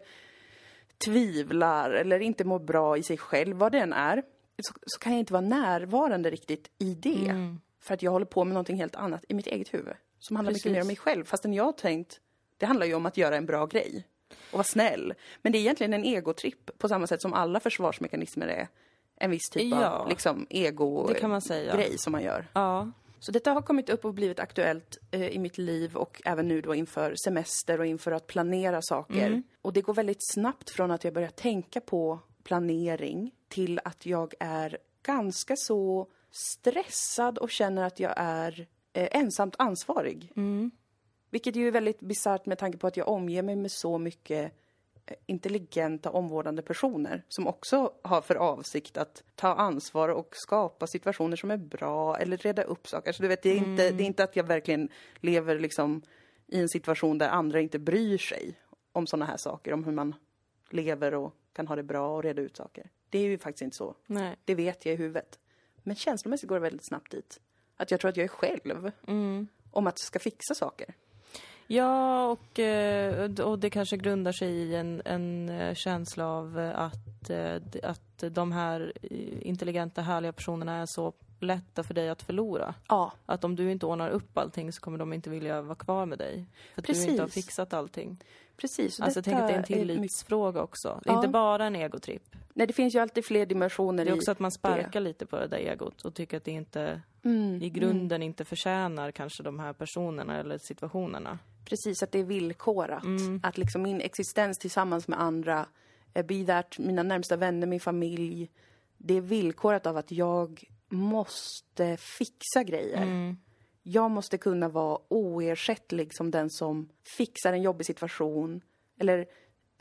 tvivlar 1.05 1.91
eller 1.91 2.19
inte 2.19 2.43
mår 2.43 2.59
bra 2.59 2.97
i 2.97 3.03
sig 3.03 3.17
själv, 3.17 3.57
vad 3.57 3.71
det 3.71 3.79
än 3.79 3.93
är, 3.93 4.23
så, 4.61 4.73
så 4.85 4.99
kan 4.99 5.11
jag 5.11 5.19
inte 5.19 5.33
vara 5.33 5.41
närvarande 5.41 6.29
riktigt 6.29 6.71
i 6.77 6.93
det. 6.95 7.55
För 7.79 7.93
att 7.93 8.01
jag 8.01 8.11
håller 8.11 8.25
på 8.25 8.43
med 8.43 8.53
någonting 8.53 8.77
helt 8.77 8.95
annat 8.95 9.25
i 9.27 9.33
mitt 9.33 9.47
eget 9.47 9.73
huvud. 9.73 9.93
Som 10.19 10.35
handlar 10.35 10.51
mycket 10.51 10.63
Precis. 10.63 10.75
mer 10.75 10.81
om 10.81 10.87
mig 10.87 10.95
själv. 10.95 11.25
Fastän 11.25 11.53
jag 11.53 11.63
har 11.63 11.71
tänkt, 11.71 12.19
det 12.57 12.65
handlar 12.65 12.85
ju 12.85 12.93
om 12.93 13.05
att 13.05 13.17
göra 13.17 13.37
en 13.37 13.45
bra 13.45 13.65
grej. 13.65 14.07
Och 14.51 14.53
vara 14.53 14.63
snäll. 14.63 15.13
Men 15.41 15.51
det 15.51 15.57
är 15.57 15.59
egentligen 15.59 15.93
en 15.93 16.03
egotripp 16.03 16.77
på 16.77 16.87
samma 16.87 17.07
sätt 17.07 17.21
som 17.21 17.33
alla 17.33 17.59
försvarsmekanismer 17.59 18.47
är. 18.47 18.67
En 19.15 19.31
viss 19.31 19.49
typ 19.49 19.71
Ja. 19.73 19.89
av 19.89 20.09
liksom, 20.09 20.47
ego-grej 20.49 21.97
som 21.97 22.11
man 22.11 22.23
gör. 22.23 22.47
Ja. 22.53 22.91
Så 23.19 23.31
detta 23.31 23.51
har 23.51 23.61
kommit 23.61 23.89
upp 23.89 24.05
och 24.05 24.13
blivit 24.13 24.39
aktuellt 24.39 24.97
eh, 25.11 25.27
i 25.27 25.39
mitt 25.39 25.57
liv 25.57 25.95
och 25.95 26.21
även 26.25 26.47
nu 26.47 26.61
då 26.61 26.75
inför 26.75 27.15
semester 27.25 27.79
och 27.79 27.85
inför 27.85 28.11
att 28.11 28.27
planera 28.27 28.81
saker. 28.81 29.43
Och 29.61 29.73
det 29.73 29.81
går 29.81 29.93
väldigt 29.93 30.31
snabbt 30.33 30.69
från 30.69 30.91
att 30.91 31.03
jag 31.03 31.13
börjar 31.13 31.29
tänka 31.29 31.81
på 31.81 32.19
planering 32.43 33.31
till 33.49 33.79
att 33.83 34.05
jag 34.05 34.33
är 34.39 34.77
ganska 35.03 35.55
så 35.57 36.07
stressad 36.31 37.37
och 37.37 37.49
känner 37.51 37.83
att 37.83 37.99
jag 37.99 38.13
är 38.17 38.67
eh, 38.93 39.07
ensamt 39.11 39.55
ansvarig. 39.59 40.31
Vilket 41.31 41.55
ju 41.55 41.67
är 41.67 41.71
väldigt 41.71 41.99
bisarrt 41.99 42.45
med 42.45 42.57
tanke 42.57 42.77
på 42.77 42.87
att 42.87 42.97
jag 42.97 43.07
omger 43.07 43.43
mig 43.43 43.55
med 43.55 43.71
så 43.71 43.97
mycket 43.97 44.53
eh, 45.05 45.15
intelligenta, 45.25 46.11
omvårdande 46.11 46.61
personer 46.61 47.23
som 47.27 47.47
också 47.47 47.93
har 48.01 48.21
för 48.21 48.35
avsikt 48.35 48.97
att 48.97 49.23
ta 49.35 49.53
ansvar 49.53 50.09
och 50.09 50.29
skapa 50.35 50.87
situationer 50.87 51.35
som 51.35 51.51
är 51.51 51.57
bra 51.57 52.17
eller 52.17 52.37
reda 52.37 52.63
upp 52.63 52.87
saker. 52.87 53.11
Så 53.11 53.21
du 53.21 53.27
vet, 53.27 53.43
det 53.43 53.49
är, 53.49 53.57
inte, 53.57 53.91
det 53.91 54.03
är 54.03 54.07
inte 54.07 54.23
att 54.23 54.35
jag 54.35 54.43
verkligen 54.43 54.89
lever 55.19 55.59
liksom 55.59 56.01
i 56.47 56.59
en 56.59 56.69
situation 56.69 57.17
där 57.17 57.29
andra 57.29 57.61
inte 57.61 57.79
bryr 57.79 58.17
sig 58.17 58.59
om 58.91 59.07
sådana 59.07 59.25
här 59.25 59.37
saker, 59.37 59.73
om 59.73 59.83
hur 59.83 59.91
man 59.91 60.15
lever 60.69 61.13
och 61.13 61.35
kan 61.53 61.67
ha 61.67 61.75
det 61.75 61.83
bra 61.83 62.15
och 62.15 62.23
reda 62.23 62.41
ut 62.41 62.57
saker. 62.57 62.89
Det 63.09 63.19
är 63.19 63.23
ju 63.23 63.37
faktiskt 63.37 63.61
inte 63.61 63.77
så. 63.77 63.95
Nej. 64.07 64.35
Det 64.45 64.55
vet 64.55 64.85
jag 64.85 64.93
i 64.93 64.97
huvudet. 64.97 65.39
Men 65.83 65.95
känslomässigt 65.95 66.49
går 66.49 66.55
det 66.55 66.61
väldigt 66.61 66.87
snabbt 66.87 67.11
dit. 67.11 67.39
Att 67.77 67.91
jag 67.91 67.99
tror 67.99 68.09
att 68.09 68.17
jag 68.17 68.23
är 68.23 68.27
själv 68.27 68.91
om 69.71 69.87
att 69.87 69.99
ska 69.99 70.19
fixa 70.19 70.53
saker. 70.55 70.93
Ja, 71.75 72.25
och, 72.27 72.59
eh, 72.59 73.31
och 73.41 73.59
det 73.59 73.69
kanske 73.69 73.97
grundar 73.97 74.31
sig 74.31 74.49
i 74.51 74.75
en, 74.75 75.01
en 75.05 75.49
eh, 75.49 75.73
känsla 75.75 76.25
av 76.27 76.59
eh, 76.59 76.79
att, 76.79 77.29
att 77.83 78.23
de 78.31 78.51
här 78.51 78.93
intelligenta, 79.41 80.01
härliga 80.01 80.31
personerna 80.33 80.75
är 80.81 80.85
så 80.85 81.13
lätta 81.39 81.83
för 81.83 81.93
dig 81.93 82.09
att 82.09 82.21
förlora. 82.21 82.73
Ja, 82.87 83.11
Att 83.25 83.43
om 83.43 83.55
du 83.55 83.71
inte 83.71 83.85
ordnar 83.85 84.09
upp 84.09 84.37
allting 84.37 84.71
så 84.73 84.81
kommer 84.81 84.97
de 84.97 85.13
inte 85.13 85.29
vilja 85.29 85.61
vara 85.61 85.75
kvar 85.75 86.05
med 86.05 86.17
dig. 86.17 86.45
För 86.73 86.81
att 86.81 86.87
du 86.87 86.93
Precis. 86.93 87.09
inte 87.09 87.21
har 87.23 87.27
fixat 87.29 87.73
allting. 87.73 88.17
precis. 88.57 88.99
Alltså 88.99 89.17
jag 89.17 89.25
tänker 89.25 89.41
att 89.41 89.47
det 89.47 89.53
är 89.53 89.55
en 89.55 89.61
mycket- 89.61 89.77
tillitsfråga 89.77 90.61
också. 90.61 90.99
Det 91.03 91.09
är 91.09 91.13
Ja. 91.13 91.19
inte 91.19 91.27
bara 91.29 91.65
en 91.65 91.75
egotripp. 91.75 92.35
Nej, 92.53 92.67
det 92.67 92.73
finns 92.73 92.95
ju 92.95 92.99
alltid 92.99 93.25
fler 93.25 93.45
dimensioner 93.45 94.05
Det 94.05 94.11
är 94.11 94.15
också 94.15 94.31
att 94.31 94.39
man 94.39 94.51
sparkar 94.51 94.99
lite 94.99 95.25
på 95.25 95.35
det 95.39 95.47
där 95.47 95.57
egot 95.57 96.01
och 96.05 96.13
tycker 96.13 96.37
att 96.37 96.43
det 96.43 96.51
inte 96.51 97.01
Mm, 97.23 97.61
i 97.61 97.69
grunden 97.69 98.23
inte 98.23 98.45
förtjänar 98.45 99.11
kanske 99.11 99.43
de 99.43 99.59
här 99.59 99.73
personerna 99.73 100.39
eller 100.39 100.57
situationerna. 100.57 101.39
Precis, 101.65 102.03
att 102.03 102.11
det 102.11 102.19
är 102.19 102.23
villkorat. 102.23 103.03
Mm. 103.03 103.39
Att 103.43 103.57
liksom 103.57 103.81
min 103.81 104.01
existens 104.01 104.57
tillsammans 104.57 105.07
med 105.07 105.21
andra, 105.21 105.65
eh, 106.13 106.25
be 106.25 106.45
that 106.45 106.79
mina 106.79 107.03
närmsta 107.03 107.35
vänner, 107.37 107.67
min 107.67 107.79
familj, 107.79 108.49
det 108.97 109.13
är 109.13 109.21
villkorat 109.21 109.87
av 109.87 109.97
att 109.97 110.11
jag 110.11 110.63
måste 110.89 111.97
fixa 111.97 112.63
grejer. 112.63 113.01
Mm. 113.01 113.37
Jag 113.83 114.11
måste 114.11 114.37
kunna 114.37 114.69
vara 114.69 114.99
oersättlig 115.07 116.15
som 116.15 116.31
den 116.31 116.49
som 116.49 116.89
fixar 117.17 117.53
en 117.53 117.61
jobbig 117.61 117.85
situation 117.85 118.61
eller 118.99 119.25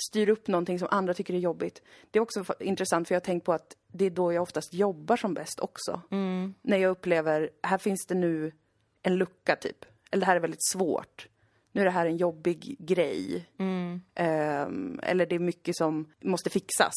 styr 0.09 0.29
upp 0.29 0.49
någonting 0.49 0.79
som 0.79 0.89
andra 0.91 1.15
tycker 1.15 1.35
är 1.35 1.39
jobbigt. 1.39 1.83
Det 2.11 2.19
är 2.19 2.23
också 2.23 2.45
intressant 2.61 3.09
för 3.09 3.15
jag 3.15 3.21
har 3.21 3.25
tänkt 3.25 3.45
på 3.45 3.53
att 3.53 3.77
det 3.93 4.05
är 4.05 4.11
då 4.11 4.33
jag 4.33 4.43
oftast 4.43 4.75
jobbar 4.75 5.17
som 5.17 5.35
bäst 5.35 5.61
också. 5.61 6.01
När 6.63 6.77
jag 6.77 6.91
upplever, 6.91 7.51
här 7.63 7.79
finns 7.79 8.07
det 8.07 8.15
nu 8.15 8.53
en 9.03 9.17
lucka 9.17 9.57
typ. 9.57 9.85
Eller 10.11 10.21
det 10.21 10.27
här 10.27 10.37
är 10.37 10.41
väldigt 10.41 10.67
svårt. 10.73 11.29
Nu 11.73 11.81
är 11.81 11.85
det 11.85 11.91
här 11.91 12.07
en 12.07 12.17
jobbig 12.17 12.77
grej. 12.79 13.47
Ehm, 14.15 15.01
eller 15.03 15.27
det 15.27 15.35
är 15.35 15.39
mycket 15.39 15.77
som 15.77 16.07
måste 16.21 16.51
fixas. 16.51 16.95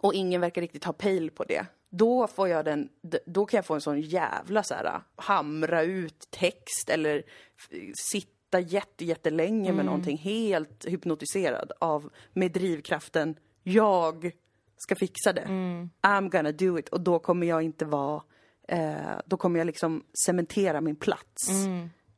Och 0.00 0.14
ingen 0.14 0.40
verkar 0.40 0.60
riktigt 0.60 0.84
ha 0.84 0.92
pejl 0.92 1.30
på 1.30 1.44
det. 1.44 1.66
Då 1.90 2.26
får 2.26 2.48
jag 2.48 2.64
den, 2.64 2.88
då 3.26 3.46
kan 3.46 3.58
jag 3.58 3.66
få 3.66 3.74
en 3.74 3.80
sån 3.80 4.00
jävla 4.00 4.62
så 4.62 4.74
här 4.74 5.00
hamra 5.16 5.82
ut 5.82 6.30
text 6.30 6.90
eller 6.90 7.22
sitta 8.10 8.60
jätte, 8.60 9.04
jättelänge 9.04 9.72
med 9.72 9.84
någonting 9.84 10.18
helt 10.18 10.84
hypnotiserad 10.84 11.72
av, 11.78 12.10
med 12.32 12.52
drivkraften 12.52 13.36
jag 13.62 14.30
ska 14.76 14.94
fixa 14.94 15.32
det. 15.32 15.44
I'm 16.02 16.28
gonna 16.30 16.52
do 16.52 16.78
it. 16.78 16.88
Och 16.88 17.00
då 17.00 17.18
kommer 17.18 17.46
jag 17.46 17.62
inte 17.62 17.84
vara, 17.84 18.22
eh, 18.68 19.18
då 19.26 19.36
kommer 19.36 19.60
jag 19.60 19.66
liksom 19.66 20.04
cementera 20.26 20.80
min 20.80 20.96
plats 20.96 21.48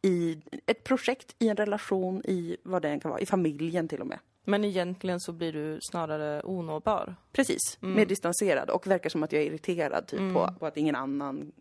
i 0.03 0.39
ett 0.67 0.85
projekt, 0.85 1.35
i 1.39 1.49
en 1.49 1.57
relation, 1.57 2.23
i 2.25 2.57
vad 2.63 2.83
det 2.83 2.89
än 2.89 3.01
kan 3.01 3.11
vara, 3.11 3.21
i 3.21 3.27
familjen 3.27 3.89
till 3.89 4.01
och 4.01 4.07
med. 4.07 4.19
Men 4.45 4.65
egentligen 4.65 5.21
så 5.21 5.33
blir 5.33 5.53
du 5.53 5.79
snarare 5.83 6.43
onåbar. 6.45 7.17
Precis, 7.33 7.79
mer 7.81 8.07
distanserad 8.07 8.71
och 8.71 8.87
verkar 8.87 9.11
som 9.11 9.23
att 9.23 9.33
jag 9.33 9.43
är 9.43 9.47
irriterad 9.47 10.07
typ, 10.07 10.35
på, 10.35 10.55
på 10.59 10.67
att 10.67 10.77
ingen 10.77 10.95
annan 10.97 11.53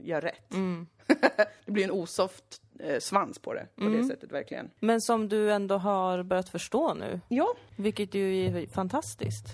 gör 0.00 0.20
rätt. 0.20 0.50
det 1.66 1.72
blir 1.72 1.84
en 1.84 1.90
osoft 1.90 2.44
eh, 2.78 2.98
svans 2.98 3.38
på 3.38 3.54
det, 3.54 3.66
på 3.76 3.84
det 3.84 4.04
sättet 4.04 4.32
verkligen. 4.32 4.70
Men 4.80 5.00
som 5.00 5.28
du 5.28 5.52
ändå 5.52 5.76
har 5.78 6.22
börjat 6.22 6.48
förstå 6.48 6.94
nu, 6.94 7.20
Ja, 7.28 7.54
vilket 7.76 8.14
ju 8.14 8.44
är 8.46 8.66
fantastiskt. 8.66 9.46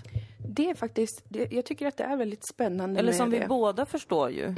det 0.49 0.69
är 0.69 0.75
faktiskt, 0.75 1.23
det, 1.29 1.51
jag 1.51 1.65
tycker 1.65 1.87
att 1.87 1.97
det 1.97 2.03
är 2.03 2.17
väldigt 2.17 2.47
spännande 2.47 2.99
Eller 2.99 3.11
som 3.11 3.29
det. 3.29 3.39
vi 3.39 3.47
båda 3.47 3.85
förstår 3.85 4.29
ju. 4.31 4.53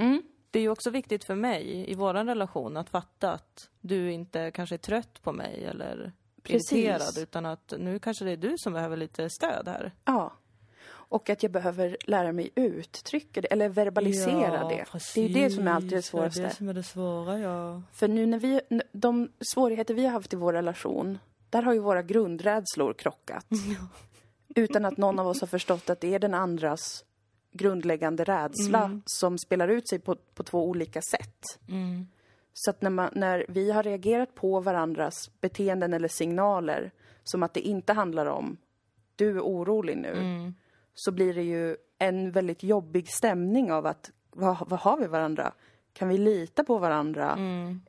Det 0.52 0.60
är 0.60 0.64
ju 0.64 0.70
också 0.70 0.90
viktigt 0.90 1.24
för 1.24 1.36
mig 1.36 1.92
i 1.92 1.96
vår 1.96 2.14
relation 2.14 2.78
att 2.78 2.90
fatta 2.90 3.32
att 3.32 3.70
du 3.82 4.12
inte 4.12 4.52
kanske 4.52 4.76
är 4.76 4.78
trött 4.78 5.22
på 5.22 5.32
mig 5.32 5.66
eller 5.66 6.12
Precis. 6.44 6.72
irriterad 6.72 7.18
utan 7.18 7.46
att 7.46 7.74
nu 7.80 8.00
kanske 8.00 8.26
det 8.26 8.32
är 8.32 8.38
du 8.38 8.54
som 8.58 8.74
behöver 8.74 8.98
lite 8.98 9.30
stöd 9.30 9.68
här. 9.68 9.92
Ja. 10.06 10.34
Och 11.12 11.30
att 11.30 11.44
jag 11.44 11.52
behöver 11.52 11.98
lära 12.06 12.32
mig 12.32 12.50
uttrycka 12.56 13.42
det, 13.42 13.48
eller 13.48 13.70
verbalisera 13.70 14.68
det. 14.68 14.86
Det 15.16 15.22
är 15.22 15.28
ju 15.28 15.34
det 15.34 15.50
som 15.50 15.68
är 15.68 15.72
alltid 15.72 15.92
det 15.92 16.02
svåraste. 16.02 16.42
Det 16.42 16.46
är 16.46 16.50
det 16.50 16.56
som 16.56 16.70
är 16.70 16.74
det 16.74 16.84
svåra, 16.84 17.40
ja. 17.40 17.82
För 17.94 18.08
nu 18.08 18.26
när 18.26 18.40
vi, 18.40 18.62
de 18.92 19.32
svårigheter 19.54 19.94
vi 19.94 20.06
har 20.06 20.12
haft 20.12 20.34
i 20.34 20.36
vår 20.36 20.54
relation, 20.54 21.20
där 21.50 21.62
har 21.62 21.74
ju 21.74 21.80
våra 21.80 22.02
grundrädslor 22.02 22.94
krockat. 22.94 23.46
Utan 24.56 24.86
att 24.86 24.98
någon 24.98 25.20
av 25.20 25.28
oss 25.28 25.42
har 25.42 25.48
förstått 25.48 25.90
att 25.90 26.02
det 26.02 26.14
är 26.14 26.20
den 26.20 26.34
andras 26.34 27.04
grundläggande 27.52 28.24
rädsla 28.24 29.02
som 29.06 29.38
spelar 29.38 29.68
ut 29.68 29.90
sig 29.90 30.00
på, 30.00 30.16
på 30.34 30.44
två 30.44 30.70
olika 30.70 31.02
sätt. 31.02 31.44
Så 32.54 32.70
att 32.70 32.82
när, 32.82 32.90
man, 32.90 33.10
när 33.16 33.46
vi 33.50 33.72
har 33.72 33.84
reagerat 33.84 34.36
på 34.36 34.60
varandras 34.60 35.32
beteenden 35.42 35.94
eller 35.94 36.08
signaler 36.08 36.92
som 37.24 37.44
att 37.44 37.54
det 37.54 37.60
inte 37.62 37.94
handlar 37.94 38.26
om 38.26 38.58
du 39.16 39.30
är 39.38 39.42
orolig 39.42 39.98
nu, 39.98 40.14
så 40.94 41.12
blir 41.12 41.34
det 41.34 41.44
ju 41.44 41.76
en 42.00 42.32
väldigt 42.32 42.64
jobbig 42.64 43.08
stämning 43.08 43.72
av 43.72 43.86
att 43.86 44.12
vad, 44.32 44.70
vad 44.70 44.80
har 44.80 44.98
vi 44.98 45.08
varandra? 45.08 45.54
Kan 45.94 46.08
vi 46.10 46.18
lita 46.18 46.64
på 46.64 46.78
varandra? 46.78 47.36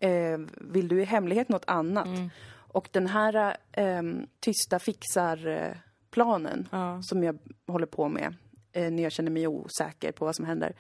Eh, 0.00 0.38
vill 0.60 0.88
du 0.88 1.00
i 1.02 1.04
hemlighet 1.04 1.48
något 1.48 1.64
annat? 1.66 2.08
Och 2.54 2.88
den 2.92 3.06
här 3.06 3.56
eh, 3.72 4.02
tysta 4.40 4.78
fixar-planen 4.78 6.68
Ja. 6.72 7.02
som 7.02 7.24
jag 7.24 7.38
håller 7.66 7.86
på 7.86 8.08
med 8.08 8.24
eh, 8.26 8.32
när 8.74 9.02
jag 9.02 9.12
känner 9.12 9.30
mig 9.30 9.46
osäker 9.46 10.12
på 10.12 10.24
vad 10.24 10.36
som 10.36 10.44
händer. 10.44 10.76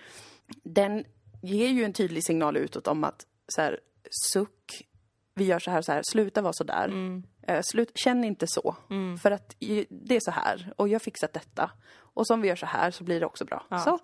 Den 0.62 1.04
ger 1.42 1.68
ju 1.68 1.84
en 1.84 1.92
tydlig 1.92 2.24
signal 2.24 2.56
utåt 2.56 2.86
om 2.86 3.04
att 3.04 3.26
så 3.48 3.60
här, 3.60 3.80
suck, 4.32 4.88
vi 5.34 5.44
gör 5.44 5.58
så 5.58 5.70
här 5.70 5.78
och 5.78 5.84
så 5.84 5.92
här, 5.92 6.02
sluta 6.04 6.42
vara 6.42 6.52
så 6.52 6.64
där. 6.64 6.84
Mm. 6.84 7.22
Eh, 7.48 7.60
slut, 7.62 7.90
känn 7.94 8.24
inte 8.24 8.46
så. 8.48 8.76
För 9.22 9.30
att 9.30 9.56
det 9.88 10.16
är 10.16 10.20
så 10.20 10.30
här 10.30 10.72
och 10.76 10.88
jag 10.88 10.94
har 10.94 10.98
fixat 11.00 11.32
detta. 11.32 11.70
Och 12.14 12.26
som 12.26 12.40
vi 12.40 12.48
gör 12.48 12.56
så 12.56 12.66
här 12.66 12.90
så 12.90 13.04
blir 13.04 13.20
det 13.20 13.26
också 13.26 13.44
bra. 13.44 13.66
Så 13.84 13.98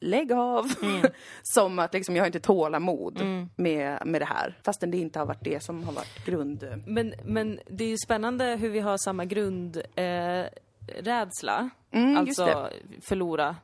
lägg 0.00 0.32
av. 0.32 0.72
som 1.42 1.78
att 1.78 1.94
liksom, 1.94 2.16
jag 2.16 2.22
har 2.22 2.26
inte 2.26 2.40
tålamod 2.40 3.20
med, 3.56 4.06
med 4.06 4.20
det 4.20 4.24
här. 4.24 4.58
Fastän 4.64 4.90
det 4.90 4.98
inte 4.98 5.18
har 5.18 5.26
varit 5.26 5.44
det 5.44 5.62
som 5.62 5.84
har 5.84 5.92
varit 5.92 6.24
grund... 6.24 6.82
Men, 6.86 7.14
men 7.24 7.60
det 7.66 7.84
är 7.84 7.88
ju 7.88 7.96
spännande 8.04 8.56
hur 8.56 8.68
vi 8.68 8.80
har 8.80 8.96
samma 8.96 9.24
grundrädsla. 9.24 10.02
Eh, 10.02 10.46
rädsla. 10.86 11.70
Mm, 11.90 12.16
alltså 12.16 12.70
förlora 13.00 13.56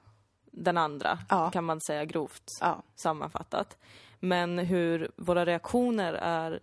den 0.52 0.76
andra, 0.76 1.18
Ja. 1.28 1.50
kan 1.50 1.64
man 1.64 1.80
säga 1.80 2.04
grovt 2.04 2.42
Ja. 2.60 2.82
sammanfattat. 2.96 3.76
Men 4.20 4.58
hur 4.58 5.10
våra 5.16 5.46
reaktioner 5.46 6.12
är 6.14 6.60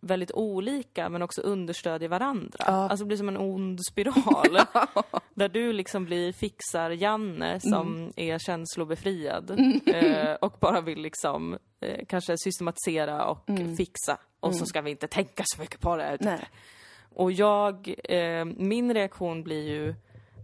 väldigt 0.00 0.32
olika 0.32 1.08
men 1.08 1.22
också 1.22 1.40
understödjer 1.40 2.08
varandra. 2.08 2.56
Ja. 2.58 2.72
Alltså 2.72 3.04
det 3.04 3.08
blir 3.08 3.16
som 3.18 3.28
en 3.28 3.36
ond 3.36 3.78
spiral. 3.90 4.58
där 5.34 5.48
du 5.48 5.72
liksom 5.72 6.04
blir 6.04 6.32
fixar-Janne 6.32 7.60
som 7.60 7.94
Mm. 7.96 8.12
är 8.16 8.38
känslobefriad 8.38 9.50
eh, 9.86 10.34
och 10.34 10.56
bara 10.60 10.80
vill 10.80 11.00
liksom 11.02 11.58
eh, 11.80 12.04
kanske 12.08 12.34
systematisera 12.38 13.24
och 13.26 13.48
fixa. 13.76 14.18
Och 14.40 14.56
så 14.56 14.66
ska 14.66 14.80
vi 14.80 14.90
inte 14.90 15.06
tänka 15.06 15.42
så 15.46 15.60
mycket 15.60 15.80
på 15.80 15.96
det. 15.96 16.18
Mm. 17.12 17.24
Och 17.24 17.32
jag, 17.32 17.94
eh, 18.04 18.44
min 18.44 18.94
reaktion 18.94 19.42
blir 19.42 19.68
ju 19.68 19.94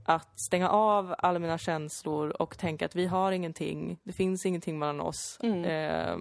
att 0.04 0.40
stänga 0.40 0.68
av 0.68 1.14
alla 1.18 1.38
mina 1.38 1.58
känslor 1.58 2.42
och 2.42 2.58
tänka 2.58 2.84
att 2.86 2.96
vi 2.96 3.06
har 3.06 3.32
ingenting, 3.32 3.98
det 4.04 4.12
finns 4.12 4.46
ingenting 4.46 4.78
mellan 4.78 5.00
oss. 5.00 5.38
Eh, 5.64 6.16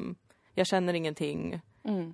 jag 0.54 0.68
känner 0.68 0.94
ingenting. 0.94 1.62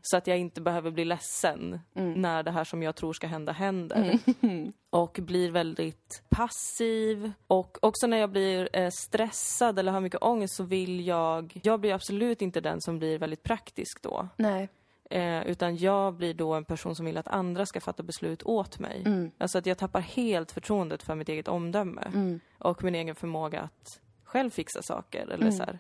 Så 0.02 0.18
att 0.18 0.28
jag 0.28 0.38
inte 0.38 0.62
behöver 0.62 0.92
bli 0.92 1.06
ledsen 1.06 1.80
när 1.94 2.44
det 2.44 2.52
här 2.52 2.64
som 2.64 2.84
jag 2.84 2.96
tror 2.96 3.14
ska 3.14 3.28
hända 3.28 3.52
händer. 3.52 4.20
Och 4.90 5.20
blir 5.22 5.52
väldigt 5.52 6.24
passiv. 6.30 7.32
Och 7.48 7.78
också 7.82 8.08
när 8.08 8.18
jag 8.18 8.30
blir 8.30 8.70
eh, 8.74 8.90
stressad 8.90 9.80
eller 9.80 9.92
har 9.92 10.02
mycket 10.02 10.24
ångest 10.24 10.56
så 10.56 10.64
vill 10.64 11.08
jag... 11.08 11.60
Jag 11.64 11.80
blir 11.80 11.94
absolut 11.94 12.42
inte 12.42 12.62
den 12.62 12.82
som 12.82 13.00
blir 13.00 13.20
väldigt 13.20 13.44
praktisk 13.44 14.02
då. 14.02 14.28
Nej. 14.38 14.70
Eh, 15.10 15.48
utan 15.48 15.78
jag 15.78 16.14
blir 16.14 16.34
då 16.34 16.54
en 16.54 16.66
person 16.66 16.96
som 16.96 17.06
vill 17.06 17.18
att 17.18 17.28
andra 17.28 17.66
ska 17.66 17.82
fatta 17.82 18.04
beslut 18.04 18.44
åt 18.44 18.80
mig. 18.80 19.04
Alltså 19.38 19.58
att 19.58 19.66
jag 19.66 19.78
tappar 19.78 20.02
helt 20.02 20.52
förtroendet 20.52 21.04
för 21.04 21.16
mitt 21.16 21.30
eget 21.30 21.48
omdöme. 21.48 22.40
Och 22.60 22.84
min 22.84 22.96
egen 22.96 23.16
förmåga 23.16 23.62
att 23.62 24.00
själv 24.24 24.50
fixa 24.50 24.82
saker 24.82 25.28
eller 25.28 25.52
så 25.52 25.64
här, 25.64 25.80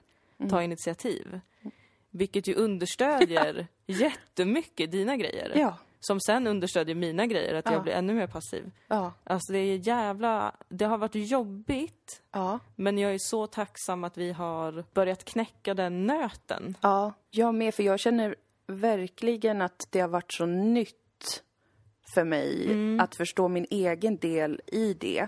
ta 0.49 0.63
initiativ. 0.63 1.39
Vilket 2.11 2.47
ju 2.47 2.53
understödjer 2.55 3.67
jättemycket 3.85 4.91
dina 4.91 5.17
grejer. 5.17 5.51
Ja. 5.55 5.77
Som 5.99 6.19
sen 6.19 6.47
understödjer 6.47 6.95
mina 6.95 7.25
grejer, 7.25 7.53
att 7.55 7.65
Ja. 7.65 7.71
jag 7.73 7.83
blir 7.83 7.93
ännu 7.93 8.13
mer 8.13 8.27
passiv. 8.27 8.71
Ja. 8.87 9.13
Alltså 9.23 9.53
det 9.53 9.59
är 9.59 9.87
jävla... 9.87 10.55
Det 10.69 10.85
har 10.85 10.97
varit 10.97 11.15
jobbigt. 11.15 12.21
Ja. 12.31 12.59
Men 12.75 12.97
jag 12.97 13.13
är 13.13 13.17
så 13.21 13.47
tacksam 13.47 14.03
att 14.03 14.17
vi 14.17 14.31
har 14.31 14.85
börjat 14.93 15.25
knäcka 15.25 15.73
den 15.73 16.07
nöten. 16.07 16.77
Ja, 16.81 17.13
jag 17.29 17.55
med. 17.55 17.75
För 17.75 17.83
jag 17.83 17.99
känner 17.99 18.35
verkligen 18.73 19.61
att 19.61 19.87
det 19.89 19.99
har 19.99 20.07
varit 20.07 20.33
så 20.33 20.45
nytt 20.45 21.43
för 22.13 22.23
mig 22.23 22.67
att 22.99 23.15
förstå 23.15 23.47
min 23.47 23.65
egen 23.69 24.17
del 24.17 24.61
i 24.67 24.93
det. 24.93 25.27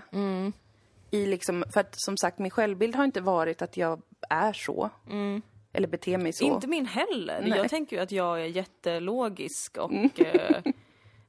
I 1.10 1.26
liksom, 1.26 1.64
för 1.72 1.80
att 1.80 1.94
som 1.96 2.16
sagt, 2.16 2.38
min 2.38 2.50
självbild 2.50 2.96
har 2.96 3.04
inte 3.04 3.20
varit 3.20 3.62
att 3.62 3.76
jag 3.76 4.02
är 4.30 4.52
så. 4.52 4.90
Eller 5.72 5.88
beter 5.88 6.18
mig 6.18 6.32
så. 6.32 6.44
Inte 6.44 6.66
min 6.66 6.86
heller. 6.86 7.40
Nej. 7.48 7.58
Jag 7.58 7.70
tänker 7.70 7.96
ju 7.96 8.02
att 8.02 8.12
jag 8.12 8.40
är 8.40 8.44
jättelogisk 8.46 9.76
och 9.78 10.20
eh, 10.20 10.62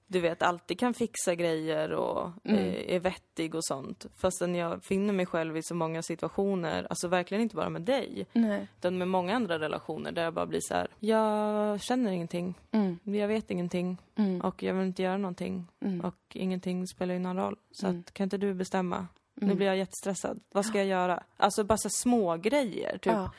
du 0.08 0.20
vet, 0.20 0.42
alltid 0.42 0.80
kan 0.80 0.94
fixa 0.94 1.36
grejer 1.36 1.92
och 1.92 2.32
eh, 2.44 2.96
är 2.96 3.00
vettig 3.00 3.56
och 3.56 3.66
sånt. 3.66 4.06
Fastän 4.16 4.56
jag 4.56 4.84
finner 4.84 5.14
mig 5.14 5.26
själv 5.26 5.58
i 5.58 5.64
så 5.64 5.76
många 5.76 6.02
situationer, 6.02 6.88
alltså 6.90 7.08
verkligen 7.08 7.42
inte 7.42 7.56
bara 7.56 7.70
med 7.70 7.82
dig, 7.82 8.28
Nej. 8.34 8.68
utan 8.78 8.98
med 8.98 9.08
många 9.08 9.36
andra 9.36 9.60
relationer 9.60 10.12
där 10.12 10.24
jag 10.24 10.34
bara 10.34 10.46
blir 10.46 10.62
så 10.62 10.74
här: 10.74 10.88
jag 11.00 11.82
känner 11.82 12.12
ingenting, 12.12 12.56
jag 13.04 13.28
vet 13.28 13.52
ingenting 13.52 13.98
och 14.44 14.64
jag 14.64 14.74
vill 14.74 14.88
inte 14.88 15.04
göra 15.04 15.18
någonting 15.18 15.68
och 16.04 16.16
ingenting 16.34 16.88
spelar 16.88 17.14
ju 17.14 17.20
någon 17.20 17.38
roll. 17.38 17.56
Så 17.72 17.88
att, 17.88 18.14
kan 18.14 18.24
inte 18.24 18.38
du 18.38 18.54
bestämma? 18.54 19.08
Nu 19.42 19.56
blir 19.56 19.68
jag 19.68 19.78
jättestressad. 19.78 20.40
Vad 20.52 20.66
ska 20.66 20.78
jag 20.78 20.88
göra? 20.88 21.24
Alltså 21.38 21.64
bara 21.64 21.78
så 21.78 21.90
små 21.90 22.38
grejer 22.38 22.92
typ. 22.92 23.14
Ja. 23.14 23.32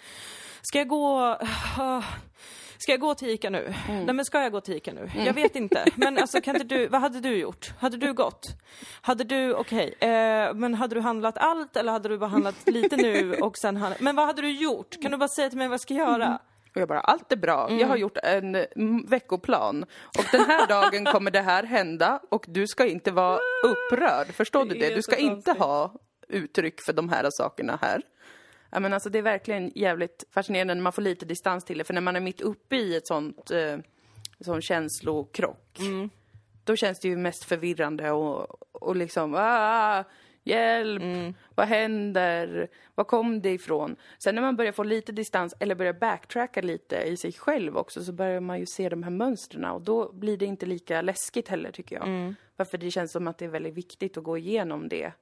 Ska 0.62 0.79
jag 0.79 0.89
gå... 0.89 1.39
Ska 2.79 2.93
jag 2.93 3.01
gå 3.01 3.14
till 3.14 3.29
Ica 3.29 3.51
nu? 3.51 3.74
Nej 3.89 4.14
men 4.14 4.24
ska 4.24 4.43
jag 4.43 4.53
gå 4.53 4.61
till 4.61 4.74
Ica 4.74 4.93
nu? 4.93 5.11
Jag 5.26 5.33
vet 5.35 5.57
inte. 5.57 5.85
Men 5.95 6.18
alltså 6.18 6.41
kan 6.41 6.57
inte 6.57 6.74
du, 6.74 6.89
vad 6.89 7.01
hade 7.01 7.20
du 7.20 7.37
gjort? 7.37 7.72
Hade 7.79 7.97
du 7.97 8.12
gått? 8.12 8.47
Hade 9.01 9.24
du, 9.24 9.55
okej, 9.55 9.95
eh, 10.01 10.55
men 10.55 10.74
hade 10.74 10.95
du 10.95 11.01
handlat 11.01 11.39
allt 11.39 11.76
eller 11.76 11.93
hade 11.93 12.09
du 12.09 12.18
bara 12.18 12.31
handlat 12.31 12.55
lite 12.66 12.97
nu 12.97 13.35
och 13.35 13.59
sen 13.59 13.76
handlat, 13.76 14.01
Men 14.01 14.16
vad 14.16 14.26
hade 14.26 14.43
du 14.43 14.51
gjort? 14.51 15.03
Kan 15.03 15.11
du 15.11 15.16
bara 15.16 15.29
säga 15.29 15.49
till 15.49 15.59
mig 15.59 15.68
vad 15.68 15.72
jag 15.74 15.81
ska 15.81 15.95
göra? 15.95 16.39
Och 16.74 16.81
jag 16.81 16.89
bara, 16.89 17.01
allt 17.01 17.33
är 17.33 17.37
bra. 17.37 17.70
Jag 17.70 17.89
har 17.89 17.97
gjort 17.97 18.16
en 18.22 18.55
mm, 18.55 19.07
veckoplan. 19.07 19.83
Och 20.18 20.24
den 20.33 20.41
här 20.41 20.66
dagen 20.66 21.05
kommer 21.05 21.31
det 21.31 21.41
här 21.41 21.62
hända 21.62 22.20
och 22.29 22.45
du 22.49 22.66
ska 22.66 22.87
inte 22.87 23.11
vara 23.11 23.39
upprörd. 23.64 24.26
Förstår 24.26 24.64
du 24.64 24.74
Det 24.74 24.95
Du 24.95 25.03
ska 25.03 25.16
inte 25.16 25.53
ha 25.53 25.93
uttryck 26.29 26.81
för 26.81 26.93
de 26.93 27.09
här 27.09 27.29
sakerna 27.31 27.79
här. 27.83 28.03
Ja, 28.71 28.81
men 28.81 28.93
alltså, 28.93 29.11
det 29.11 29.19
är 29.19 29.23
verkligen 29.23 29.73
jävligt 29.75 30.25
fascinerande 30.31 30.75
när 30.75 30.83
man 30.83 30.93
får 30.93 31.03
lite 31.03 31.27
distans 31.27 31.64
till 31.64 31.79
det. 31.79 31.85
För 31.85 31.95
när 31.95 32.01
man 32.01 32.16
är 32.16 32.21
mitt 32.21 32.41
uppe 32.41 32.77
i 32.77 32.97
ett 32.97 33.07
sånt, 33.07 33.51
eh, 33.51 33.79
sån 34.41 34.62
känslokrock, 34.62 35.79
då 36.64 36.77
känns 36.77 37.01
det 37.01 37.09
ju 37.09 37.16
mest 37.16 37.45
förvirrande 37.45 38.11
och, 38.11 38.62
och 38.73 38.97
liksom, 38.97 39.35
ah, 39.35 40.05
hjälp, 40.49 41.03
vad 41.55 41.66
händer, 41.66 42.68
var 42.94 43.05
kom 43.05 43.40
det 43.42 43.51
ifrån? 43.51 43.96
Sen 44.18 44.34
när 44.34 44.42
man 44.42 44.57
börjar 44.57 44.72
få 44.72 44.82
lite 44.82 45.12
distans 45.12 45.55
eller 45.61 45.74
börjar 45.74 45.92
backtracka 45.92 46.61
lite 46.62 46.96
i 46.96 47.16
sig 47.16 47.32
själv 47.32 47.76
också 47.76 48.05
så 48.05 48.12
börjar 48.12 48.40
man 48.40 48.59
ju 48.61 48.66
se 48.66 48.88
de 48.88 49.03
här 49.03 49.11
mönstren 49.11 49.64
och 49.64 49.80
då 49.82 50.12
blir 50.12 50.36
det 50.36 50.46
inte 50.46 50.66
lika 50.66 51.03
läskigt 51.03 51.49
heller 51.49 51.70
tycker 51.70 51.96
jag. 51.96 52.09
Varför 52.57 52.78
det 52.78 52.90
känns 52.90 53.12
som 53.12 53.28
att 53.28 53.38
det 53.38 53.44
är 53.44 53.49
väldigt 53.49 53.74
viktigt 53.74 54.16
att 54.16 54.24
gå 54.24 54.38
igenom 54.38 54.88
det 54.88 55.12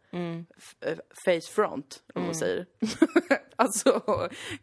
f- 0.56 0.74
eh, 0.80 0.96
face 1.24 1.52
front, 1.54 2.02
om 2.14 2.22
man 2.22 2.34
säger. 2.34 2.66
alltså, 3.56 4.02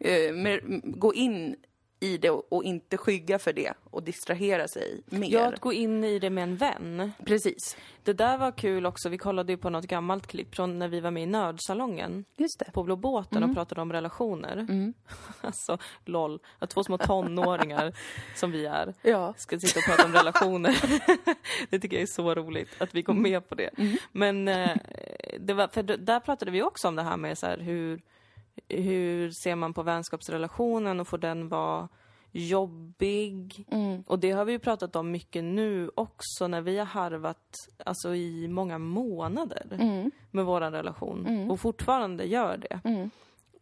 eh, 0.00 0.34
med, 0.34 0.60
gå 0.84 1.14
in 1.14 1.56
i 2.04 2.18
det 2.18 2.30
och, 2.30 2.52
och 2.52 2.64
inte 2.64 2.96
skygga 2.96 3.38
för 3.38 3.52
det 3.52 3.72
och 3.90 4.02
distrahera 4.02 4.68
sig 4.68 5.02
mer. 5.06 5.28
Ja, 5.32 5.46
att 5.46 5.60
gå 5.60 5.72
in 5.72 6.04
i 6.04 6.18
det 6.18 6.30
med 6.30 6.42
en 6.44 6.56
vän. 6.56 7.12
Precis. 7.26 7.76
Det 8.02 8.12
där 8.12 8.38
var 8.38 8.52
kul 8.52 8.86
också, 8.86 9.08
vi 9.08 9.18
kollade 9.18 9.52
ju 9.52 9.56
på 9.56 9.70
något 9.70 9.84
gammalt 9.84 10.26
klipp 10.26 10.54
från 10.54 10.78
när 10.78 10.88
vi 10.88 11.00
var 11.00 11.10
med 11.10 11.22
i 11.22 11.26
Nördsalongen. 11.26 12.24
Just 12.36 12.58
det. 12.58 12.70
på 12.72 12.82
Blå 12.82 12.96
båten 12.96 13.44
och 13.44 13.54
pratade 13.54 13.80
om 13.80 13.92
relationer. 13.92 14.66
alltså, 15.40 15.78
LOL. 16.04 16.40
Att 16.58 16.70
två 16.70 16.84
små 16.84 16.98
tonåringar, 16.98 17.92
som 18.36 18.50
vi 18.52 18.66
är, 18.66 18.94
Ja. 19.02 19.34
ska 19.36 19.58
sitta 19.58 19.78
och 19.78 19.84
prata 19.84 20.04
om 20.08 20.12
relationer. 20.12 20.76
det 21.70 21.78
tycker 21.78 21.96
jag 21.96 22.02
är 22.02 22.06
så 22.06 22.34
roligt, 22.34 22.68
att 22.78 22.94
vi 22.94 23.02
kom 23.02 23.22
med 23.22 23.48
på 23.48 23.54
det. 23.54 23.70
Men 24.12 24.48
eh, 24.48 24.76
det 25.40 25.54
var, 25.54 25.68
för 25.68 25.82
där 25.82 26.20
pratade 26.20 26.50
vi 26.50 26.62
också 26.62 26.88
om 26.88 26.96
det 26.96 27.02
här 27.02 27.16
med 27.16 27.38
så 27.38 27.46
här, 27.46 27.58
hur, 27.58 28.00
hur 28.68 29.30
ser 29.30 29.56
man 29.56 29.74
på 29.74 29.82
vänskapsrelationen 29.82 31.00
och 31.00 31.08
får 31.08 31.18
den 31.18 31.48
vara 31.48 31.88
jobbig? 32.32 33.66
Och 34.06 34.18
det 34.18 34.30
har 34.30 34.44
vi 34.44 34.52
ju 34.52 34.58
pratat 34.58 34.96
om 34.96 35.10
mycket 35.10 35.44
nu 35.44 35.90
också 35.94 36.46
när 36.48 36.60
vi 36.60 36.78
har 36.78 36.86
harvat 36.86 37.54
alltså, 37.84 38.14
i 38.14 38.48
många 38.48 38.78
månader 38.78 39.66
med 40.30 40.44
vår 40.44 40.60
relation 40.60 41.50
och 41.50 41.60
fortfarande 41.60 42.24
gör 42.24 42.56
det. 42.56 43.10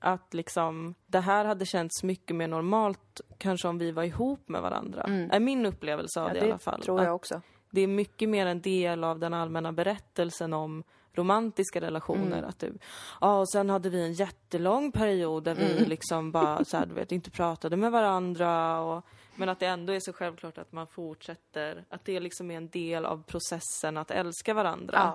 Att 0.05 0.35
liksom, 0.35 0.95
det 1.07 1.21
här 1.21 1.45
hade 1.45 1.67
känts 1.67 2.03
mycket 2.03 2.37
mer 2.37 2.49
normalt 2.49 3.21
kanske 3.39 3.69
om 3.69 3.79
vi 3.79 3.91
var 3.93 4.03
ihop 4.03 4.49
med 4.49 4.63
varandra. 4.63 5.03
Är 5.33 5.41
min 5.41 5.67
upplevelse 5.67 6.21
av 6.21 6.29
Ja, 6.29 6.35
det, 6.35 6.41
det 6.41 6.47
i 6.47 6.51
alla 6.51 6.59
fall. 6.59 6.83
tror 6.83 7.03
jag 7.03 7.15
också. 7.15 7.41
det 7.71 7.81
är 7.81 7.87
mycket 7.87 8.29
mer 8.29 8.47
en 8.47 8.61
del 8.61 9.05
av 9.05 9.19
den 9.19 9.35
allmänna 9.35 9.73
berättelsen 9.73 10.53
om 10.53 10.83
romantiska 11.15 11.81
relationer. 11.81 12.39
Mm. 12.39 12.49
Att 12.49 12.59
du, 12.59 12.73
ja, 13.21 13.39
och 13.41 13.49
sen 13.51 13.71
hade 13.71 13.91
vi 13.91 14.03
en 14.03 14.13
jättelång 14.13 14.93
period 14.93 15.45
där 15.45 15.55
vi 15.55 15.73
Mm. 15.77 15.89
liksom 15.89 16.33
bara 16.33 16.65
så 16.65 16.77
här, 16.77 16.87
du 16.87 16.95
vet, 16.95 17.13
inte 17.13 17.31
pratade 17.31 17.77
med 17.77 17.93
varandra. 17.93 18.81
Och, 18.81 19.05
men 19.35 19.49
att 19.49 19.61
det 19.61 19.67
ändå 19.67 19.93
är 19.93 20.01
så 20.01 20.13
självklart 20.13 20.59
att 20.59 20.73
man 20.73 20.87
fortsätter, 20.87 21.85
att 21.89 22.05
det 22.05 22.21
liksom 22.21 22.51
är 22.51 22.57
en 22.57 22.69
del 22.69 23.05
av 23.07 23.23
processen 23.23 23.97
att 23.97 24.11
älska 24.11 24.55
varandra. 24.55 25.13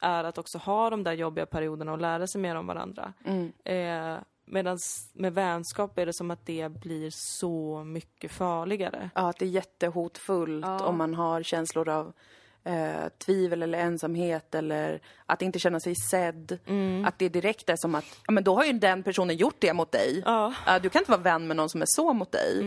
Är 0.00 0.24
att 0.24 0.38
också 0.38 0.58
ha 0.58 0.90
de 0.90 1.02
där 1.04 1.12
jobbiga 1.12 1.46
perioderna 1.46 1.92
och 1.92 1.98
lära 1.98 2.26
sig 2.26 2.40
mer 2.40 2.54
om 2.54 2.66
varandra. 2.66 3.12
Mm. 3.24 3.52
Eh, 3.64 4.20
Medan 4.52 4.78
med 5.12 5.34
vänskap 5.34 5.98
är 5.98 6.06
det 6.06 6.14
som 6.14 6.30
att 6.30 6.46
det 6.46 6.68
blir 6.68 7.10
så 7.12 7.84
mycket 7.84 8.32
farligare. 8.32 9.10
Ja, 9.14 9.28
att 9.28 9.38
det 9.38 9.44
är 9.44 9.48
jättehotfullt 9.48 10.66
Ja. 10.66 10.84
om 10.86 10.98
man 10.98 11.14
har 11.14 11.42
känslor 11.42 11.88
av 11.88 12.12
eh, 12.64 13.08
tvivel 13.18 13.62
eller 13.62 13.78
ensamhet 13.78 14.54
eller 14.54 15.00
att 15.26 15.42
inte 15.42 15.58
känna 15.58 15.80
sig 15.80 15.94
sedd. 16.10 16.58
Att 17.06 17.18
det 17.18 17.28
direkt 17.28 17.68
är 17.68 17.76
som 17.76 17.94
att, 17.94 18.04
ja 18.26 18.32
men 18.32 18.44
då 18.44 18.54
har 18.56 18.64
ju 18.64 18.72
den 18.72 19.02
personen 19.02 19.36
gjort 19.36 19.56
det 19.58 19.72
mot 19.72 19.92
dig. 19.92 20.22
Ja. 20.26 20.54
Du 20.82 20.88
kan 20.90 21.00
inte 21.02 21.10
vara 21.10 21.20
vän 21.22 21.46
med 21.46 21.56
någon 21.56 21.68
som 21.68 21.82
är 21.82 21.86
så 21.88 22.12
mot 22.12 22.32
dig. 22.32 22.64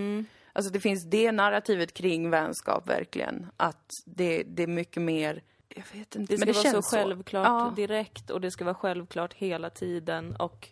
Alltså 0.54 0.72
det 0.72 0.80
finns 0.80 1.06
det 1.10 1.32
narrativet 1.32 1.94
kring 1.94 2.30
vänskap 2.30 2.89
verkligen. 2.89 3.48
Att 3.58 3.89
det, 4.06 4.44
det 4.48 4.64
är 4.64 4.68
mycket 4.68 5.02
mer, 5.02 5.41
jag 5.70 5.84
vet 6.00 6.16
inte, 6.16 6.34
Det 6.34 6.38
ska 6.38 6.46
men 6.46 6.54
det 6.54 6.60
vara 6.60 6.64
känns 6.72 6.89
så 6.89 6.96
självklart 6.98 7.48
Ja. 7.48 7.74
direkt 7.76 8.30
och 8.30 8.41
det 8.41 8.52
ska 8.52 8.66
vara 8.66 8.76
självklart 8.76 9.34
hela 9.34 9.70
tiden 9.70 10.36
och 10.36 10.70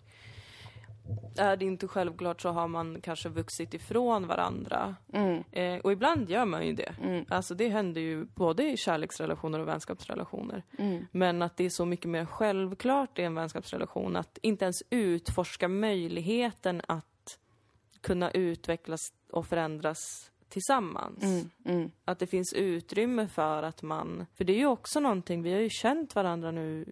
är 1.38 1.57
det 1.57 1.66
inte 1.66 1.88
självklart 1.88 2.41
så 2.41 2.49
har 2.49 2.68
man 2.68 3.01
kanske 3.01 3.30
vuxit 3.30 3.74
ifrån 3.74 4.28
varandra. 4.28 4.95
Mm. 5.14 5.43
Eh, 5.51 5.80
och 5.80 5.91
ibland 5.91 6.30
gör 6.30 6.45
man 6.45 6.68
ju 6.68 6.74
det. 6.74 7.26
Alltså 7.30 7.55
det 7.55 7.70
händer 7.70 8.01
ju 8.01 8.26
både 8.26 8.72
i 8.72 8.78
kärleksrelationer 8.78 9.59
och 9.59 9.68
vänskapsrelationer. 9.68 10.64
Mm. 10.78 11.05
Men 11.12 11.41
att 11.41 11.57
det 11.57 11.66
är 11.66 11.70
så 11.70 11.86
mycket 11.86 12.09
mer 12.09 12.26
självklart 12.26 13.20
i 13.20 13.24
en 13.24 13.36
vänskapsrelation 13.36 14.16
att 14.16 14.38
inte 14.41 14.66
ens 14.66 14.84
utforska 14.89 15.68
möjligheten 15.68 16.82
att 16.88 17.05
kunna 18.01 18.32
utvecklas 18.32 19.01
och 19.32 19.47
förändras 19.47 20.32
tillsammans. 20.49 21.45
Mm. 21.66 21.91
Att 22.05 22.20
det 22.20 22.28
finns 22.28 22.53
utrymme 22.53 23.28
för 23.28 23.64
att 23.64 23.82
man... 23.82 24.26
För 24.34 24.43
det 24.43 24.53
är 24.53 24.57
ju 24.57 24.68
också 24.68 24.99
någonting, 24.99 25.43
vi 25.43 25.53
har 25.53 25.59
ju 25.59 25.70
känt 25.70 26.16
varandra 26.16 26.51
nu 26.51 26.91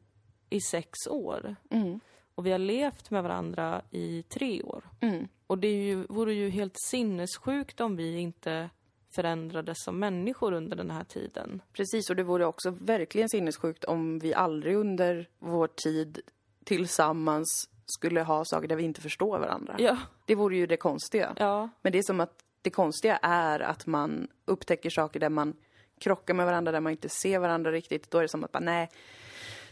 i 0.49 0.61
sex 0.61 1.07
år. 1.07 1.55
Mm. 1.69 1.99
Och 2.39 2.45
vi 2.45 2.51
har 2.51 2.59
levt 2.59 3.11
med 3.11 3.23
varandra 3.23 3.81
i 3.91 4.23
tre 4.23 4.63
år. 4.63 4.83
Mm. 4.99 5.27
Och 5.47 5.57
det 5.57 5.67
är 5.67 5.81
ju, 5.83 6.05
vore 6.09 6.33
ju 6.33 6.49
helt 6.49 6.75
sinnessjukt 6.79 7.81
om 7.81 7.95
vi 7.95 8.17
inte 8.17 8.69
förändrades 9.15 9.77
som 9.83 9.99
människor 9.99 10.53
under 10.53 10.77
den 10.77 10.91
här 10.91 11.03
tiden. 11.03 11.61
Precis, 11.73 12.09
och 12.09 12.15
det 12.15 12.23
vore 12.23 12.45
också 12.45 12.69
verkligen 12.69 13.29
sinnessjukt 13.29 13.83
om 13.83 14.19
vi 14.19 14.33
aldrig 14.33 14.75
under 14.75 15.29
vår 15.39 15.67
tid 15.67 16.19
tillsammans 16.65 17.69
skulle 17.85 18.21
ha 18.21 18.45
saker 18.45 18.67
där 18.67 18.75
vi 18.75 18.83
inte 18.83 19.01
förstår 19.01 19.39
varandra. 19.39 19.75
Ja, 19.79 19.97
Det 20.25 20.35
vore 20.35 20.55
ju 20.55 20.67
det 20.67 20.77
konstiga. 20.77 21.33
ja, 21.37 21.69
Men 21.81 21.91
det 21.91 21.97
är 21.97 22.03
som 22.03 22.19
att 22.19 22.33
det 22.61 22.69
konstiga 22.69 23.17
är 23.21 23.59
att 23.59 23.85
man 23.85 24.27
upptäcker 24.45 24.89
saker 24.89 25.19
där 25.19 25.29
man 25.29 25.53
krockar 25.99 26.33
med 26.33 26.45
varandra, 26.45 26.71
där 26.71 26.79
man 26.79 26.91
inte 26.91 27.09
ser 27.09 27.39
varandra 27.39 27.71
riktigt. 27.71 28.11
Då 28.11 28.17
är 28.17 28.21
det 28.21 28.27
som 28.27 28.43
att 28.43 28.51
bara, 28.51 28.59
nej, 28.63 28.89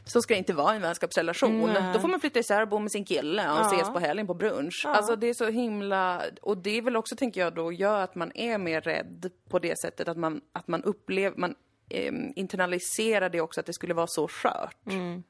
så 0.07 0.21
ska 0.21 0.33
det 0.33 0.37
inte 0.37 0.53
vara 0.53 0.73
i 0.73 0.75
en 0.75 0.81
vänskapsrelation. 0.81 1.73
Nej. 1.73 1.93
Då 1.93 1.99
får 1.99 2.07
man 2.07 2.19
flytta 2.19 2.39
isär 2.39 2.61
och 2.61 2.67
bo 2.67 2.79
med 2.79 2.91
sin 2.91 3.05
kille 3.05 3.51
och 3.51 3.57
Ja. 3.57 3.71
ses 3.73 3.93
på 3.93 3.99
helgen 3.99 4.27
på 4.27 4.33
brunch. 4.33 4.83
Alltså 4.87 5.15
det 5.15 5.27
är 5.27 5.33
så 5.33 5.47
himla... 5.49 6.21
Och 6.41 6.57
det 6.57 6.77
är 6.77 6.81
väl 6.81 6.95
också, 6.95 7.15
tänker 7.15 7.41
jag 7.41 7.55
då, 7.55 7.71
gör 7.71 8.01
att 8.01 8.15
man 8.15 8.31
är 8.35 8.57
mer 8.57 8.81
rädd 8.81 9.31
på 9.49 9.59
det 9.59 9.79
sättet 9.79 10.07
att 10.07 10.17
man, 10.17 10.41
att 10.51 10.67
man 10.67 10.83
upplever... 10.83 11.37
Man, 11.37 11.55
ehm, 11.89 12.33
internaliserar 12.35 13.29
det 13.29 13.41
också 13.41 13.59
att 13.59 13.65
det 13.65 13.73
skulle 13.73 13.93
vara 13.93 14.07
så 14.07 14.27
skört. 14.27 14.77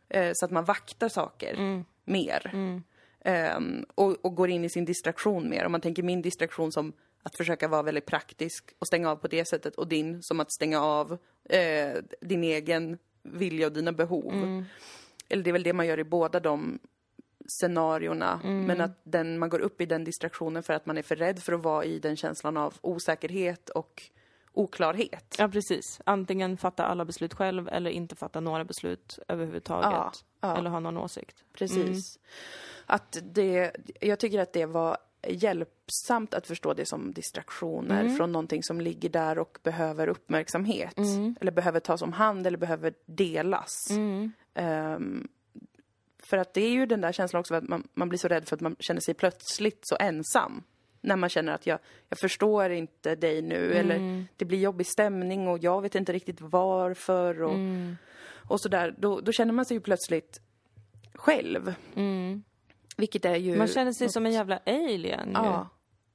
Eh, 0.09 0.31
så 0.33 0.45
att 0.45 0.51
man 0.51 0.65
vaktar 0.65 1.09
saker 1.09 1.83
mer. 2.05 2.51
Ehm, 3.25 3.85
och, 3.95 4.25
och 4.25 4.35
går 4.35 4.49
in 4.49 4.63
i 4.63 4.69
sin 4.69 4.85
distraktion 4.85 5.49
mer. 5.49 5.65
Om 5.65 5.71
man 5.71 5.81
tänker 5.81 6.03
min 6.03 6.21
distraktion 6.21 6.71
som 6.71 6.93
att 7.23 7.37
försöka 7.37 7.67
vara 7.67 7.81
väldigt 7.83 8.05
praktisk 8.05 8.63
och 8.79 8.87
stänga 8.87 9.11
av 9.11 9.15
på 9.15 9.27
det 9.27 9.47
sättet 9.47 9.75
och 9.75 9.87
din 9.87 10.23
som 10.23 10.39
att 10.39 10.51
stänga 10.51 10.81
av 10.81 11.17
eh, 11.49 11.93
din 12.21 12.43
egen 12.43 12.97
vilja 13.33 13.67
och 13.67 13.73
dina 13.73 13.91
behov. 13.91 14.63
Eller 15.29 15.43
det 15.43 15.49
är 15.49 15.53
väl 15.53 15.63
det 15.63 15.73
man 15.73 15.87
gör 15.87 15.99
i 15.99 16.03
båda 16.03 16.39
de 16.39 16.79
scenarierna. 17.47 18.39
Men 18.43 18.81
att 18.81 18.99
den, 19.03 19.39
man 19.39 19.49
går 19.49 19.59
upp 19.59 19.81
i 19.81 19.85
den 19.85 20.03
distraktionen 20.03 20.63
för 20.63 20.73
att 20.73 20.85
man 20.85 20.97
är 20.97 21.01
för 21.01 21.15
rädd 21.15 21.39
för 21.39 21.53
att 21.53 21.63
vara 21.63 21.85
i 21.85 21.99
den 21.99 22.15
känslan 22.15 22.57
av 22.57 22.73
osäkerhet 22.81 23.69
och 23.69 24.03
oklarhet. 24.53 25.35
ja, 25.39 25.47
precis. 25.47 26.01
Antingen 26.03 26.57
fatta 26.57 26.85
alla 26.85 27.05
beslut 27.05 27.33
själv 27.33 27.69
eller 27.69 27.91
inte 27.91 28.15
fatta 28.15 28.39
några 28.39 28.65
beslut 28.65 29.19
överhuvudtaget. 29.27 29.91
Ja, 29.91 30.11
ja. 30.41 30.57
Eller 30.57 30.69
ha 30.69 30.79
någon 30.79 30.97
åsikt. 30.97 31.43
Precis. 31.53 32.19
Att 32.85 33.17
det, 33.23 33.71
jag 34.01 34.19
tycker 34.19 34.39
att 34.39 34.53
det 34.53 34.65
var 34.65 34.97
hjälpsamt 35.27 36.33
att 36.33 36.47
förstå 36.47 36.73
det 36.73 36.85
som 36.85 37.13
distraktioner 37.13 38.09
från 38.17 38.31
någonting 38.31 38.63
som 38.63 38.81
ligger 38.81 39.09
där 39.09 39.39
och 39.39 39.59
behöver 39.63 40.07
uppmärksamhet. 40.07 40.97
Eller 41.41 41.51
behöver 41.51 41.79
tas 41.79 42.01
om 42.01 42.13
hand 42.13 42.47
eller 42.47 42.57
behöver 42.57 42.93
delas. 43.05 43.87
Ehm, 44.53 45.27
för 46.19 46.37
att 46.37 46.53
det 46.53 46.61
är 46.61 46.69
ju 46.69 46.85
den 46.85 47.01
där 47.01 47.11
känslan 47.11 47.39
också 47.39 47.55
att 47.55 47.67
man, 47.67 47.87
man 47.93 48.09
blir 48.09 48.19
så 48.19 48.27
rädd 48.27 48.47
för 48.47 48.55
att 48.55 48.61
man 48.61 48.75
känner 48.79 49.01
sig 49.01 49.13
plötsligt 49.13 49.79
så 49.81 49.97
ensam. 49.99 50.63
När 51.01 51.15
man 51.15 51.29
känner 51.29 51.53
att 51.53 51.67
jag, 51.67 51.79
jag 52.09 52.19
förstår 52.19 52.69
inte 52.69 53.15
dig 53.15 53.41
nu 53.41 53.73
eller 53.73 54.25
det 54.35 54.45
blir 54.45 54.59
jobbig 54.59 54.87
stämning 54.87 55.47
och 55.47 55.59
jag 55.63 55.81
vet 55.81 55.95
inte 55.95 56.13
riktigt 56.13 56.41
varför 56.41 57.41
och, 57.41 57.57
och 58.49 58.61
sådär. 58.61 58.95
Då, 58.97 59.19
då 59.19 59.31
känner 59.31 59.53
man 59.53 59.65
sig 59.65 59.77
ju 59.77 59.81
plötsligt 59.81 60.41
själv. 61.13 61.73
Vilket 62.97 63.25
är 63.25 63.35
ju... 63.35 63.57
Man 63.57 63.67
känner 63.67 63.91
sig 63.93 64.09
som 64.09 64.25
en 64.25 64.31
jävla 64.33 64.59
alien 64.65 65.27
ju. 65.27 65.33
Ja. 65.33 65.67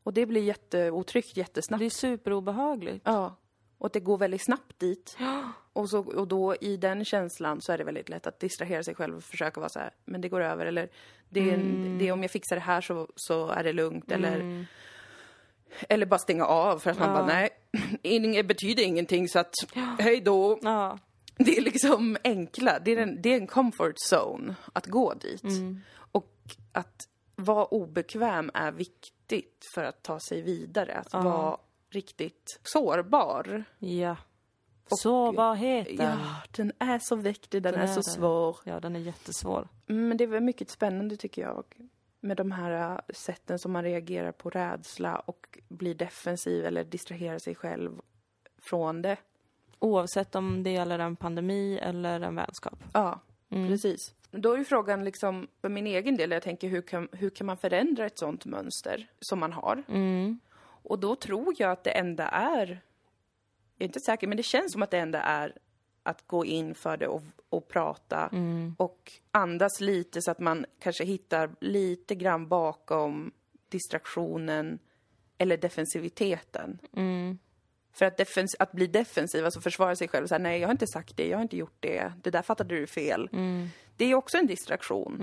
Och 0.03 0.12
det 0.12 0.26
blir 0.26 0.43
jätteotryggt 0.43 1.37
jättesnabbt. 1.37 1.78
Det 1.80 1.87
är 1.87 1.91
superobehagligt. 1.91 3.03
Ja. 3.05 3.37
Och 3.78 3.91
det 3.93 4.01
går 4.01 4.18
väldigt 4.18 4.45
snabbt 4.45 4.78
dit. 4.78 5.16
Och, 5.74 5.91
så, 5.91 5.99
och 5.99 6.28
då 6.28 6.55
i 6.61 6.76
den 6.76 7.05
känslan 7.05 7.61
så 7.61 7.72
är 7.72 7.78
det 7.78 7.85
väldigt 7.85 8.09
lätt 8.09 8.26
att 8.26 8.41
distrahera 8.41 8.83
sig 8.83 8.95
själv 8.95 9.16
och 9.16 9.22
försöka 9.24 9.61
vara 9.61 9.68
så 9.68 9.78
här, 9.78 9.91
men 10.05 10.20
det 10.20 10.28
går 10.28 10.41
över. 10.41 10.66
Eller 10.66 10.89
det 11.28 11.41
är, 11.51 11.55
Mm. 11.55 11.99
det 11.99 12.09
är 12.09 12.12
om 12.12 12.22
jag 12.22 12.30
fixar 12.30 12.57
det 12.57 12.62
här 12.62 12.80
så, 12.80 13.09
så 13.16 13.49
är 13.49 13.64
det 13.64 13.72
lugnt. 13.72 14.12
Eller, 14.12 14.66
eller 15.89 16.07
bara 16.07 16.18
stänga 16.18 16.45
av 16.47 16.78
för 16.78 16.91
att 16.91 16.99
man 16.99 17.09
Ja. 17.09 17.14
bara, 17.14 17.26
nej, 17.26 17.49
det 18.35 18.43
betyder 18.43 18.83
ingenting 18.83 19.28
så 19.28 19.39
att, 19.39 19.55
hej 19.99 20.20
då. 20.20 20.59
Ja. 20.62 20.99
Det 21.37 21.57
är 21.59 21.62
liksom 21.62 22.16
enkla, 22.24 22.78
det 22.78 22.91
är 22.93 22.97
en, 22.97 23.22
det 23.22 23.33
är 23.33 23.37
en 23.37 23.47
comfort 23.47 23.97
zone 24.12 24.55
att 24.72 24.87
gå 24.87 25.14
dit. 25.14 25.43
Och 25.95 26.01
att 26.72 27.09
vara 27.36 27.64
obekväm 27.64 28.51
är 28.55 28.72
viktigt 28.72 29.66
för 29.74 29.84
att 29.84 30.03
ta 30.03 30.20
sig 30.20 30.43
vidare. 30.43 30.95
Att 30.95 31.14
vara 31.24 31.59
riktigt 31.90 32.61
sårbar. 32.62 33.64
Ja. 33.78 34.16
Sårbarheten. 35.03 35.97
Ja, 35.99 36.43
den 36.51 36.72
är 36.78 36.99
så 36.99 37.16
viktig, 37.16 37.62
den, 37.62 37.72
Den 37.72 37.80
är, 37.82 37.86
är 37.86 37.93
så 37.93 38.01
det. 38.01 38.11
svår. 38.11 38.57
Ja, 38.64 38.80
den 38.80 38.97
är 38.97 39.01
jättesvår. 39.01 39.68
Mm, 39.88 40.09
Men 40.09 40.16
det 40.16 40.24
är 40.24 40.28
väl 40.28 40.43
mycket 40.43 40.70
spännande 40.70 41.16
tycker 41.16 41.43
jag. 41.43 41.64
Med 42.20 42.36
de 42.36 42.51
här 42.53 42.93
äh, 42.93 42.99
sätten 43.14 43.59
som 43.59 43.72
man 43.72 43.84
reagerar 43.84 44.32
på 44.32 44.51
rädsla 44.51 45.16
och 45.16 45.59
blir 45.68 45.95
defensiv 45.95 46.64
eller 46.64 46.84
distraherar 46.84 47.38
sig 47.38 47.55
själv 47.55 48.01
från 48.62 49.03
det. 49.03 49.16
Oavsett 49.78 50.34
om 50.34 50.62
det 50.62 50.70
gäller 50.70 50.99
en 50.99 51.16
pandemi 51.16 51.78
eller 51.78 52.20
en 52.20 52.34
vänskap. 52.36 52.78
Ja, 52.93 53.20
precis. 53.49 54.14
Då 54.35 54.53
är 54.53 54.59
ju 54.59 54.64
frågan 54.64 55.05
liksom, 55.05 55.49
för 55.61 55.68
min 55.68 55.87
egen 55.87 56.16
del, 56.16 56.30
jag 56.30 56.43
tänker 56.43 56.68
hur 56.68 56.83
kan, 56.83 57.09
hur 57.12 57.30
kan 57.30 57.47
man 57.47 57.57
förändra 57.57 58.07
ett 58.07 58.18
sånt 58.18 58.45
mönster 58.45 59.07
som 59.20 59.39
man 59.39 59.53
har? 59.53 59.83
Och 60.85 60.99
då 60.99 61.16
tror 61.16 61.55
jag 61.59 61.70
att 61.70 61.85
det 61.85 61.91
enda 61.91 62.28
är, 62.28 62.66
jag 63.76 63.85
är 63.85 63.85
inte 63.85 64.01
säker, 64.01 64.26
men 64.26 64.37
det 64.37 64.43
känns 64.43 64.72
som 64.72 64.83
att 64.83 64.91
det 64.91 64.99
enda 64.99 65.20
är 65.22 65.57
att 66.03 66.26
gå 66.26 66.45
in 66.45 66.74
för 66.74 66.97
det 66.97 67.09
och, 67.09 67.22
och 67.49 67.68
prata 67.68 68.28
och 68.76 69.12
andas 69.30 69.80
lite 69.80 70.22
så 70.22 70.30
att 70.30 70.39
man 70.39 70.66
kanske 70.80 71.05
hittar 71.05 71.51
lite 71.61 72.14
grann 72.14 72.49
bakom 72.49 73.33
distraktionen 73.68 74.78
eller 75.39 75.57
defensiviteten. 75.57 76.78
För 77.95 78.05
att, 78.05 78.18
defens- 78.18 78.57
att 78.59 78.72
bli 78.72 78.87
defensiv, 78.87 79.45
alltså 79.45 79.61
försvara 79.61 79.97
sig 79.97 80.09
själv, 80.09 80.26
så 80.26 80.35
här, 80.35 80.39
nej 80.41 80.61
jag 80.61 80.68
har 80.68 80.72
inte 80.72 80.87
sagt 80.87 81.16
det, 81.16 81.28
jag 81.28 81.39
har 81.39 81.43
inte 81.43 81.57
gjort 81.57 81.76
det, 81.80 82.12
det 82.22 82.30
där 82.30 82.43
fattade 82.43 82.74
du 82.74 82.87
fel. 82.87 83.28
Det 83.97 84.05
är 84.05 84.14
också 84.14 84.36
en 84.38 84.47
distraktion. 84.47 85.16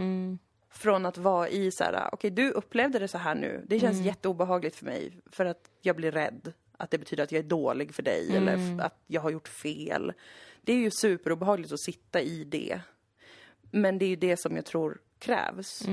Från 0.71 1.05
att 1.05 1.17
vara 1.17 1.49
i 1.49 1.71
så 1.71 1.83
här, 1.83 2.09
okej 2.11 2.31
du 2.31 2.51
upplevde 2.51 2.99
det 2.99 3.07
så 3.07 3.17
här 3.17 3.35
nu, 3.35 3.65
det 3.67 3.79
känns 3.79 3.97
jätteobehagligt 4.05 4.75
för 4.75 4.85
mig 4.85 5.11
för 5.31 5.45
att 5.45 5.69
jag 5.81 5.95
blir 5.95 6.11
rädd. 6.11 6.53
Att 6.77 6.91
det 6.91 6.97
betyder 6.97 7.23
att 7.23 7.31
jag 7.31 7.39
är 7.39 7.43
dålig 7.49 7.93
för 7.93 8.03
dig 8.03 8.35
eller 8.37 8.53
f- 8.53 8.85
att 8.85 8.99
jag 9.07 9.21
har 9.21 9.29
gjort 9.29 9.47
fel. 9.47 10.13
Det 10.61 10.73
är 10.73 10.77
ju 10.77 10.91
superobehagligt 10.91 11.71
att 11.73 11.79
sitta 11.79 12.21
i 12.21 12.43
det. 12.43 12.79
Men 13.71 13.97
det 13.97 14.05
är 14.05 14.09
ju 14.09 14.15
det 14.15 14.37
som 14.37 14.55
jag 14.55 14.65
tror 14.65 15.01
krävs. 15.19 15.83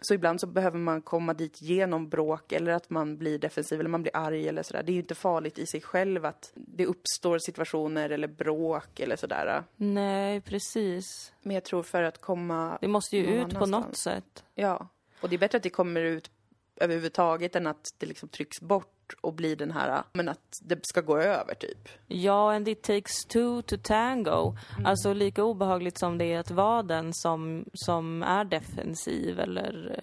Så 0.00 0.14
ibland 0.14 0.40
så 0.40 0.46
behöver 0.46 0.78
man 0.78 1.02
komma 1.02 1.34
dit 1.34 1.62
genom 1.62 2.08
bråk 2.08 2.52
eller 2.52 2.72
att 2.72 2.90
man 2.90 3.18
blir 3.18 3.38
defensiv 3.38 3.80
eller 3.80 3.90
man 3.90 4.02
blir 4.02 4.16
arg 4.16 4.48
eller 4.48 4.62
sådär. 4.62 4.82
Det 4.82 4.92
är 4.92 4.94
ju 4.94 5.00
inte 5.00 5.14
farligt 5.14 5.58
i 5.58 5.66
sig 5.66 5.80
själv 5.80 6.24
att 6.24 6.52
det 6.54 6.86
uppstår 6.86 7.38
situationer 7.38 8.10
eller 8.10 8.28
bråk 8.28 9.00
eller 9.00 9.16
sådär. 9.16 9.64
Nej, 9.76 10.40
precis. 10.40 11.32
Men 11.42 11.54
jag 11.54 11.64
tror 11.64 11.82
för 11.82 12.02
att 12.02 12.20
komma... 12.20 12.78
Det 12.80 12.88
måste 12.88 13.16
ju 13.16 13.26
ut 13.26 13.54
på 13.54 13.66
något 13.66 13.96
sätt. 13.96 14.44
Ja. 14.54 14.88
Och 15.20 15.28
det 15.28 15.36
är 15.36 15.38
bättre 15.38 15.56
att 15.56 15.62
det 15.62 15.70
kommer 15.70 16.00
ut 16.00 16.30
överhuvudtaget 16.76 17.56
än 17.56 17.66
att 17.66 17.94
det 17.98 18.06
liksom 18.06 18.28
trycks 18.28 18.60
bort 18.60 18.97
och 19.20 19.34
blir 19.34 19.56
den 19.56 19.70
här, 19.70 20.02
men 20.12 20.28
att 20.28 20.58
det 20.62 20.80
ska 20.82 21.00
gå 21.00 21.18
över 21.18 21.54
typ. 21.54 21.88
Ja, 22.06 22.54
and 22.54 22.68
it 22.68 22.82
takes 22.82 23.24
two 23.28 23.62
to 23.62 23.76
tango. 23.82 24.56
Alltså 24.84 25.12
lika 25.12 25.44
obehagligt 25.44 25.98
som 25.98 26.18
det 26.18 26.24
är 26.24 26.38
att 26.38 26.50
vara 26.50 26.82
den 26.82 27.14
som, 27.14 27.64
som 27.74 28.22
är 28.22 28.44
defensiv 28.44 29.40
eller 29.40 30.02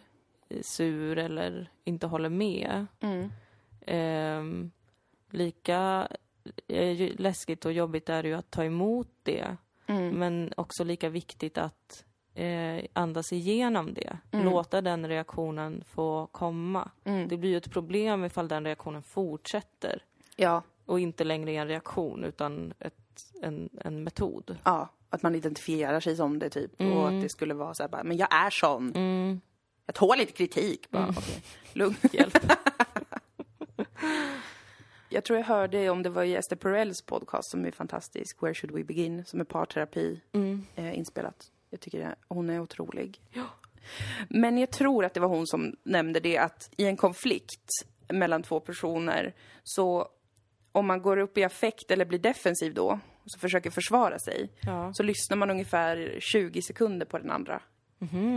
eh, 0.49 0.61
sur 0.61 1.17
eller 1.17 1.69
inte 1.83 2.07
håller 2.07 2.29
med. 2.29 2.85
Ehm, 3.85 4.71
lika 5.29 6.07
eh, 6.67 7.11
läskigt 7.17 7.65
och 7.65 7.73
jobbigt 7.73 8.09
är 8.09 8.23
det 8.23 8.29
ju 8.29 8.35
att 8.35 8.51
ta 8.51 8.63
emot 8.63 9.09
det. 9.23 9.57
Men 9.87 10.53
också 10.57 10.83
lika 10.83 11.09
viktigt 11.09 11.57
att 11.57 12.04
eh, 12.35 12.85
andas 12.93 13.33
igenom 13.33 13.93
det. 13.93 14.17
Låta 14.31 14.81
den 14.81 15.07
reaktionen 15.07 15.83
få 15.87 16.27
komma. 16.31 16.91
Det 17.29 17.37
blir 17.37 17.49
ju 17.49 17.57
ett 17.57 17.71
problem 17.71 18.25
ifall 18.25 18.47
den 18.47 18.65
reaktionen 18.65 19.03
fortsätter 19.03 20.03
Ja, 20.35 20.63
och 20.85 20.99
inte 20.99 21.23
längre 21.23 21.51
är 21.51 21.61
en 21.61 21.67
reaktion 21.67 22.23
utan 22.23 22.73
ett, 22.79 22.93
en, 23.41 23.69
en 23.81 24.03
metod. 24.03 24.57
ja. 24.63 24.89
Att 25.09 25.23
man 25.23 25.35
identifierar 25.35 25.99
sig 25.99 26.15
som 26.15 26.39
det 26.39 26.49
typ. 26.49 26.81
Och 26.81 27.07
att 27.07 27.21
det 27.21 27.29
skulle 27.29 27.53
vara 27.53 27.73
så 27.73 27.83
här 27.83 27.87
bara, 27.87 28.03
men 28.03 28.17
jag 28.17 28.33
är 28.35 28.49
sån. 28.49 28.91
Jag 29.85 29.95
tål 29.95 30.19
inte 30.19 30.33
kritik. 30.33 30.89
Bara, 30.91 31.09
okej, 31.09 31.43
lugn. 31.73 31.95
Hjälp. 32.13 32.37
Jag 35.09 35.23
tror 35.23 35.39
jag 35.39 35.45
hörde 35.45 35.89
om 35.89 36.03
det 36.03 36.09
var 36.09 36.23
i 36.23 36.35
Esther 36.35 36.55
Perels 36.55 37.01
podcast 37.01 37.49
som 37.49 37.65
är 37.65 37.71
fantastisk, 37.71 38.43
Where 38.43 38.53
should 38.53 38.75
we 38.75 38.83
begin, 38.83 39.25
som 39.25 39.39
är 39.39 39.43
parterapi 39.43 40.21
eh, 40.75 40.97
inspelat. 40.97 41.51
Jag 41.75 41.81
tycker 41.81 42.15
hon 42.27 42.49
är 42.49 42.59
otrolig. 42.59 43.21
Men 44.29 44.57
jag 44.57 44.71
tror 44.71 45.05
att 45.05 45.13
det 45.13 45.19
var 45.19 45.27
hon 45.27 45.47
som 45.47 45.75
nämnde 45.83 46.19
det 46.19 46.37
att 46.37 46.69
i 46.77 46.85
en 46.85 46.97
konflikt 46.97 47.69
mellan 48.13 48.43
två 48.43 48.59
personer 48.59 49.33
så 49.63 50.07
om 50.71 50.87
man 50.87 51.01
går 51.01 51.17
upp 51.17 51.37
i 51.37 51.43
affekt 51.43 51.91
eller 51.91 52.05
blir 52.05 52.19
defensiv 52.19 52.73
då 52.73 52.99
och 53.23 53.31
så 53.31 53.39
försöker 53.39 53.69
försvara 53.69 54.19
sig 54.19 54.49
Ja. 54.61 54.93
så 54.93 55.03
lyssnar 55.03 55.37
man 55.37 55.49
ungefär 55.49 56.17
20 56.19 56.61
sekunder 56.61 57.05
på 57.05 57.17
den 57.17 57.31
andra. 57.31 57.61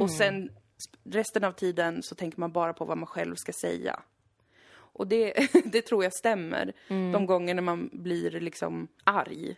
Och 0.03 0.11
sen 0.11 0.51
resten 1.05 1.45
av 1.45 1.53
tiden 1.53 2.03
så 2.03 2.15
tänker 2.15 2.41
man 2.41 2.53
bara 2.53 2.73
på 2.73 2.85
vad 2.85 2.99
man 2.99 3.07
själv 3.07 3.35
ska 3.37 3.53
säga. 3.53 4.01
Och 4.71 5.07
det, 5.07 5.33
det 5.65 5.83
tror 5.83 6.05
jag 6.05 6.13
stämmer 6.15 6.73
de 7.13 7.27
gånger 7.27 7.61
man 7.61 7.91
blir 7.93 8.31
liksom 8.41 8.89
arg. 9.05 9.57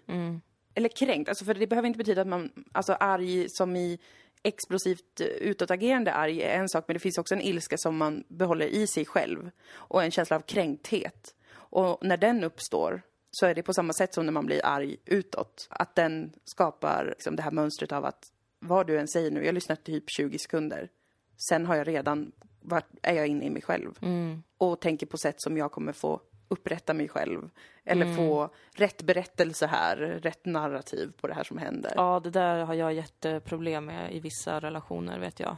Eller 0.75 0.89
kränkt. 0.89 1.29
Alltså 1.29 1.45
för 1.45 1.55
det 1.55 1.67
behöver 1.67 1.87
inte 1.89 1.99
betyda 1.99 2.21
att 2.21 2.27
man, 2.27 2.51
alltså 2.73 2.93
arg 2.93 3.49
som 3.49 3.77
i 3.77 3.99
explosivt 4.43 5.21
eh, 5.21 5.27
utåtagerande 5.27 6.13
arg 6.13 6.43
är 6.43 6.59
en 6.59 6.69
sak, 6.69 6.85
men 6.87 6.95
det 6.95 7.01
finns 7.01 7.19
också 7.19 7.35
en 7.35 7.41
ilska 7.41 7.79
som 7.79 7.97
man 7.97 8.25
behåller 8.29 8.67
i 8.67 8.87
sig 8.87 9.05
själv. 9.05 9.51
Och 9.73 10.03
en 10.03 10.11
känsla 10.11 10.37
av 10.37 10.41
kränkthet. 10.41 11.35
Och 11.53 11.99
när 12.03 12.17
den 12.17 12.45
uppstår 12.45 13.03
så 13.31 13.47
är 13.47 13.55
det 13.55 13.63
på 13.63 13.75
samma 13.75 13.93
sätt 13.93 14.15
som 14.15 14.27
när 14.27 14.33
man 14.33 14.47
blir 14.47 14.67
arg 14.67 14.97
utåt. 15.05 15.67
Att 15.71 15.95
den 15.95 16.33
skapar 16.45 17.07
liksom 17.09 17.37
det 17.37 17.43
här 17.43 17.51
mönstret 17.51 17.93
av 17.93 18.05
att 18.05 18.33
vad 18.59 18.87
du 18.87 18.99
än 18.99 19.09
säger 19.09 19.31
nu, 19.31 19.45
jag 19.45 19.55
lyssnar 19.55 19.77
typ 19.77 20.05
20 20.07 20.39
sekunder. 20.39 20.89
Sen 21.49 21.67
har 21.67 21.77
jag 21.77 21.89
redan, 21.89 22.33
vart 22.61 22.87
är 23.03 23.15
jag 23.15 23.27
inne 23.27 23.45
i 23.45 23.51
mig 23.51 23.63
själv. 23.63 23.99
Och 24.59 24.81
tänker 24.81 25.07
på 25.07 25.19
sätt 25.19 25.35
som 25.39 25.57
jag 25.57 25.73
kommer 25.73 25.93
få 25.93 26.21
upprätta 26.51 26.95
mig 26.95 27.09
själv. 27.09 27.51
Eller 27.85 28.17
få 28.17 28.51
rätt 28.75 29.03
berättelse 29.03 29.67
här, 29.67 29.97
rätt 29.97 30.45
narrativ 30.45 31.13
på 31.21 31.27
det 31.27 31.35
här 31.35 31.45
som 31.45 31.59
händer. 31.59 31.93
Ja, 31.97 32.21
det 32.25 32.31
där 32.31 32.65
har 32.65 32.75
jag 32.75 32.95
jätteproblem 32.95 33.85
med 33.85 34.15
i 34.15 34.21
vissa 34.21 34.61
relationer, 34.61 35.19
vet 35.19 35.41
jag. 35.41 35.57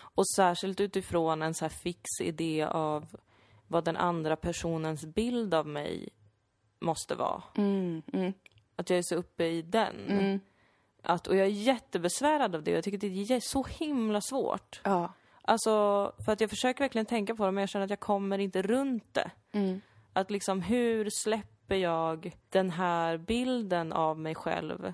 Och 0.00 0.28
särskilt 0.28 0.80
utifrån 0.80 1.42
en 1.42 1.54
så 1.54 1.64
här 1.64 1.72
fix 1.82 2.04
idé 2.20 2.64
av 2.64 3.06
vad 3.66 3.84
den 3.84 3.96
andra 3.96 4.36
personens 4.36 5.06
bild 5.06 5.54
av 5.54 5.66
mig 5.66 6.08
måste 6.80 7.14
vara. 7.14 7.42
Att 8.76 8.90
jag 8.90 8.98
är 8.98 9.02
så 9.02 9.14
uppe 9.14 9.44
i 9.44 9.62
den. 9.62 10.40
Att, 11.02 11.26
och 11.26 11.36
jag 11.36 11.46
är 11.46 11.50
jättebesvärad 11.50 12.54
av 12.54 12.62
det. 12.62 12.70
Jag 12.70 12.84
tycker 12.84 12.98
det 12.98 13.34
är 13.34 13.40
så 13.40 13.64
himla 13.64 14.20
svårt. 14.20 14.80
Ja. 14.84 15.12
Alltså, 15.42 16.12
för 16.24 16.32
att 16.32 16.40
jag 16.40 16.50
försöker 16.50 16.84
verkligen 16.84 17.06
tänka 17.06 17.34
på 17.34 17.44
det, 17.44 17.52
men 17.52 17.62
jag 17.62 17.68
känner 17.68 17.84
att 17.84 17.90
jag 17.90 18.00
kommer 18.00 18.38
inte 18.38 18.62
runt 18.62 19.14
det. 19.14 19.30
Att 20.12 20.30
liksom, 20.30 20.62
hur 20.62 21.08
släpper 21.10 21.76
jag 21.76 22.32
den 22.48 22.70
här 22.70 23.16
bilden 23.18 23.92
av 23.92 24.18
mig 24.18 24.34
själv 24.34 24.92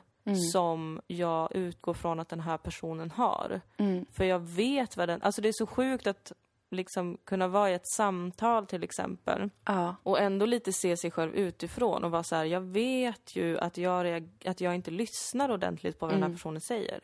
som 0.53 1.01
jag 1.07 1.55
utgår 1.57 1.95
från 1.95 2.21
att 2.21 2.29
den 2.29 2.41
här 2.41 2.59
personen 2.59 3.11
har? 3.11 3.61
För 4.13 4.25
jag 4.25 4.39
vet 4.39 4.97
vad 4.97 5.09
den... 5.09 5.23
Alltså 5.23 5.41
det 5.43 5.49
är 5.49 5.53
så 5.53 5.67
sjukt 5.67 6.07
att 6.07 6.33
liksom 6.71 7.19
kunna 7.25 7.49
vara 7.49 7.71
i 7.71 7.75
ett 7.75 7.89
samtal 7.89 8.67
till 8.67 8.83
exempel 8.83 9.51
Ja. 9.65 9.97
och 10.03 10.21
ändå 10.21 10.47
lite 10.47 10.73
se 10.73 10.97
sig 10.97 11.11
själv 11.11 11.35
utifrån 11.35 12.05
och 12.05 12.11
vara 12.11 12.23
så 12.23 12.37
här, 12.37 12.45
jag 12.45 12.61
vet 12.61 13.37
ju 13.37 13.59
att 13.59 13.77
jag, 13.77 14.29
att 14.45 14.61
jag 14.61 14.75
inte 14.75 14.91
lyssnar 14.91 15.51
ordentligt 15.51 15.99
på 15.99 16.07
vad 16.07 16.15
den 16.15 16.23
här 16.23 16.31
personen 16.31 16.61
säger. 16.61 17.01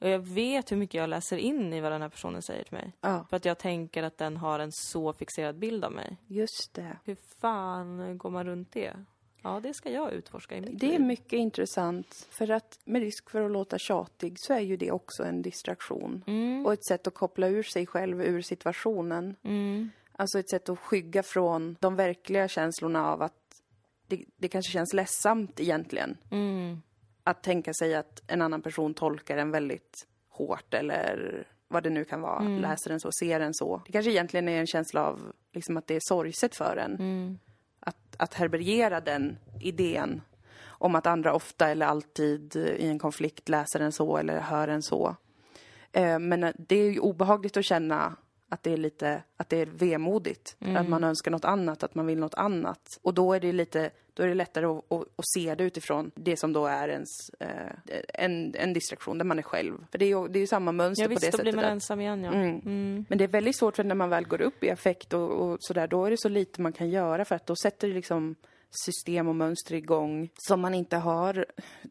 Och 0.00 0.08
jag 0.08 0.18
vet 0.18 0.72
hur 0.72 0.76
mycket 0.76 0.94
jag 0.94 1.10
läser 1.10 1.36
in 1.36 1.72
i 1.72 1.80
vad 1.80 1.92
den 1.92 2.02
här 2.02 2.08
personen 2.08 2.42
säger 2.42 2.64
till 2.64 2.72
mig. 2.72 2.92
Ja. 3.00 3.26
För 3.30 3.36
att 3.36 3.44
jag 3.44 3.58
tänker 3.58 4.02
att 4.02 4.18
den 4.18 4.36
har 4.36 4.58
en 4.58 4.72
så 4.72 5.12
fixerad 5.12 5.58
bild 5.58 5.84
av 5.84 5.92
mig. 5.92 6.16
Just 6.26 6.74
det. 6.74 6.98
Hur 7.04 7.16
fan 7.40 8.18
går 8.18 8.30
man 8.30 8.46
runt 8.46 8.72
det? 8.72 8.92
Ja, 9.42 9.60
det 9.62 9.74
ska 9.74 9.90
jag 9.90 10.12
utforska 10.12 10.56
i 10.56 10.60
mitt 10.60 10.80
Det 10.80 10.94
är 10.94 10.98
mycket 10.98 11.32
intressant. 11.32 12.28
För 12.30 12.50
att 12.50 12.78
med 12.84 13.02
risk 13.02 13.30
för 13.30 13.42
att 13.42 13.50
låta 13.50 13.78
tjatig 13.78 14.38
så 14.38 14.52
är 14.52 14.60
ju 14.60 14.76
det 14.76 14.90
också 14.90 15.22
en 15.22 15.42
distraktion. 15.42 16.22
Och 16.66 16.72
ett 16.72 16.86
sätt 16.86 17.06
att 17.06 17.14
koppla 17.14 17.48
ur 17.48 17.62
sig 17.62 17.86
själv 17.86 18.22
ur 18.22 18.40
situationen. 18.40 19.36
Alltså 20.12 20.38
ett 20.38 20.50
sätt 20.50 20.68
att 20.68 20.78
skygga 20.78 21.22
från 21.22 21.76
de 21.80 21.96
verkliga 21.96 22.48
känslorna 22.48 23.06
av 23.12 23.22
att 23.22 23.62
det, 24.06 24.24
det 24.36 24.48
kanske 24.48 24.72
känns 24.72 24.92
ledsamt 24.92 25.60
egentligen. 25.60 26.16
Att 27.28 27.42
tänka 27.42 27.74
sig 27.74 27.94
att 27.94 28.22
en 28.26 28.42
annan 28.42 28.62
person 28.62 28.94
tolkar 28.94 29.36
en 29.36 29.50
väldigt 29.50 30.06
hårt 30.28 30.74
eller 30.74 31.44
vad 31.68 31.82
det 31.82 31.90
nu 31.90 32.04
kan 32.04 32.20
vara, 32.20 32.38
läser 32.60 32.90
den 32.90 33.00
så, 33.00 33.10
ser 33.12 33.40
den 33.40 33.54
så. 33.54 33.82
Det 33.86 33.92
kanske 33.92 34.10
egentligen 34.10 34.48
är 34.48 34.60
en 34.60 34.66
känsla 34.66 35.04
av 35.04 35.32
liksom 35.52 35.76
att 35.76 35.86
det 35.86 35.94
är 35.96 36.00
sorgset 36.02 36.56
för 36.56 36.76
en. 36.76 36.96
Att, 37.80 37.96
att 38.16 38.34
härbärgera 38.34 39.00
den 39.00 39.38
idén 39.60 40.20
om 40.80 40.94
att 40.94 41.06
andra 41.06 41.34
ofta 41.34 41.68
eller 41.68 41.86
alltid 41.86 42.56
i 42.56 42.86
en 42.88 42.98
konflikt 42.98 43.48
läser 43.48 43.80
en 43.80 43.92
så 43.92 44.16
eller 44.16 44.40
hör 44.40 44.68
en 44.68 44.82
så. 44.82 45.16
Eh, 45.92 46.18
Men 46.18 46.44
eh, 46.44 46.52
det 46.58 46.76
är 46.76 46.90
ju 46.90 46.98
obehagligt 47.00 47.56
att 47.56 47.64
känna 47.64 48.16
att 48.48 48.62
det 48.62 48.72
är 48.72 48.76
lite, 48.76 49.22
att 49.36 49.48
det 49.48 49.56
är 49.56 49.66
vemodigt. 49.66 50.56
Att 50.76 50.88
man 50.88 51.04
önskar 51.04 51.30
något 51.30 51.44
annat, 51.44 51.82
att 51.82 51.94
man 51.94 52.06
vill 52.06 52.18
något 52.18 52.34
annat. 52.34 52.98
Och 53.02 53.14
då 53.14 53.32
är 53.32 53.40
det 53.40 53.52
lite, 53.52 53.90
då 54.18 54.24
är 54.24 54.28
det 54.28 54.34
lättare 54.34 54.66
att, 54.66 54.92
att, 54.92 55.02
att 55.16 55.28
se 55.34 55.54
det 55.54 55.64
utifrån 55.64 56.10
det 56.14 56.36
som 56.36 56.52
då 56.52 56.66
är 56.66 56.88
ens, 56.88 57.30
eh, 57.40 57.94
en, 58.14 58.54
en 58.54 58.72
distraktion 58.72 59.18
där 59.18 59.24
man 59.24 59.38
är 59.38 59.42
själv. 59.42 59.86
För 59.90 59.98
det 59.98 60.04
är 60.04 60.08
ju, 60.08 60.28
det 60.28 60.38
är 60.38 60.40
ju 60.40 60.46
samma 60.46 60.72
mönster 60.72 61.02
Ja 61.02 61.08
på 61.08 61.14
det 61.14 61.14
visst, 61.14 61.32
då 61.32 61.38
sättet. 61.38 61.54
blir 61.54 61.62
man 61.62 61.64
ensam 61.64 62.00
igen 62.00 62.24
ja. 62.24 62.32
Mm. 62.32 63.04
Men 63.08 63.18
det 63.18 63.24
är 63.24 63.28
väldigt 63.28 63.56
svårt 63.56 63.76
för 63.76 63.84
när 63.84 63.94
man 63.94 64.10
väl 64.10 64.26
går 64.26 64.40
upp 64.40 64.64
i 64.64 64.70
affekt 64.70 65.12
och, 65.12 65.30
och 65.30 65.56
sådär, 65.60 65.86
då 65.86 66.04
är 66.04 66.10
det 66.10 66.18
så 66.18 66.28
lite 66.28 66.60
man 66.60 66.72
kan 66.72 66.90
göra 66.90 67.24
för 67.24 67.34
att 67.34 67.46
då 67.46 67.56
sätter 67.56 67.88
det 67.88 67.94
liksom 67.94 68.34
system 68.70 69.28
och 69.28 69.36
mönster 69.36 69.74
igång 69.74 70.30
som 70.34 70.60
man 70.60 70.74
inte 70.74 70.96
har, 70.96 71.46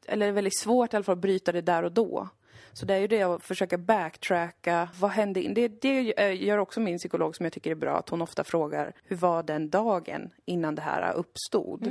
eller 0.06 0.26
det 0.26 0.32
är 0.32 0.34
väldigt 0.34 0.60
svårt 0.60 0.94
i 0.94 0.96
alla 0.96 1.04
fall 1.04 1.14
att 1.14 1.20
bryta 1.20 1.52
det 1.52 1.62
där 1.62 1.84
och 1.84 1.92
då. 1.92 2.30
Så 2.78 2.86
det 2.86 2.94
är 2.94 3.00
ju 3.00 3.08
det 3.08 3.24
att 3.24 3.44
försöka 3.44 3.78
backtracka, 3.78 4.90
vad 5.00 5.12
hände? 5.12 5.42
Det, 5.42 5.68
det 5.68 6.20
eh, 6.20 6.44
gör 6.44 6.58
också 6.58 6.80
min 6.80 6.98
psykolog 6.98 7.36
som 7.36 7.44
jag 7.46 7.54
tycker 7.54 7.72
är 7.72 7.76
bra, 7.76 7.98
att 7.98 8.10
hon 8.10 8.22
ofta 8.22 8.44
frågar 8.44 8.94
hur 9.04 9.16
var 9.16 9.44
den 9.44 9.70
dagen 9.70 10.30
innan 10.46 10.76
det 10.76 10.82
här 10.82 11.14
uppstod? 11.14 11.88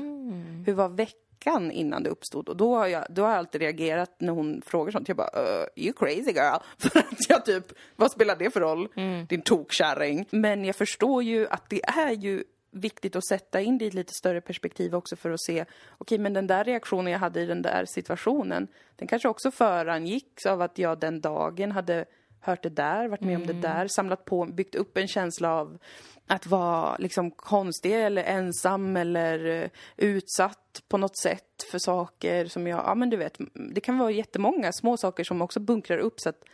Hur 0.66 0.72
var 0.72 0.88
veckan 0.88 1.70
innan 1.70 2.02
det 2.02 2.10
uppstod? 2.10 2.48
Och 2.48 2.56
då 2.56 2.76
har 2.76 2.86
jag, 2.86 3.06
då 3.10 3.22
har 3.22 3.28
jag 3.28 3.38
alltid 3.38 3.60
reagerat 3.60 4.16
när 4.18 4.32
hon 4.32 4.62
frågar 4.66 4.92
sånt. 4.92 5.08
Jag 5.08 5.16
bara, 5.16 5.42
uh, 5.42 5.66
you 5.76 5.92
crazy 5.92 6.32
girl. 6.32 6.58
För 6.78 6.98
att 6.98 7.28
jag 7.28 7.44
typ, 7.44 7.72
vad 7.96 8.10
spelar 8.10 8.36
det 8.36 8.50
för 8.50 8.60
roll? 8.60 8.88
Din 9.28 9.42
tokkärring. 9.42 10.26
Men 10.30 10.64
jag 10.64 10.76
förstår 10.76 11.22
ju 11.22 11.48
att 11.48 11.70
det 11.70 11.84
är 11.84 12.12
ju 12.12 12.44
viktigt 12.76 13.16
att 13.16 13.26
sätta 13.26 13.60
in 13.60 13.78
det 13.78 13.84
i 13.84 13.88
ett 13.88 13.94
lite 13.94 14.12
större 14.14 14.40
perspektiv 14.40 14.94
också 14.94 15.16
för 15.16 15.30
att 15.30 15.40
se, 15.40 15.64
okej 15.98 16.18
men 16.18 16.32
den 16.32 16.46
där 16.46 16.64
reaktionen 16.64 17.12
jag 17.12 17.18
hade 17.18 17.40
i 17.40 17.46
den 17.46 17.62
där 17.62 17.84
situationen, 17.84 18.68
den 18.96 19.08
kanske 19.08 19.28
också 19.28 19.50
förangicks 19.50 20.46
av 20.46 20.62
att 20.62 20.78
jag 20.78 20.98
den 21.00 21.20
dagen 21.20 21.72
hade 21.72 22.04
hört 22.40 22.62
det 22.62 22.68
där, 22.68 23.08
varit 23.08 23.20
med 23.20 23.36
om 23.36 23.46
det 23.46 23.52
där, 23.52 23.88
samlat 23.88 24.24
på, 24.24 24.44
byggt 24.44 24.74
upp 24.74 24.96
en 24.96 25.08
känsla 25.08 25.54
av 25.54 25.78
att 26.26 26.46
vara 26.46 26.96
liksom 26.96 27.30
konstig 27.30 27.92
eller 27.92 28.24
ensam 28.24 28.96
eller 28.96 29.62
eh, 29.62 29.70
utsatt 29.96 30.82
på 30.88 30.98
något 30.98 31.18
sätt 31.18 31.62
för 31.70 31.78
saker 31.78 32.46
som 32.46 32.66
jag, 32.66 32.78
ja 32.78 32.94
men 32.94 33.10
du 33.10 33.16
vet, 33.16 33.38
det 33.74 33.80
kan 33.80 33.98
vara 33.98 34.10
jättemånga 34.10 34.72
små 34.72 34.96
saker 34.96 35.24
som 35.24 35.42
också 35.42 35.60
bunkrar 35.60 35.98
upp 35.98 36.20
så 36.20 36.28
att 36.28 36.44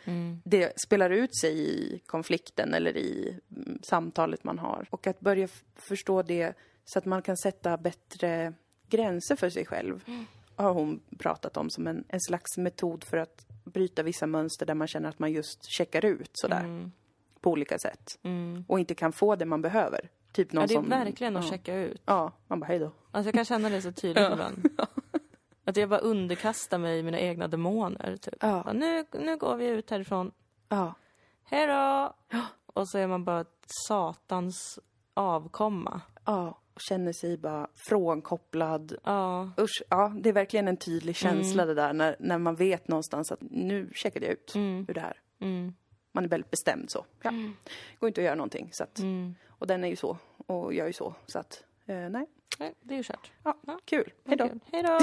det 0.43 0.73
spelar 0.81 1.09
ut 1.09 1.37
sig 1.37 1.59
i 1.59 2.01
konflikten 2.05 2.73
eller 2.73 2.97
i 2.97 3.39
mm, 3.55 3.79
samtalet 3.83 4.43
man 4.43 4.59
har. 4.59 4.87
Och 4.89 5.07
att 5.07 5.19
börja 5.19 5.47
förstå 5.75 6.21
det 6.21 6.53
så 6.85 6.99
att 6.99 7.05
man 7.05 7.21
kan 7.21 7.37
sätta 7.37 7.77
bättre 7.77 8.53
gränser 8.89 9.35
för 9.35 9.49
sig 9.49 9.65
själv 9.65 10.03
har 10.55 10.73
hon 10.73 10.99
pratat 11.17 11.57
om 11.57 11.69
som 11.69 11.87
en, 11.87 12.03
en 12.07 12.21
slags 12.21 12.57
metod 12.57 13.03
för 13.03 13.17
att 13.17 13.45
bryta 13.63 14.03
vissa 14.03 14.27
mönster 14.27 14.65
där 14.65 14.73
man 14.73 14.87
känner 14.87 15.09
att 15.09 15.19
man 15.19 15.31
just 15.31 15.65
checkar 15.65 16.05
ut 16.05 16.29
sådär. 16.33 16.63
På 17.43 17.51
olika 17.51 17.79
sätt. 17.79 18.19
Och 18.67 18.79
inte 18.79 18.95
kan 18.95 19.11
få 19.11 19.35
det 19.35 19.45
man 19.45 19.61
behöver. 19.61 20.09
Typ 20.31 20.53
någon 20.53 20.61
Ja, 20.61 20.67
det 20.67 20.73
är 20.73 20.75
som... 20.75 20.89
verkligen 20.89 21.37
att 21.37 21.43
ja. 21.43 21.49
checka 21.49 21.75
ut. 21.75 22.01
Ja, 22.05 22.31
man 22.47 22.59
bara 22.59 22.65
hej 22.65 22.79
då. 22.79 22.91
Alltså 23.11 23.27
jag 23.27 23.33
kan 23.33 23.45
känna 23.45 23.69
det 23.69 23.81
så 23.81 23.91
tydligt 23.91 24.31
ibland. 24.31 24.69
Att 25.65 25.77
jag 25.77 25.89
bara 25.89 25.99
underkastar 25.99 26.77
mig 26.77 27.03
mina 27.03 27.19
egna 27.19 27.47
demoner. 27.47 28.17
Typ. 28.17 28.33
Ja. 28.39 28.61
Bara, 28.65 28.73
Nu, 28.73 29.05
nu 29.11 29.37
går 29.37 29.55
vi 29.55 29.67
ut 29.67 29.89
härifrån. 29.89 30.31
Ja. 30.69 30.93
Hej 31.43 31.67
då! 31.67 32.15
Och 32.65 32.89
så 32.89 32.97
är 32.97 33.07
man 33.07 33.23
bara 33.23 33.45
satans 33.87 34.79
avkomma. 35.13 36.01
Ja. 36.25 36.59
och 36.73 36.81
känner 36.81 37.13
sig 37.13 37.37
bara 37.37 37.67
frånkopplad. 37.89 38.95
Ja. 39.03 39.51
Usch, 39.59 39.83
ja, 39.89 40.13
det 40.21 40.29
är 40.29 40.33
verkligen 40.33 40.67
en 40.67 40.77
tydlig 40.77 41.15
känsla 41.15 41.65
det 41.65 41.73
där 41.73 41.93
när, 41.93 42.15
när 42.19 42.37
man 42.37 42.55
vet 42.55 42.87
någonstans 42.87 43.31
att 43.31 43.39
nu 43.41 43.91
checkade 43.93 44.25
jag 44.25 44.33
ut 44.33 44.53
ur 44.55 44.93
det 44.93 45.01
här. 45.01 45.17
Mm. 45.39 45.73
Man 46.15 46.23
är 46.23 46.27
väldigt 46.29 46.51
bestämd 46.51 46.89
så. 46.89 47.05
Ja. 47.21 47.31
Går 47.99 48.07
inte 48.07 48.21
att 48.21 48.25
göra 48.25 48.35
någonting. 48.35 48.69
Så 48.71 48.83
att, 48.83 48.99
Mm. 48.99 49.35
Och 49.47 49.67
den 49.67 49.83
är 49.83 49.87
ju 49.87 49.95
så 49.95 50.17
och 50.37 50.73
jag 50.73 50.83
är 50.83 50.87
ju 50.87 50.93
så. 50.93 51.15
Så 51.25 51.39
att, 51.39 51.63
eh, 51.85 51.95
nej. 52.09 52.25
Nej, 52.59 52.73
det 52.81 52.93
är 52.93 52.97
ju 52.97 53.03
kört. 53.03 53.31
Ja, 53.43 53.57
kul. 53.85 54.11
Hej 54.25 54.37
då. 54.37 54.49
Hej 54.71 54.83
då! 54.83 54.99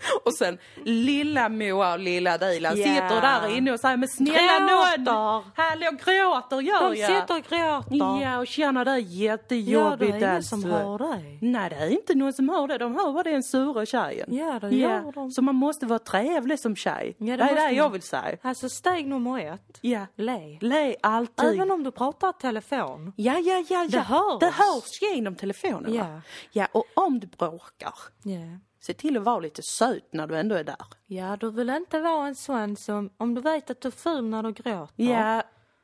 Och 0.24 0.34
sen 0.34 0.58
lilla 0.84 1.48
Moa 1.48 1.92
och 1.92 1.98
lilla 1.98 2.38
Dilan 2.38 2.76
Ja. 2.76 2.84
sitter 2.84 3.20
där 3.20 3.56
inne 3.56 3.72
och 3.72 3.80
säger 3.80 3.96
men 3.96 4.08
snälla 4.08 4.58
Gråter. 4.60 5.44
hallå 5.62 5.90
gråter 6.04 6.60
gör 6.60 6.90
De 6.90 6.96
jag. 7.00 7.20
sitter 7.20 7.36
och 7.38 7.44
gråter. 7.44 8.22
Ja 8.22 8.38
och 8.38 8.46
känner 8.46 8.84
det 8.84 8.90
är 8.90 8.94
Ja, 8.96 9.00
det 9.00 9.10
jättejobbigt 9.14 10.12
är 10.12 10.16
ingen 10.16 10.36
alltså. 10.36 10.48
som 10.60 10.70
hör 10.70 10.98
dig. 10.98 11.38
Nej 11.42 11.70
det 11.70 11.76
är 11.76 11.90
inte 11.90 12.14
någon 12.14 12.32
som 12.32 12.48
hör 12.48 12.68
det, 12.68 12.78
de 12.78 12.94
hör 12.94 13.12
bara 13.12 13.22
den 13.22 13.42
sura 13.42 13.86
tjejen. 13.86 14.28
Ja, 14.34 14.58
det 14.60 14.76
gör 14.76 15.12
de. 15.12 15.30
Så 15.30 15.42
man 15.42 15.54
måste 15.54 15.86
vara 15.86 15.98
trevlig 15.98 16.60
som 16.60 16.76
tjej. 16.76 17.16
Ja, 17.18 17.36
det 17.36 17.44
det 17.44 17.50
är 17.50 17.54
det 17.68 17.74
jag 17.74 17.84
man. 17.84 17.92
vill 17.92 18.02
säga. 18.02 18.36
Alltså 18.42 18.68
steg 18.68 19.06
nummer 19.06 19.38
ett. 19.54 19.78
Ja. 19.80 20.06
Le. 20.16 20.58
Le 20.60 20.96
alltid. 21.02 21.48
Även 21.54 21.70
om 21.70 21.82
du 21.84 21.90
pratar 21.90 22.32
telefon. 22.32 23.12
Ja, 23.16 23.38
ja, 23.38 23.64
ja, 23.68 23.84
ja. 23.84 23.86
Det 23.90 23.98
hörs. 24.00 24.40
Det 24.40 24.46
hörs 24.50 25.14
genom 25.14 25.34
telefonen 25.34 25.94
Ja. 25.94 26.02
va? 26.04 26.22
Ja, 26.52 26.66
och 26.72 26.84
om 26.94 27.20
du 27.20 27.26
bråkar, 27.26 27.94
Ja. 28.22 28.38
Se 28.80 28.94
till 28.94 29.16
att 29.16 29.22
vara 29.22 29.40
lite 29.40 29.62
söt 29.62 30.12
när 30.12 30.26
du 30.26 30.36
ändå 30.38 30.54
är 30.54 30.64
där. 30.64 30.76
Ja, 31.06 31.36
du 31.36 31.50
vill 31.50 31.70
inte 31.70 32.00
vara 32.00 32.26
en 32.26 32.34
sån 32.34 32.76
som, 32.76 33.10
om 33.16 33.34
du 33.34 33.40
vet 33.40 33.70
att 33.70 33.80
du 33.80 33.88
är 33.88 33.92
ful 33.92 34.24
när 34.24 34.42
du 34.42 34.52
gråter. 34.52 34.92
Ja, 35.04 35.42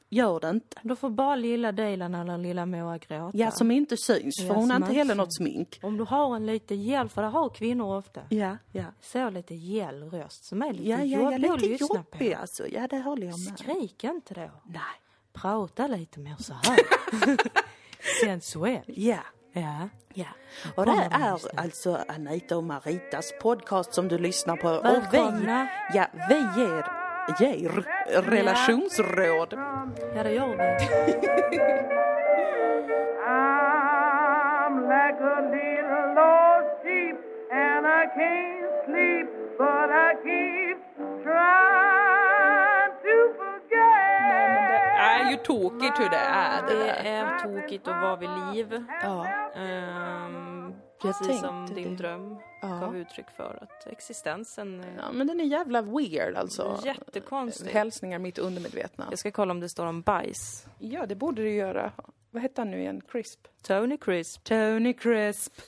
gör 0.09 0.41
det 0.41 0.51
inte. 0.51 0.77
Då 0.83 0.97
får 0.97 1.11
bara 1.11 1.37
lilla 1.37 1.73
Dilan 1.73 2.15
eller 2.15 2.39
lilla 2.39 2.67
Moa 2.67 2.99
gråta. 2.99 3.31
Ja, 3.39 3.51
som 3.51 3.71
inte 3.71 3.97
syns, 3.97 4.37
för 4.41 4.47
Ja, 4.47 4.55
hon 4.55 4.71
har 4.71 4.77
inte 4.77 4.93
heller 4.93 5.15
syns. 5.15 5.17
något 5.19 5.35
smink. 5.37 5.79
Om 5.83 5.97
du 5.97 6.05
har 6.05 6.37
en 6.37 6.47
lite 6.47 6.75
gäll, 6.75 7.09
för 7.09 7.23
det 7.23 7.29
har 7.29 7.49
kvinnor 7.49 7.97
ofta. 7.99 8.21
Ja, 8.29 8.57
ja. 8.73 8.85
Så 9.01 9.31
lite 9.31 9.55
gäll 9.55 10.03
röst 10.11 10.45
som 10.45 10.63
är 10.63 10.73
lite 10.73 10.89
Ja, 10.89 10.99
ja, 10.99 11.05
ja, 11.05 11.21
jobbig 11.23 11.35
att 11.35 11.41
lite 11.61 11.67
lyssna 11.73 11.87
jobbig 11.97 12.33
på. 12.35 12.41
alltså. 12.41 12.69
Ja, 12.69 12.87
det 12.89 12.99
håller 12.99 13.27
jag 13.27 13.41
med. 13.41 13.59
Skrik 13.59 14.05
inte 14.05 14.35
då. 14.35 14.51
Nej. 14.65 14.81
Prata 15.33 15.87
lite 15.87 16.21
mer 16.21 16.37
så 16.39 16.53
här. 16.53 16.77
Sensuell. 18.25 18.83
Ja. 18.87 19.19
Ja. 19.61 19.89
Ja, 20.15 20.27
och 20.75 20.87
det 20.87 21.09
är 21.13 21.39
alltså 21.61 21.99
Anita 22.09 22.57
och 22.57 22.65
Maritas 22.65 23.33
podcast 23.43 23.95
som 23.95 24.09
du 24.09 24.19
lyssnar 24.19 24.57
på. 24.57 24.69
Och 24.69 24.85
vi, 25.13 25.19
Välkomna. 25.19 25.69
ja, 25.95 26.07
vi 26.29 26.35
ger, 26.61 26.87
ger 27.41 27.85
relationsråd. 28.23 29.55
Ja, 30.17 30.23
det 30.23 30.33
gör 30.33 30.49
vi. 30.49 30.57
I'm 33.29 34.75
like 34.89 35.21
a 35.21 35.41
little 35.53 36.07
lost 36.15 36.83
sheep 36.83 37.17
and 37.53 37.87
I 37.87 38.07
can't 38.17 38.56
ju 45.37 45.45
tokigt 45.45 46.01
hur 46.01 46.09
det 46.09 46.17
är 46.17 46.63
det 46.63 46.75
Det 46.75 47.09
är 47.09 47.39
tokigt 47.39 47.89
att 47.89 48.03
vara 48.03 48.17
vid 48.17 48.31
liv. 48.55 48.85
Ja. 49.03 49.27
Jag 51.03 51.19
precis 51.19 51.41
som 51.41 51.67
din 51.75 51.91
det. 51.91 51.97
dröm 51.97 52.37
Ja. 52.63 52.69
gav 52.69 52.97
uttryck 52.97 53.31
för. 53.37 53.59
Att 53.63 53.87
existensen 53.87 54.81
är 54.81 54.97
ja, 54.97 55.13
men 55.13 55.27
den 55.27 55.41
är 55.41 55.45
jävla 55.45 55.83
weird 55.83 56.37
alltså. 56.37 56.81
jättekonstig. 56.85 57.71
Hälsningar 57.71 58.19
mitt 58.19 58.39
undermedvetna. 58.39 59.07
Jag 59.11 59.19
ska 59.19 59.31
kolla 59.31 59.51
om 59.51 59.61
det 59.61 59.69
står 59.69 59.87
om 59.87 60.03
bajs. 60.03 60.67
Ja, 60.79 61.07
det 61.07 61.15
borde 61.15 61.43
det 61.43 61.51
göra. 61.55 61.93
Vad 62.31 62.43
hette 62.43 62.61
han 62.61 62.71
nu 62.71 62.81
igen? 62.81 63.01
Crisp? 63.09 63.47
Tony 63.63 63.97
Crisp. 63.97 64.45
Tony 64.45 64.93
Crisp. 64.93 65.61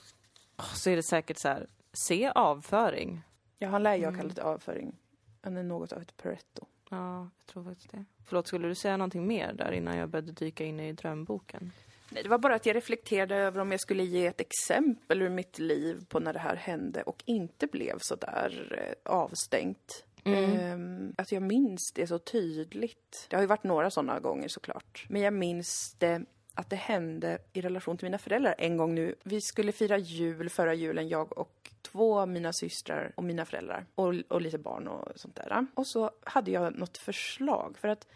Oh, 0.58 0.74
så 0.74 0.90
är 0.90 0.96
det 0.96 1.02
säkert 1.02 1.38
så 1.38 1.48
här. 1.48 1.66
Se 1.92 2.32
avföring. 2.34 3.22
Ja, 3.58 3.68
han 3.68 3.82
lär 3.82 3.94
ju 3.94 4.04
ha 4.04 4.12
kallat 4.12 4.36
det 4.36 4.42
avföring. 4.42 4.96
Han 5.42 5.56
är 5.56 5.62
något 5.62 5.92
av 5.92 6.02
ett 6.02 6.16
Pareto. 6.16 6.66
Ja, 6.90 7.30
jag 7.38 7.46
tror 7.46 7.64
faktiskt 7.64 7.90
det. 7.90 8.04
Förlåt, 8.24 8.46
skulle 8.46 8.68
du 8.68 8.74
säga 8.74 8.96
någonting 8.96 9.26
mer 9.26 9.52
där 9.52 9.72
innan 9.72 9.96
jag 9.96 10.08
började 10.08 10.32
dyka 10.32 10.64
in 10.64 10.80
i 10.80 10.92
drömboken? 10.92 11.72
Nej, 12.10 12.22
det 12.22 12.28
var 12.28 12.38
bara 12.38 12.54
att 12.54 12.66
jag 12.66 12.76
reflekterade 12.76 13.36
över 13.36 13.60
om 13.60 13.70
jag 13.70 13.80
skulle 13.80 14.04
ge 14.04 14.26
ett 14.26 14.40
exempel 14.40 15.22
ur 15.22 15.28
mitt 15.28 15.58
liv 15.58 16.04
på 16.08 16.20
när 16.20 16.32
det 16.32 16.38
här 16.38 16.56
hände 16.56 17.02
och 17.02 17.22
inte 17.26 17.66
blev 17.66 17.98
så 18.00 18.16
där 18.16 18.78
eh, 19.04 19.12
avstängt. 19.12 20.04
Ehm, 20.24 21.14
att 21.18 21.32
jag 21.32 21.42
minns 21.42 21.92
det 21.94 22.06
så 22.06 22.18
tydligt. 22.18 23.26
Det 23.30 23.36
har 23.36 23.42
ju 23.42 23.46
varit 23.46 23.64
några 23.64 23.90
sådana 23.90 24.20
gånger 24.20 24.48
såklart. 24.48 25.06
Men 25.08 25.22
jag 25.22 25.32
minns 25.32 25.96
det 25.98 26.22
att 26.58 26.70
det 26.70 26.76
hände 26.76 27.38
i 27.52 27.60
relation 27.60 27.96
till 27.96 28.06
mina 28.06 28.18
föräldrar 28.18 28.54
en 28.58 28.76
gång 28.76 28.94
nu. 28.94 29.14
Vi 29.22 29.40
skulle 29.40 29.72
fira 29.72 29.98
jul 29.98 30.48
förra 30.48 30.74
julen, 30.74 31.08
jag 31.08 31.38
och 31.38 31.70
två 31.82 32.18
av 32.18 32.28
mina 32.28 32.52
systrar 32.52 33.12
och 33.14 33.24
mina 33.24 33.44
föräldrar. 33.44 33.86
Och, 33.94 34.14
och 34.28 34.40
lite 34.40 34.58
barn 34.58 34.88
och 34.88 35.08
sånt 35.16 35.36
där. 35.36 35.66
Och 35.74 35.86
så 35.86 36.10
hade 36.24 36.50
jag 36.50 36.78
något 36.78 36.98
förslag. 36.98 37.78
För 37.78 37.88
att 37.88 38.06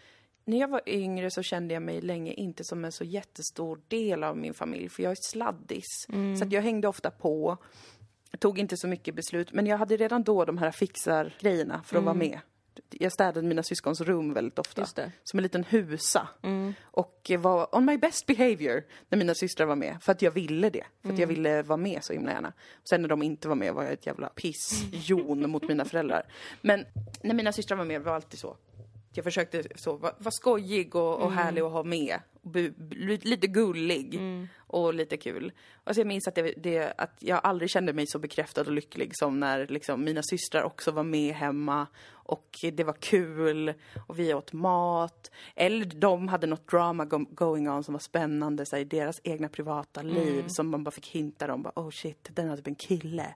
när 0.44 0.60
jag 0.60 0.68
var 0.68 0.80
yngre 0.86 1.30
så 1.30 1.42
kände 1.42 1.74
jag 1.74 1.82
mig 1.82 2.00
länge 2.00 2.32
inte 2.32 2.64
som 2.64 2.84
en 2.84 2.92
så 2.92 3.04
jättestor 3.04 3.80
del 3.88 4.24
av 4.24 4.36
min 4.36 4.54
familj, 4.54 4.88
för 4.88 5.02
jag 5.02 5.12
är 5.12 5.30
sladdis. 5.30 6.06
Så 6.38 6.44
att 6.44 6.52
jag 6.52 6.62
hängde 6.62 6.88
ofta 6.88 7.10
på, 7.10 7.56
tog 8.38 8.58
inte 8.58 8.76
så 8.76 8.88
mycket 8.88 9.14
beslut, 9.14 9.52
men 9.52 9.66
jag 9.66 9.78
hade 9.78 9.96
redan 9.96 10.22
då 10.22 10.44
de 10.44 10.58
här 10.58 10.70
fixar-grejerna 10.70 11.82
för 11.82 11.98
att 11.98 12.04
vara 12.04 12.14
med. 12.14 12.38
Jag 12.90 13.12
städade 13.12 13.46
mina 13.46 13.62
syskons 13.62 14.00
rum 14.00 14.32
väldigt 14.32 14.58
ofta. 14.58 14.82
Som 15.24 15.38
en 15.38 15.42
liten 15.42 15.64
husa. 15.64 16.28
Och 16.82 17.30
var 17.38 17.76
on 17.76 17.84
my 17.84 17.98
best 17.98 18.26
behavior 18.26 18.84
när 19.08 19.18
mina 19.18 19.34
systrar 19.34 19.66
var 19.66 19.76
med. 19.76 19.98
För 20.02 20.12
att 20.12 20.22
jag 20.22 20.30
ville 20.30 20.70
det. 20.70 20.84
För 21.02 21.12
att 21.12 21.18
jag 21.18 21.26
ville 21.26 21.62
vara 21.62 21.76
med 21.76 22.04
så 22.04 22.12
himla 22.12 22.32
gärna. 22.32 22.52
Sen 22.84 23.02
när 23.02 23.08
de 23.08 23.22
inte 23.22 23.48
var 23.48 23.54
med 23.54 23.74
var 23.74 23.82
jag 23.82 23.92
ett 23.92 24.06
jävla 24.06 24.28
pissjon 24.28 25.50
mot 25.50 25.68
mina 25.68 25.84
föräldrar. 25.84 26.26
Men 26.60 26.84
när 27.22 27.34
mina 27.34 27.52
systrar 27.52 27.76
var 27.76 27.84
med 27.84 28.02
var 28.02 28.10
det 28.10 28.16
alltid 28.16 28.38
så. 28.40 28.56
Jag 29.14 29.24
försökte 29.24 29.62
så, 29.74 29.96
vara 29.96 30.14
var 30.18 30.30
skojig 30.30 30.96
och, 30.96 31.20
och 31.20 31.32
härlig 31.32 31.62
att 31.62 31.72
ha 31.72 31.82
med. 31.82 32.20
Och 32.42 32.50
bu, 32.50 32.70
bu, 32.70 33.18
lite 33.22 33.46
gullig 33.46 34.20
och 34.56 34.94
lite 34.94 35.16
kul. 35.16 35.52
Och 35.84 35.94
så 35.94 36.00
jag 36.00 36.06
minns 36.06 36.28
att, 36.28 36.34
det, 36.34 36.54
det, 36.56 36.94
att 36.98 37.16
jag 37.18 37.40
aldrig 37.42 37.70
kände 37.70 37.92
mig 37.92 38.06
så 38.06 38.18
bekräftad 38.18 38.60
och 38.60 38.72
lycklig 38.72 39.16
som 39.16 39.40
när 39.40 39.66
liksom, 39.66 40.04
mina 40.04 40.22
systrar 40.22 40.62
också 40.62 40.90
var 40.90 41.02
med 41.02 41.34
hemma. 41.34 41.86
Och 42.32 42.58
det 42.72 42.84
var 42.84 42.92
kul 42.92 43.74
och 44.06 44.18
vi 44.18 44.34
åt 44.34 44.52
mat. 44.52 45.30
Eller 45.54 45.84
de 45.84 46.28
hade 46.28 46.46
något 46.46 46.68
drama 46.70 47.04
go- 47.04 47.26
going 47.30 47.70
on 47.70 47.84
som 47.84 47.92
var 47.92 47.98
spännande 47.98 48.66
så 48.66 48.76
i 48.76 48.84
deras 48.84 49.20
egna 49.24 49.48
privata 49.48 50.02
liv 50.02 50.44
som 50.48 50.68
man 50.70 50.84
bara 50.84 50.90
fick 50.90 51.06
hinta 51.08 51.54
om. 51.54 51.62
Bara, 51.62 51.72
oh 51.76 51.90
shit, 51.90 52.28
den 52.32 52.48
hade 52.48 52.56
typ 52.56 52.66
en 52.66 52.74
kille. 52.74 53.34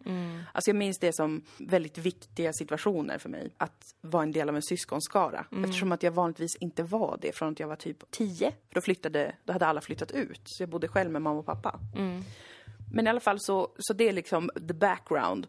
Alltså 0.52 0.70
jag 0.70 0.76
minns 0.76 0.98
det 0.98 1.12
som 1.14 1.42
väldigt 1.58 1.98
viktiga 1.98 2.52
situationer 2.52 3.18
för 3.18 3.28
mig. 3.28 3.50
Att 3.58 3.94
vara 4.00 4.22
en 4.22 4.32
del 4.32 4.48
av 4.48 4.56
en 4.56 4.62
syskonskara. 4.62 5.46
Eftersom 5.64 5.92
att 5.92 6.02
jag 6.02 6.12
vanligtvis 6.12 6.56
inte 6.56 6.82
var 6.82 7.18
det 7.22 7.32
från 7.36 7.52
att 7.52 7.60
jag 7.60 7.68
var 7.68 7.76
typ 7.76 8.10
10. 8.10 8.50
För 8.68 8.74
då 8.74 8.80
flyttade, 8.80 9.34
då 9.44 9.52
hade 9.52 9.66
alla 9.66 9.80
flyttat 9.80 10.10
ut. 10.12 10.40
Så 10.44 10.62
jag 10.62 10.70
bodde 10.70 10.88
själv 10.88 11.10
med 11.10 11.22
mamma 11.22 11.38
och 11.40 11.46
pappa. 11.46 11.80
Men 12.92 13.06
i 13.06 13.10
alla 13.10 13.20
fall 13.20 13.40
så, 13.40 13.68
så 13.78 13.92
det 13.92 14.08
är 14.08 14.12
liksom 14.12 14.50
the 14.68 14.74
background. 14.74 15.46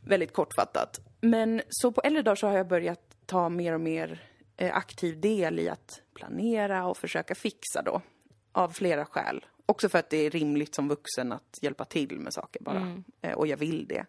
Väldigt 0.00 0.32
kortfattat. 0.32 1.00
Men 1.24 1.62
så 1.68 1.92
på 1.92 2.00
äldre 2.00 2.22
dagar 2.22 2.34
så 2.34 2.46
har 2.46 2.56
jag 2.56 2.68
börjat 2.68 3.16
ta 3.26 3.48
mer 3.48 3.72
och 3.72 3.80
mer 3.80 4.22
eh, 4.56 4.76
aktiv 4.76 5.20
del 5.20 5.58
i 5.58 5.68
att 5.68 6.02
planera 6.14 6.86
och 6.86 6.96
försöka 6.96 7.34
fixa 7.34 7.82
då. 7.82 8.02
Av 8.52 8.68
flera 8.68 9.04
skäl. 9.04 9.46
Också 9.66 9.88
för 9.88 9.98
att 9.98 10.10
det 10.10 10.16
är 10.16 10.30
rimligt 10.30 10.74
som 10.74 10.88
vuxen 10.88 11.32
att 11.32 11.58
hjälpa 11.60 11.84
till 11.84 12.20
med 12.20 12.32
saker 12.32 12.62
bara. 12.62 13.02
Eh, 13.20 13.32
och 13.32 13.46
jag 13.46 13.56
vill 13.56 13.86
det. 13.86 14.06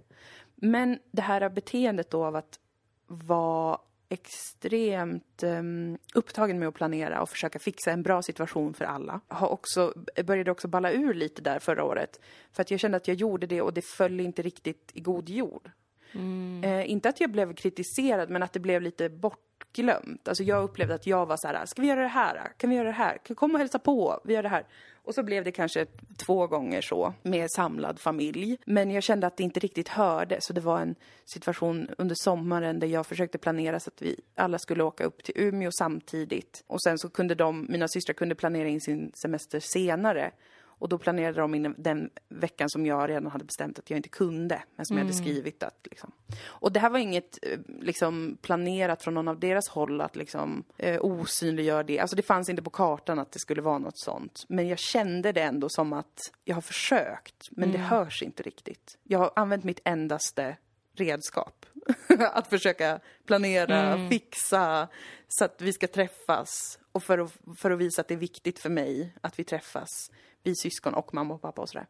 Men 0.56 1.00
det 1.12 1.22
här 1.22 1.50
beteendet 1.50 2.10
då 2.10 2.26
av 2.26 2.36
att 2.36 2.60
vara 3.08 3.80
extremt 4.10 5.44
um, 5.44 5.98
upptagen 6.14 6.60
med 6.60 6.68
att 6.68 6.74
planera 6.74 7.22
och 7.22 7.30
försöka 7.30 7.60
fixa 7.60 7.92
en 7.92 8.04
bra 8.04 8.22
situation 8.22 8.74
för 8.74 8.86
alla. 8.86 9.22
Har 9.28 9.48
också, 9.48 9.94
började 10.24 10.52
också 10.52 10.68
balla 10.68 10.92
ur 10.92 11.14
lite 11.14 11.42
där 11.42 11.60
förra 11.60 11.84
året. 11.84 12.20
För 12.52 12.62
att 12.62 12.72
jag 12.72 12.80
kände 12.80 12.98
att 12.98 13.08
jag 13.08 13.18
gjorde 13.18 13.48
det 13.48 13.62
och 13.62 13.74
det 13.74 13.86
föll 13.86 14.20
inte 14.20 14.42
riktigt 14.42 14.92
i 14.94 15.00
god 15.00 15.30
jord. 15.30 15.72
Mm. 16.16 16.64
Eh, 16.64 16.92
inte 16.92 17.10
att 17.10 17.22
jag 17.22 17.32
blev 17.32 17.54
kritiserad, 17.54 18.30
men 18.30 18.44
att 18.44 18.54
det 18.54 18.60
blev 18.60 18.82
lite 18.82 19.10
bortglömt. 19.10 20.28
Alltså 20.28 20.44
jag 20.44 20.64
upplevde 20.64 20.96
att 20.96 21.08
jag 21.08 21.26
var 21.26 21.38
så 21.38 21.48
här, 21.48 21.66
ska 21.66 21.82
vi 21.82 21.88
göra 21.88 22.02
det 22.02 22.08
här? 22.08 22.52
Kan 22.58 22.70
vi 22.70 22.76
göra 22.76 22.88
det 22.88 22.94
här? 22.94 23.18
Kan 23.18 23.36
komma 23.36 23.54
och 23.54 23.60
hälsa 23.60 23.80
på? 23.80 24.20
Vi 24.24 24.34
gör 24.34 24.44
det 24.44 24.50
här. 24.50 24.66
Och 25.06 25.16
så 25.16 25.24
blev 25.24 25.44
det 25.44 25.52
kanske 25.52 25.86
två 26.26 26.48
gånger 26.48 26.82
så, 26.82 27.14
med 27.22 27.52
samlad 27.52 28.00
familj. 28.00 28.58
Men 28.66 28.92
jag 28.92 29.04
kände 29.04 29.28
att 29.28 29.38
det 29.38 29.44
inte 29.44 29.60
riktigt 29.60 29.88
hörde, 29.88 30.38
så 30.40 30.54
det 30.54 30.62
var 30.62 30.80
en 30.80 30.96
situation 31.26 31.90
under 31.98 32.16
sommaren 32.16 32.80
där 32.80 32.88
jag 32.88 33.08
försökte 33.08 33.38
planera 33.38 33.80
så 33.80 33.90
att 33.90 34.02
vi 34.02 34.20
alla 34.36 34.60
skulle 34.60 34.84
åka 34.84 35.04
upp 35.04 35.24
till 35.24 35.34
Umeå 35.38 35.72
samtidigt. 35.72 36.64
Och 36.68 36.82
sen 36.82 36.98
så 36.98 37.10
kunde 37.10 37.36
de, 37.36 37.66
mina 37.70 37.88
systrar 37.88 38.14
kunde 38.14 38.36
planera 38.36 38.68
in 38.68 38.82
sin 38.82 39.12
semester 39.14 39.60
senare. 39.60 40.32
Och 40.84 40.90
då 40.90 40.98
planerade 40.98 41.42
de 41.42 41.56
in 41.56 41.76
den 41.78 42.10
veckan 42.30 42.70
som 42.70 42.86
jag 42.86 43.10
redan 43.10 43.28
hade 43.28 43.46
bestämt 43.46 43.80
att 43.80 43.90
jag 43.90 43.98
inte 43.98 44.10
kunde, 44.10 44.64
men 44.76 44.86
som 44.86 44.98
jag 44.98 45.04
hade 45.04 45.18
skrivit 45.18 45.64
att 45.64 45.88
liksom. 45.92 46.12
Och 46.42 46.72
det 46.72 46.80
här 46.80 46.90
var 46.90 47.00
inget 47.00 47.40
eh, 47.42 47.60
liksom 47.80 48.38
planerat 48.42 49.04
från 49.04 49.14
någon 49.14 49.28
av 49.28 49.40
deras 49.40 49.70
håll 49.70 50.02
att 50.02 50.16
liksom 50.16 50.64
eh, 50.78 51.02
osynliggöra 51.02 51.84
det. 51.84 52.00
Alltså 52.00 52.16
det 52.16 52.22
fanns 52.22 52.50
inte 52.50 52.62
på 52.62 52.70
kartan 52.70 53.20
att 53.20 53.32
det 53.32 53.40
skulle 53.40 53.62
vara 53.62 53.78
något 53.78 54.00
sånt. 54.00 54.46
Men 54.48 54.68
jag 54.68 54.80
kände 54.80 55.32
det 55.32 55.42
ändå 55.42 55.70
som 55.70 55.94
att 55.94 56.32
jag 56.44 56.56
har 56.56 56.62
försökt, 56.62 57.48
men 57.52 57.72
det 57.72 57.78
hörs 57.78 58.24
inte 58.24 58.44
riktigt. 58.44 58.98
Jag 59.04 59.20
har 59.20 59.32
använt 59.36 59.64
mitt 59.64 59.82
endaste 59.84 60.58
redskap. 60.96 61.66
att 62.20 62.48
försöka 62.48 63.00
planera, 63.26 64.10
fixa 64.10 64.88
så 65.28 65.46
att 65.46 65.62
vi 65.62 65.74
ska 65.74 65.88
träffas. 65.88 66.80
Och 66.92 67.04
för 67.04 67.18
att, 67.18 67.32
för 67.58 67.72
att 67.72 67.80
visa 67.80 68.02
att 68.02 68.08
det 68.08 68.14
är 68.14 68.18
viktigt 68.18 68.60
för 68.60 68.70
mig 68.70 69.14
att 69.22 69.40
vi 69.40 69.44
träffas. 69.44 69.90
Vi 70.44 70.56
syskon 70.56 70.94
och 70.94 71.14
mamma 71.14 71.34
och 71.34 71.42
pappa 71.42 71.62
och 71.62 71.70
sådär. 71.70 71.88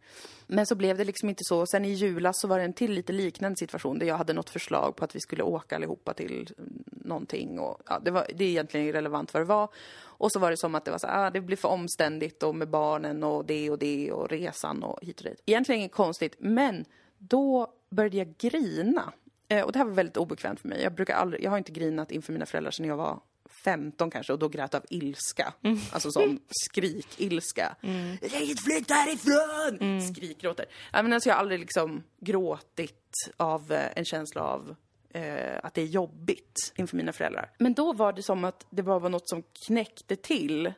Men 0.48 0.66
så 0.66 0.76
blev 0.76 0.98
det 0.98 1.04
liksom 1.04 1.30
inte 1.30 1.44
så. 1.44 1.66
Sen 1.66 1.86
i 1.86 1.94
julas 1.94 2.40
så 2.40 2.48
var 2.48 2.58
det 2.58 2.66
en 2.66 2.74
till 2.74 2.92
lite 2.92 3.14
liknande 3.14 3.58
situation 3.58 4.00
där 4.00 4.06
jag 4.06 4.18
hade 4.18 4.34
något 4.34 4.50
förslag 4.50 4.96
på 4.96 5.06
att 5.06 5.16
vi 5.16 5.20
skulle 5.20 5.44
åka 5.44 5.76
allihopa 5.76 6.14
till 6.14 6.54
någonting. 6.86 7.60
Och, 7.60 7.82
ja, 7.86 8.00
det, 8.00 8.12
var, 8.12 8.28
det 8.36 8.44
är 8.44 8.50
egentligen 8.50 8.88
irrelevant 8.88 9.34
vad 9.34 9.42
det 9.42 9.48
var. 9.48 9.70
Och 9.96 10.32
så 10.32 10.40
var 10.40 10.52
det 10.52 10.58
som 10.58 10.76
att 10.76 10.86
det 10.86 10.92
var 10.92 10.98
så 10.98 11.08
ah, 11.08 11.30
det 11.30 11.42
blir 11.42 11.58
för 11.58 11.70
omständigt 11.70 12.44
och 12.44 12.56
med 12.56 12.70
barnen 12.70 13.24
och 13.24 13.46
det 13.46 13.70
och 13.70 13.80
det 13.80 14.12
och 14.12 14.30
resan 14.30 14.84
och 14.84 15.00
hit 15.02 15.20
och 15.20 15.26
dit. 15.26 15.42
Egentligen 15.46 15.80
inget 15.80 15.92
konstigt, 15.92 16.36
men 16.40 16.86
då 17.18 17.74
började 17.90 18.18
jag 18.18 18.38
grina. 18.38 19.14
Eh, 19.48 19.64
och 19.64 19.72
det 19.72 19.80
här 19.80 19.86
var 19.86 19.94
väldigt 19.94 20.18
obekvämt 20.18 20.60
för 20.60 20.68
mig. 20.68 20.82
Jag, 20.82 20.94
brukar 20.94 21.16
aldrig, 21.16 21.44
jag 21.44 21.52
har 21.52 21.58
inte 21.58 21.72
grinat 21.72 22.12
inför 22.12 22.34
mina 22.34 22.46
föräldrar 22.46 22.72
sedan 22.72 22.86
jag 22.86 22.98
var 22.98 23.20
15 23.64 24.12
kanske 24.12 24.34
och 24.34 24.40
då 24.40 24.48
grät 24.48 24.76
av 24.76 24.86
ilska. 24.90 25.54
Alltså 25.92 26.12
sån 26.12 26.40
skrik-ilska. 26.50 27.76
Mm. 27.82 28.18
Jag 28.22 28.32
tänker 28.32 28.56
flytta 28.56 28.94
härifrån! 28.94 29.78
Mm. 29.88 30.14
Skrikgråter. 30.14 30.66
Alltså 30.92 31.30
jag 31.30 31.36
har 31.36 31.40
aldrig 31.40 31.60
liksom 31.60 32.04
gråtit 32.20 33.14
av 33.38 33.72
eh, 33.72 33.92
en 33.96 34.06
känsla 34.06 34.42
av 34.42 34.76
eh, 35.10 35.60
att 35.64 35.74
det 35.74 35.82
är 35.82 35.86
jobbigt 35.86 36.74
inför 36.76 36.98
mina 36.98 37.14
föräldrar. 37.14 37.52
Men 37.58 37.74
då 37.74 37.94
var 37.94 38.14
det 38.14 38.24
som 38.24 38.44
att 38.44 38.66
det 38.70 38.84
bara 38.84 39.00
var 39.00 39.10
något 39.10 39.30
som 39.30 39.44
knäckte 39.68 40.16
till 40.16 40.74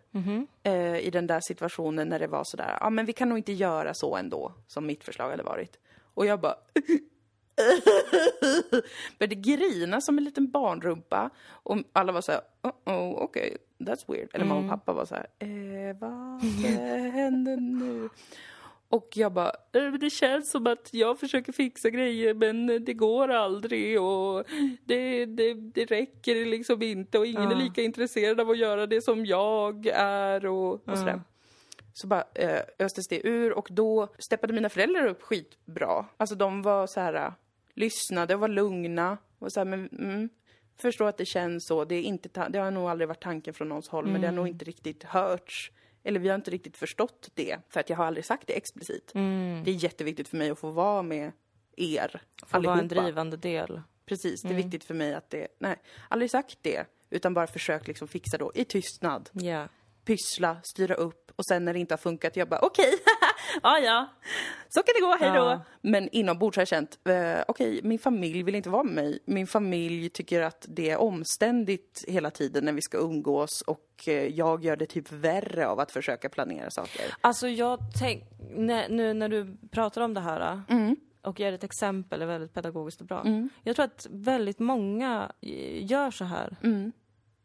eh, 0.64 0.98
i 0.98 1.10
den 1.12 1.28
där 1.28 1.40
situationen 1.40 2.10
när 2.10 2.20
det 2.20 2.28
var 2.28 2.44
sådär, 2.46 2.78
ja 2.80 2.90
men 2.90 3.06
vi 3.06 3.14
kan 3.14 3.30
nog 3.30 3.38
inte 3.38 3.54
göra 3.54 3.94
så 3.94 4.16
ändå, 4.16 4.54
som 4.68 4.86
mitt 4.86 5.04
förslag 5.04 5.30
hade 5.30 5.44
varit. 5.44 5.80
Och 6.14 6.26
jag 6.26 6.40
bara 6.40 6.56
började 9.20 9.36
grina 9.36 10.02
som 10.02 10.18
en 10.18 10.24
liten 10.24 10.52
barnrumpa. 10.52 11.30
Och 11.48 11.78
alla 11.94 12.12
var 12.12 12.22
så 12.22 12.32
här, 12.32 12.42
oh, 12.64 12.72
oh 12.86 13.24
okej, 13.24 13.58
okay, 13.80 13.94
that's 13.94 14.12
weird. 14.14 14.30
Eller 14.34 14.46
mamma 14.46 14.62
och 14.62 14.70
pappa 14.70 14.94
var 14.94 15.06
så 15.06 15.16
här, 15.16 15.28
eh, 15.40 15.98
vad 16.00 16.42
händer 17.14 17.58
nu? 17.58 18.10
Och 18.90 19.10
jag 19.14 19.34
bara, 19.34 19.52
"Eh, 19.74 19.92
det 19.92 20.10
känns 20.10 20.52
som 20.52 20.68
att 20.68 20.90
jag 20.94 21.20
försöker 21.20 21.52
fixa 21.52 21.90
grejer 21.90 22.34
men 22.34 22.86
det 22.86 22.94
går 22.94 23.28
aldrig 23.28 24.02
och 24.02 24.44
det, 24.86 25.26
det, 25.26 25.54
det 25.54 25.86
räcker 25.86 26.46
liksom 26.46 26.82
inte 26.82 27.20
och 27.20 27.26
ingen 27.26 27.52
är 27.52 27.56
lika 27.56 27.82
intresserad 27.82 28.40
av 28.40 28.50
att 28.50 28.58
göra 28.58 28.86
det 28.86 29.02
som 29.02 29.26
jag 29.26 29.88
är 29.94 30.46
och, 30.46 30.90
och 30.90 30.98
sådär. 30.98 31.22
Så 31.94 32.08
bara 32.08 32.24
eh, 32.36 32.62
östes 32.80 33.08
det 33.08 33.28
ur 33.28 33.54
och 33.54 33.68
då 33.72 34.08
steppade 34.20 34.54
mina 34.54 34.70
föräldrar 34.70 35.06
upp 35.06 35.22
skitbra. 35.22 36.06
Alltså 36.18 36.36
de 36.36 36.62
var 36.62 36.88
så 36.88 37.00
här, 37.00 37.34
lyssnade 37.76 38.34
och 38.34 38.40
var 38.40 38.48
lugna. 38.48 39.18
Och 39.40 39.52
så 39.52 39.60
här, 39.60 39.66
men, 39.66 39.90
mm, 39.90 40.30
förstår 40.82 41.08
att 41.08 41.18
det 41.18 41.26
känns 41.26 41.68
så. 41.68 41.86
Det, 41.86 41.96
är 41.96 42.02
inte 42.02 42.50
det 42.50 42.60
har 42.60 42.72
nog 42.72 42.90
aldrig 42.90 43.08
varit 43.08 43.24
tanken 43.24 43.54
från 43.54 43.70
någons 43.70 43.90
håll, 43.90 44.08
men 44.08 44.22
det 44.22 44.28
har 44.28 44.34
nog 44.34 44.48
inte 44.48 44.66
riktigt 44.66 45.04
hörts. 45.04 45.72
Eller 46.04 46.20
vi 46.20 46.30
har 46.30 46.36
inte 46.36 46.52
riktigt 46.52 46.78
förstått 46.78 47.30
det, 47.34 47.58
för 47.70 47.80
att 47.80 47.90
jag 47.90 47.98
har 47.98 48.06
aldrig 48.06 48.26
sagt 48.26 48.48
det 48.48 48.54
explicit. 48.58 49.12
Det 49.64 49.72
är 49.72 49.84
jätteviktigt 49.84 50.28
för 50.28 50.38
mig 50.38 50.50
att 50.50 50.60
få 50.60 50.70
vara 50.72 51.02
med 51.04 51.32
er 51.78 52.22
Får 52.46 52.62
vara 52.62 52.74
en 52.74 52.80
allihopa. 52.80 53.02
drivande 53.02 53.38
del. 53.38 53.82
Precis, 54.06 54.42
det 54.42 54.50
är 54.50 54.54
viktigt 54.54 54.84
för 54.84 54.94
mig 54.94 55.14
att 55.14 55.30
det, 55.30 55.48
nej, 55.60 55.76
aldrig 56.10 56.32
sagt 56.32 56.58
det. 56.62 56.86
Utan 57.10 57.34
bara 57.34 57.48
försökt 57.48 57.88
liksom 57.88 58.08
fixa 58.08 58.38
då 58.38 58.52
i 58.56 58.66
tystnad. 58.66 59.30
Ja. 59.34 59.68
Pyssla, 60.06 60.58
styra 60.64 60.96
upp 60.96 61.32
och 61.36 61.46
sen 61.46 61.66
när 61.66 61.74
det 61.74 61.80
inte 61.80 61.94
har 61.94 61.98
funkat, 61.98 62.36
jag 62.36 62.50
bara 62.50 62.60
okej, 62.60 62.94
ja 63.64 63.80
ja, 63.80 64.10
så 64.70 64.84
kan 64.84 64.94
det 64.96 65.02
gå, 65.02 65.16
hej 65.20 65.40
då. 65.40 65.46
Ja. 65.46 65.62
Men 65.82 66.10
inombords 66.10 66.58
har 66.58 66.62
jag 66.62 66.68
känt, 66.68 67.00
eh, 67.10 67.44
okej, 67.48 67.80
min 67.84 68.00
familj 68.00 68.44
vill 68.44 68.56
inte 68.56 68.70
vara 68.70 68.84
med 68.84 68.94
mig. 68.94 69.20
Min 69.26 69.48
familj 69.48 70.10
tycker 70.10 70.42
att 70.42 70.66
det 70.70 70.90
är 70.90 70.98
omständigt 70.98 72.06
hela 72.08 72.32
tiden 72.32 72.66
när 72.66 72.74
vi 72.74 72.82
ska 72.82 72.98
umgås 72.98 73.62
och 73.62 74.04
eh, 74.08 74.14
jag 74.14 74.64
gör 74.64 74.76
det 74.76 74.86
typ 74.86 75.12
värre 75.12 75.68
av 75.68 75.80
att 75.80 75.92
försöka 75.92 76.30
planera 76.30 76.70
saker. 76.70 77.06
Alltså 77.22 77.48
jag 77.48 77.80
tänk, 78.00 78.24
när, 78.56 78.90
nu 78.90 79.14
när 79.14 79.30
du 79.30 79.58
pratar 79.72 80.02
om 80.02 80.14
det 80.14 80.22
här 80.22 80.62
och 81.22 81.40
ger 81.40 81.54
ett 81.54 81.64
exempel 81.64 82.22
är 82.22 82.26
väldigt 82.26 82.54
pedagogiskt 82.54 83.02
och 83.02 83.08
bra. 83.08 83.26
Jag 83.64 83.76
tror 83.76 83.86
att 83.86 84.08
väldigt 84.10 84.60
många 84.60 85.32
eh, 85.42 85.86
gör 85.92 86.12
så 86.12 86.26
här. 86.26 86.56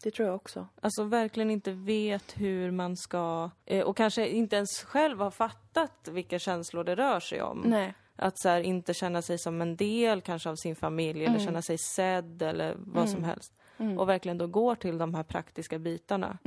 Det 0.02 0.10
tror 0.10 0.28
jag 0.28 0.36
också. 0.36 0.66
Alltså 0.82 1.04
verkligen 1.04 1.50
inte 1.50 1.72
vet 1.72 2.32
hur 2.36 2.70
man 2.70 2.96
ska, 2.96 3.50
eh, 3.66 3.84
och 3.84 3.96
kanske 3.96 4.28
inte 4.28 4.56
ens 4.56 4.82
själv 4.84 5.20
har 5.20 5.30
fattat 5.30 6.08
vilka 6.10 6.38
känslor 6.38 6.84
det 6.84 6.94
rör 6.94 7.20
sig 7.20 7.42
om. 7.42 7.62
Nej. 7.66 7.94
Att 8.16 8.38
så 8.40 8.48
här, 8.48 8.60
inte 8.60 8.94
känna 8.94 9.22
sig 9.22 9.38
som 9.38 9.60
en 9.62 9.76
del 9.76 10.20
kanske 10.20 10.50
av 10.50 10.56
sin 10.56 10.76
familj 10.76 11.24
eller 11.24 11.38
känna 11.38 11.62
sig 11.62 11.78
sedd 11.78 12.42
eller 12.42 12.74
vad 12.78 13.08
som 13.08 13.24
helst. 13.24 13.52
Och 13.98 14.08
verkligen 14.08 14.38
då 14.38 14.46
går 14.46 14.74
till 14.74 14.98
de 14.98 15.14
här 15.14 15.22
praktiska 15.22 15.78
bitarna. 15.78 16.38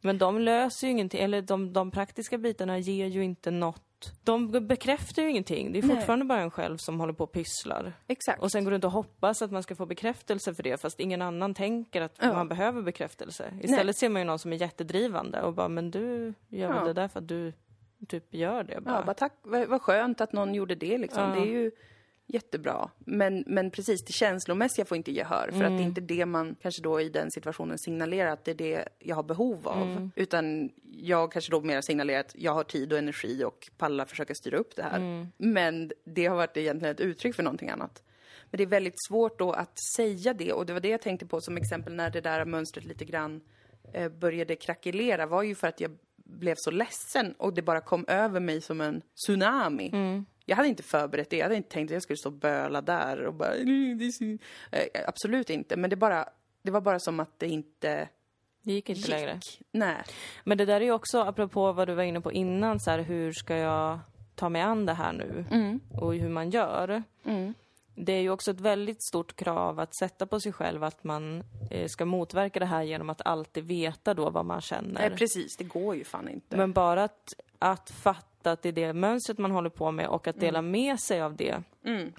Men 0.00 0.18
de 0.18 0.38
löser 0.38 0.86
ju 0.86 0.90
ingenting, 0.90 1.20
eller 1.20 1.42
de, 1.42 1.72
de 1.72 1.90
praktiska 1.90 2.38
bitarna 2.38 2.78
ger 2.78 3.06
ju 3.06 3.24
inte 3.24 3.50
något. 3.50 3.82
De 4.24 4.66
bekräftar 4.66 5.22
ju 5.22 5.30
ingenting. 5.30 5.72
Det 5.72 5.78
är 5.78 5.82
Nej. 5.82 5.96
fortfarande 5.96 6.24
bara 6.24 6.40
en 6.40 6.50
själv 6.50 6.76
som 6.76 7.00
håller 7.00 7.12
på 7.12 7.24
och 7.24 7.32
pysslar. 7.32 7.92
Exakt. 8.06 8.42
Och 8.42 8.52
sen 8.52 8.64
går 8.64 8.70
du 8.70 8.74
inte 8.74 8.86
och 8.86 8.92
hoppas 8.92 9.42
att 9.42 9.50
man 9.52 9.62
ska 9.62 9.74
få 9.76 9.86
bekräftelse 9.86 10.54
för 10.54 10.62
det 10.62 10.80
fast 10.80 11.00
ingen 11.00 11.22
annan 11.22 11.54
tänker 11.54 12.00
att 12.02 12.16
Ja. 12.20 12.32
man 12.32 12.48
behöver 12.48 12.82
bekräftelse. 12.82 13.52
Istället 13.62 13.96
ser 13.98 14.08
man 14.08 14.22
ju 14.22 14.26
någon 14.26 14.38
som 14.38 14.52
är 14.52 14.56
jättedrivande 14.56 15.42
och 15.42 15.54
bara, 15.54 15.68
men 15.68 15.90
du 15.90 16.34
gör 16.48 16.68
Ja. 16.68 16.74
väl 16.74 16.86
det 16.86 16.92
där 16.92 17.08
för 17.08 17.18
att 17.20 17.28
du 17.28 17.52
typ 18.08 18.34
gör 18.34 18.64
det 18.64 18.80
bara. 18.80 18.94
Ja, 18.94 19.02
bara 19.06 19.14
tack, 19.14 19.32
vad, 19.42 19.68
vad 19.68 19.82
skönt 19.82 20.20
att 20.20 20.32
någon 20.32 20.54
gjorde 20.54 20.74
det 20.74 20.98
liksom. 20.98 21.22
Ja. 21.22 21.34
Det 21.34 21.40
är 21.40 21.52
ju 21.52 21.70
jättebra. 22.26 22.90
Men, 22.98 23.44
men 23.46 23.70
precis, 23.70 24.04
det 24.04 24.12
känslomässiga 24.12 24.84
får 24.84 24.96
inte 24.96 25.12
gehör. 25.12 25.50
För 25.52 25.64
att 25.64 25.70
det 25.70 25.82
är 25.82 25.86
inte 25.86 26.00
det 26.00 26.26
man 26.26 26.56
kanske 26.62 26.82
då 26.82 27.00
i 27.00 27.08
den 27.08 27.30
situationen 27.30 27.78
signalerar 27.78 28.30
att 28.30 28.44
det 28.44 28.50
är 28.50 28.54
det 28.54 28.88
jag 28.98 29.16
har 29.16 29.22
behov 29.22 29.68
av. 29.68 30.10
Utan 30.16 30.70
jag 30.92 31.32
kanske 31.32 31.50
då 31.50 31.60
mer 31.60 31.80
signalerar 31.80 32.20
att 32.20 32.34
jag 32.38 32.54
har 32.54 32.64
tid 32.64 32.92
och 32.92 32.98
energi 32.98 33.44
och 33.44 33.70
pallar 33.78 34.04
försöka 34.04 34.34
styra 34.34 34.56
upp 34.56 34.76
det 34.76 34.82
här. 34.82 35.26
Men 35.36 35.92
det 36.04 36.26
har 36.26 36.36
varit 36.36 36.56
egentligen 36.56 36.94
ett 36.94 37.00
uttryck 37.00 37.34
för 37.34 37.42
någonting 37.42 37.68
annat. 37.70 38.02
Men 38.50 38.58
det 38.58 38.64
är 38.64 38.66
väldigt 38.66 39.04
svårt 39.08 39.38
då 39.38 39.52
att 39.52 39.78
säga 39.96 40.34
det 40.34 40.52
och 40.52 40.66
det 40.66 40.72
var 40.72 40.80
det 40.80 40.88
jag 40.88 41.02
tänkte 41.02 41.26
på 41.26 41.40
som 41.40 41.56
exempel 41.56 41.94
när 41.94 42.10
det 42.10 42.20
där 42.20 42.44
mönstret 42.44 42.84
lite 42.84 43.04
grann 43.04 43.40
eh, 43.92 44.08
började 44.08 44.56
krackelera 44.56 45.26
var 45.26 45.42
ju 45.42 45.54
för 45.54 45.68
att 45.68 45.80
jag 45.80 45.96
blev 46.16 46.54
så 46.58 46.70
ledsen 46.70 47.32
och 47.38 47.54
det 47.54 47.62
bara 47.62 47.80
kom 47.80 48.04
över 48.08 48.40
mig 48.40 48.60
som 48.60 48.80
en 48.80 49.02
tsunami. 49.14 49.90
Jag 50.44 50.56
hade 50.56 50.68
inte 50.68 50.82
förberett 50.82 51.30
det, 51.30 51.36
jag 51.36 51.44
hade 51.44 51.56
inte 51.56 51.68
tänkt 51.68 51.90
att 51.90 51.92
jag 51.94 52.02
skulle 52.02 52.16
stå 52.16 52.28
och 52.28 52.32
böla 52.36 52.80
där 52.80 53.24
och 53.26 53.34
bara... 53.34 53.54
"Mm, 53.54 53.98
det 53.98 54.04
är 54.06 54.10
så-" 54.10 54.38
Eh, 54.72 55.08
absolut 55.08 55.50
inte, 55.50 55.76
men 55.76 55.90
det, 55.90 55.96
bara, 55.96 56.28
det 56.62 56.70
var 56.70 56.80
bara 56.80 56.98
som 56.98 57.20
att 57.20 57.38
det 57.38 57.48
inte 57.48 58.08
Det 58.62 58.72
gick 58.72 58.88
inte 58.88 59.00
gick. 59.00 59.10
längre. 59.10 59.40
Nej. 59.72 59.96
Men 60.44 60.58
det 60.58 60.64
där 60.64 60.80
är 60.80 60.84
ju 60.84 60.92
också, 60.92 61.20
apropå 61.20 61.72
vad 61.72 61.88
du 61.88 61.94
var 61.94 62.02
inne 62.02 62.20
på 62.20 62.32
innan, 62.32 62.80
så 62.80 62.90
här, 62.90 62.98
hur 62.98 63.32
ska 63.32 63.56
jag 63.56 63.98
ta 64.34 64.48
mig 64.48 64.62
an 64.62 64.86
det 64.86 64.92
här 64.94 65.12
nu? 65.12 65.44
Och 66.00 66.14
hur 66.14 66.28
man 66.28 66.50
gör. 66.50 67.02
Det 67.94 68.12
är 68.12 68.20
ju 68.20 68.30
också 68.30 68.50
ett 68.50 68.60
väldigt 68.60 69.02
stort 69.02 69.36
krav 69.36 69.80
att 69.80 69.94
sätta 69.96 70.26
på 70.26 70.40
sig 70.40 70.52
själv 70.52 70.84
att 70.84 71.04
man 71.04 71.44
eh, 71.70 71.86
ska 71.88 72.04
motverka 72.04 72.60
det 72.60 72.66
här 72.66 72.82
genom 72.82 73.10
att 73.10 73.20
alltid 73.24 73.64
veta 73.64 74.14
då 74.14 74.30
vad 74.30 74.44
man 74.44 74.60
känner. 74.60 75.00
Nej, 75.08 75.10
precis, 75.10 75.56
det 75.56 75.64
går 75.64 75.96
ju 75.96 76.04
fan 76.04 76.28
inte. 76.28 76.56
Men 76.56 76.72
bara 76.72 77.04
att, 77.04 77.34
att 77.58 77.90
fatta 77.90 78.31
att 78.46 78.62
det 78.62 78.68
är 78.68 78.72
det 78.72 78.92
mönstret 78.92 79.38
man 79.38 79.50
håller 79.50 79.70
på 79.70 79.90
med 79.90 80.06
och 80.06 80.28
att 80.28 80.40
dela 80.40 80.62
med 80.62 81.00
sig 81.00 81.22
av 81.22 81.36
det 81.36 81.62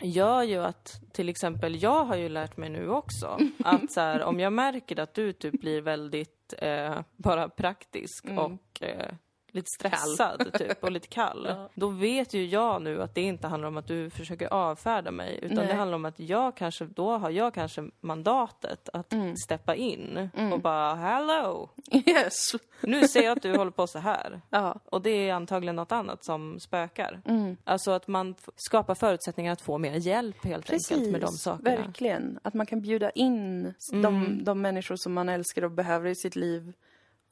gör 0.01 0.43
ju 0.43 0.57
att, 0.63 1.01
till 1.11 1.30
exempel, 1.30 1.84
jag 1.84 2.05
har 2.05 2.15
ju 2.15 2.30
lärt 2.30 2.57
mig 2.57 2.69
nu 2.69 2.89
också 2.89 3.38
att 3.63 3.91
så 3.91 4.01
här, 4.01 4.24
om 4.24 4.39
jag 4.39 4.53
märker 4.53 4.99
att 4.99 5.13
du 5.13 5.34
typ 5.34 5.61
blir 5.61 5.82
väldigt 5.82 6.53
eh, 6.57 6.99
bara 7.15 7.49
praktisk 7.49 8.26
och 8.26 8.84
eh, 8.84 9.13
lite 9.54 9.68
stressad 9.80 10.54
typ 10.54 10.84
och 10.84 10.91
lite 10.91 11.08
kall. 11.08 11.47
Då 11.74 11.88
vet 11.88 12.34
ju 12.34 12.45
jag 12.45 12.82
nu 12.82 13.01
att 13.01 13.16
det 13.16 13.22
inte 13.22 13.47
handlar 13.47 13.68
om 13.68 13.78
att 13.78 13.88
du 13.88 14.10
försöker 14.10 14.47
avfärda 14.54 15.12
mig 15.12 15.39
utan 15.41 15.58
Nej. 15.58 15.68
det 15.68 15.74
handlar 15.74 15.95
om 15.95 16.06
att 16.06 16.20
jag 16.20 16.56
kanske, 16.56 16.86
då 16.86 17.18
har 17.18 17.30
jag 17.30 17.54
kanske 17.54 17.89
mandatet 18.01 18.89
att 18.93 19.14
steppa 19.45 19.76
in 19.76 20.30
och 20.54 20.60
bara 20.60 20.95
hello, 20.95 21.70
Yes! 21.91 22.34
nu 22.82 23.08
ser 23.08 23.24
jag 23.24 23.38
att 23.38 23.43
du 23.43 23.58
håller 23.58 23.72
på 23.72 23.88
så 23.88 23.99
här. 23.99 24.41
Ja. 24.49 24.80
Och 24.86 25.01
det 25.01 25.30
är 25.30 25.34
antagligen 25.34 25.76
något 25.76 25.91
annat 25.91 26.26
som 26.26 26.60
spökar. 26.60 27.22
Alltså 27.64 27.91
att 27.91 28.08
man 28.08 28.36
skapar 28.56 28.95
förutsättningar 28.95 29.54
att 29.54 29.62
få 29.62 29.78
mer 29.78 29.93
hjälp 29.93 30.45
helt 30.45 30.70
enkelt 30.70 31.12
med 31.12 31.22
de 31.22 31.28
sakerna. 31.28 31.72
Mm. 31.72 31.84
verkligen. 31.84 32.39
Att 32.43 32.54
man 32.54 32.66
kan 32.66 32.82
bjuda 32.82 33.10
in 33.10 33.74
de, 33.91 34.39
de 34.43 34.62
människor 34.62 34.95
som 34.95 35.14
man 35.14 35.30
älskar 35.30 35.64
och 35.64 35.72
behöver 35.72 36.10
i 36.10 36.16
sitt 36.16 36.36
liv 36.36 36.74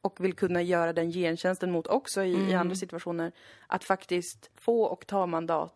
och 0.02 0.26
vill 0.26 0.34
kunna 0.34 0.62
göra 0.62 0.94
den 0.94 1.12
gentjänsten 1.12 1.72
mot 1.72 1.88
också 1.88 2.24
i, 2.24 2.50
i 2.50 2.54
andra 2.54 2.76
situationer. 2.76 3.32
Att 3.68 3.84
faktiskt 3.84 4.50
få 4.56 4.84
och 4.84 5.08
ta 5.08 5.26
mandat 5.26 5.76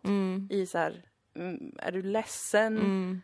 i 0.50 0.66
så 0.66 0.78
här, 0.78 1.02
mm, 1.36 1.74
är 1.78 1.92
du 1.92 2.02
ledsen? 2.02 2.78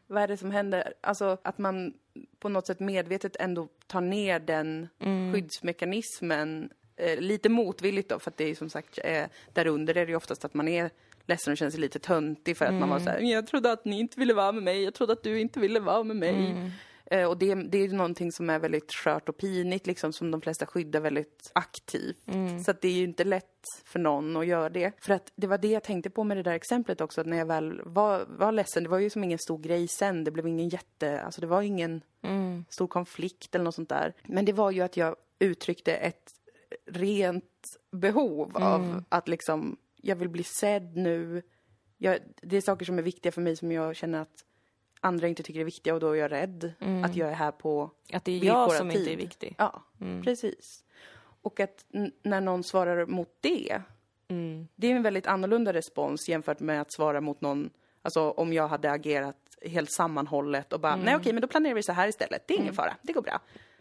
Vad 0.06 0.22
är 0.22 0.28
det 0.28 0.36
som 0.36 0.50
händer? 0.50 0.94
Alltså 1.00 1.38
att 1.42 1.58
man 1.58 1.94
på 2.38 2.48
något 2.48 2.66
sätt 2.66 2.80
medvetet 2.80 3.36
ändå 3.36 3.68
tar 3.86 4.00
ner 4.00 4.40
den 4.40 4.88
skyddsmekanismen 5.32 6.70
eh, 6.96 7.20
lite 7.20 7.48
motvilligt 7.48 8.08
då, 8.08 8.18
för 8.18 8.30
att 8.30 8.36
det 8.36 8.44
är 8.44 8.54
som 8.54 8.70
sagt, 8.70 8.98
eh, 9.04 9.24
där 9.52 9.66
under 9.66 9.96
är 9.96 10.06
det 10.06 10.10
ju 10.10 10.16
oftast 10.16 10.44
att 10.44 10.54
man 10.54 10.68
är 10.68 10.90
ledsen 11.26 11.52
och 11.52 11.56
känner 11.56 11.70
sig 11.70 11.80
lite 11.80 11.98
töntig 11.98 12.56
för 12.56 12.64
att 12.64 12.74
man 12.74 12.88
var 12.88 12.98
så 12.98 13.10
här, 13.10 13.20
jag 13.20 13.46
trodde 13.46 13.72
att 13.72 13.84
ni 13.84 14.00
inte 14.00 14.20
ville 14.20 14.34
vara 14.34 14.52
med 14.52 14.62
mig, 14.62 14.84
jag 14.84 14.94
trodde 14.94 15.12
att 15.12 15.22
du 15.22 15.40
inte 15.40 15.60
ville 15.60 15.80
vara 15.80 16.02
med 16.02 16.16
mig. 16.16 16.54
Eh, 17.12 17.24
och 17.24 17.38
det, 17.38 17.54
det 17.54 17.78
är 17.78 17.82
ju 17.82 17.92
någonting 17.92 18.32
som 18.32 18.50
är 18.50 18.58
väldigt 18.58 18.92
skört 18.92 19.28
och 19.28 19.36
pinigt, 19.36 19.86
liksom, 19.86 20.12
som 20.12 20.30
de 20.30 20.40
flesta 20.40 20.66
skyddar 20.66 21.00
väldigt 21.00 21.50
aktivt. 21.52 22.18
Så 22.64 22.70
att 22.70 22.80
det 22.80 22.88
är 22.88 22.92
ju 22.92 23.04
inte 23.04 23.24
lätt 23.24 23.46
för 23.84 23.98
någon 23.98 24.36
att 24.36 24.46
göra 24.46 24.68
det. 24.68 24.92
För 25.04 25.14
att 25.14 25.32
det 25.36 25.46
var 25.46 25.58
det 25.58 25.68
jag 25.68 25.82
tänkte 25.82 26.10
på 26.10 26.24
med 26.24 26.36
det 26.36 26.42
där 26.42 26.52
exemplet 26.52 27.00
också, 27.00 27.20
att 27.20 27.26
när 27.26 27.36
jag 27.36 27.46
väl 27.46 27.80
var, 27.84 28.26
var 28.28 28.52
ledsen, 28.52 28.82
det 28.82 28.88
var 28.88 28.98
ju 28.98 29.10
som 29.10 29.24
ingen 29.24 29.38
stor 29.38 29.58
grej 29.58 29.88
sen, 29.88 30.24
det 30.24 30.30
blev 30.30 30.46
ingen 30.46 30.68
jätte, 30.68 31.22
alltså 31.22 31.40
det 31.40 31.46
var 31.46 31.62
ingen 31.62 32.02
stor 32.68 32.86
konflikt 32.86 33.54
eller 33.54 33.64
något 33.64 33.74
sånt 33.74 33.88
där. 33.88 34.14
Men 34.24 34.44
det 34.44 34.52
var 34.52 34.70
ju 34.70 34.80
att 34.80 34.96
jag 34.96 35.16
uttryckte 35.38 35.94
ett 35.94 36.30
rent 36.86 37.78
behov 37.90 38.56
av 38.56 39.04
att 39.08 39.28
liksom, 39.28 39.76
jag 39.96 40.16
vill 40.16 40.28
bli 40.28 40.42
sedd 40.42 40.96
nu. 40.96 41.42
Jag, 41.98 42.18
det 42.42 42.56
är 42.56 42.60
saker 42.60 42.84
som 42.84 42.98
är 42.98 43.02
viktiga 43.02 43.32
för 43.32 43.40
mig 43.40 43.56
som 43.56 43.72
jag 43.72 43.96
känner 43.96 44.20
att 44.20 44.44
andra 45.04 45.28
inte 45.28 45.42
tycker 45.42 45.60
är 45.60 45.64
viktiga 45.64 45.94
och 45.94 46.00
då 46.00 46.10
är 46.10 46.14
jag 46.14 46.32
rädd 46.32 46.72
att 47.04 47.16
jag 47.16 47.28
är 47.28 47.34
här 47.34 47.52
på 47.52 47.90
Att 48.12 48.24
det 48.24 48.32
är 48.32 48.44
jag 48.44 48.72
som 48.72 48.90
tid. 48.90 48.98
inte 48.98 49.12
är 49.12 49.16
viktig. 49.16 49.54
Ja, 49.58 49.82
precis. 50.24 50.84
Och 51.42 51.60
att 51.60 51.84
när 52.22 52.40
någon 52.40 52.64
svarar 52.64 53.06
mot 53.06 53.36
det, 53.40 53.82
det 54.76 54.86
är 54.86 54.96
en 54.96 55.02
väldigt 55.02 55.26
annorlunda 55.26 55.72
respons 55.72 56.28
jämfört 56.28 56.60
med 56.60 56.80
att 56.80 56.92
svara 56.92 57.20
mot 57.20 57.40
någon, 57.40 57.70
alltså 58.02 58.30
om 58.30 58.52
jag 58.52 58.68
hade 58.68 58.90
agerat 58.90 59.36
helt 59.62 59.92
sammanhållet 59.92 60.72
och 60.72 60.80
bara, 60.80 60.96
nej 60.96 61.16
okej, 61.16 61.32
men 61.32 61.42
då 61.42 61.48
planerar 61.48 61.74
vi 61.74 61.82
så 61.82 61.92
här 61.92 62.08
istället, 62.08 62.48
det 62.48 62.54
är 62.54 62.58
ingen 62.58 62.74
fara, 62.74 62.96
det 63.02 63.12
går 63.12 63.22
bra. 63.22 63.40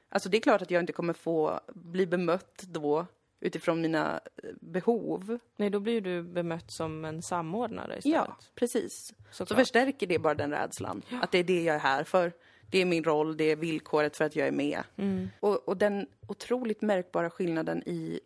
Alltså 0.09 0.29
det 0.29 0.37
är 0.37 0.41
klart 0.41 0.61
att 0.61 0.71
jag 0.71 0.79
inte 0.83 0.93
kommer 0.93 1.13
få 1.13 1.59
bli 1.73 2.07
bemött 2.07 2.63
då 2.67 3.05
utifrån 3.41 3.81
mina 3.81 4.21
eh, 4.43 4.49
behov. 4.61 5.39
Nej, 5.57 5.69
då 5.69 5.79
blir 5.79 6.01
du 6.01 6.23
bemött 6.23 6.71
som 6.71 7.05
en 7.05 7.21
samordnare 7.21 7.97
istället. 7.97 8.15
Ja, 8.15 8.37
precis. 8.55 9.07
Så 9.07 9.13
Såklart. 9.31 9.59
förstärker 9.59 10.07
det 10.07 10.19
bara 10.19 10.35
den 10.35 10.51
rädslan. 10.51 11.01
Att 11.21 11.31
det 11.31 11.37
är 11.37 11.43
det 11.43 11.63
jag 11.63 11.75
är 11.75 11.79
här 11.79 12.03
för. 12.03 12.31
Det 12.71 12.77
är 12.77 12.85
min 12.85 13.03
roll, 13.03 13.37
det 13.37 13.43
är 13.43 13.55
villkoret 13.55 14.17
för 14.17 14.25
att 14.25 14.35
jag 14.35 14.47
är 14.47 14.51
med. 14.51 14.83
Och, 15.39 15.67
och 15.67 15.77
den 15.77 16.07
otroligt 16.27 16.81
märkbara 16.81 17.29
skillnaden 17.29 17.83
i 17.85 18.19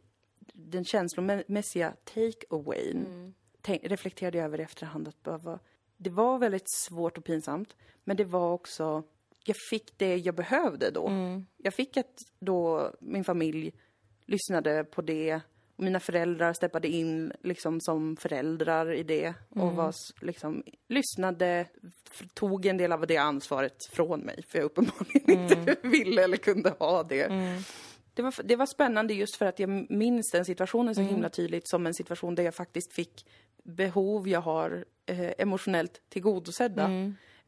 den 0.53 0.85
känslomässiga 0.85 1.93
take-awayn 2.13 3.31
tänk- 3.61 3.83
reflekterade 3.83 4.37
jag 4.37 4.45
över 4.45 4.59
i 4.59 4.63
efterhand 4.63 5.07
att 5.07 5.43
vara, 5.43 5.59
det 5.97 6.09
var 6.09 6.37
väldigt 6.37 6.69
svårt 6.69 7.17
och 7.17 7.23
pinsamt, 7.25 7.75
men 8.03 8.17
det 8.17 8.23
var 8.25 8.51
också, 8.53 9.03
jag 9.43 9.57
fick 9.57 9.97
det 9.97 10.15
jag 10.17 10.35
behövde 10.35 10.91
då. 10.91 11.11
Jag 11.57 11.73
fick 11.73 11.97
att 11.97 12.23
då 12.39 12.91
min 12.99 13.23
familj 13.23 13.73
lyssnade 14.25 14.83
på 14.83 15.01
det 15.01 15.39
mina 15.77 15.99
föräldrar 15.99 16.53
steppade 16.53 16.87
in 16.87 17.33
liksom 17.43 17.81
som 17.81 18.15
föräldrar 18.17 18.91
i 18.93 19.03
det 19.03 19.33
och 19.49 19.71
var 19.75 19.89
s- 19.89 20.13
liksom, 20.21 20.63
lyssnade, 20.87 21.65
tog 22.33 22.65
en 22.65 22.77
del 22.77 22.91
av 22.91 23.07
det 23.07 23.17
ansvaret 23.17 23.75
från 23.91 24.19
mig 24.19 24.43
för 24.47 24.57
jag 24.59 24.65
uppenbarligen 24.65 25.29
inte 25.29 25.75
ville 25.87 26.23
eller 26.23 26.37
kunde 26.37 26.69
ha 26.79 27.03
det. 27.03 27.27
Det 28.13 28.21
var, 28.21 28.33
det 28.43 28.55
var 28.55 28.65
spännande 28.65 29.13
just 29.13 29.35
för 29.35 29.45
att 29.45 29.59
jag 29.59 29.91
minns 29.91 30.31
den 30.31 30.45
situationen 30.45 30.95
så 30.95 31.01
himla 31.01 31.29
tydligt 31.29 31.67
som 31.69 31.85
en 31.87 31.93
situation 31.93 32.35
där 32.35 32.43
jag 32.43 32.55
faktiskt 32.55 32.93
fick 32.93 33.25
behov 33.63 34.27
jag 34.27 34.41
har 34.41 34.85
eh, 35.05 35.31
emotionellt 35.37 36.01
tillgodosedda. 36.09 36.85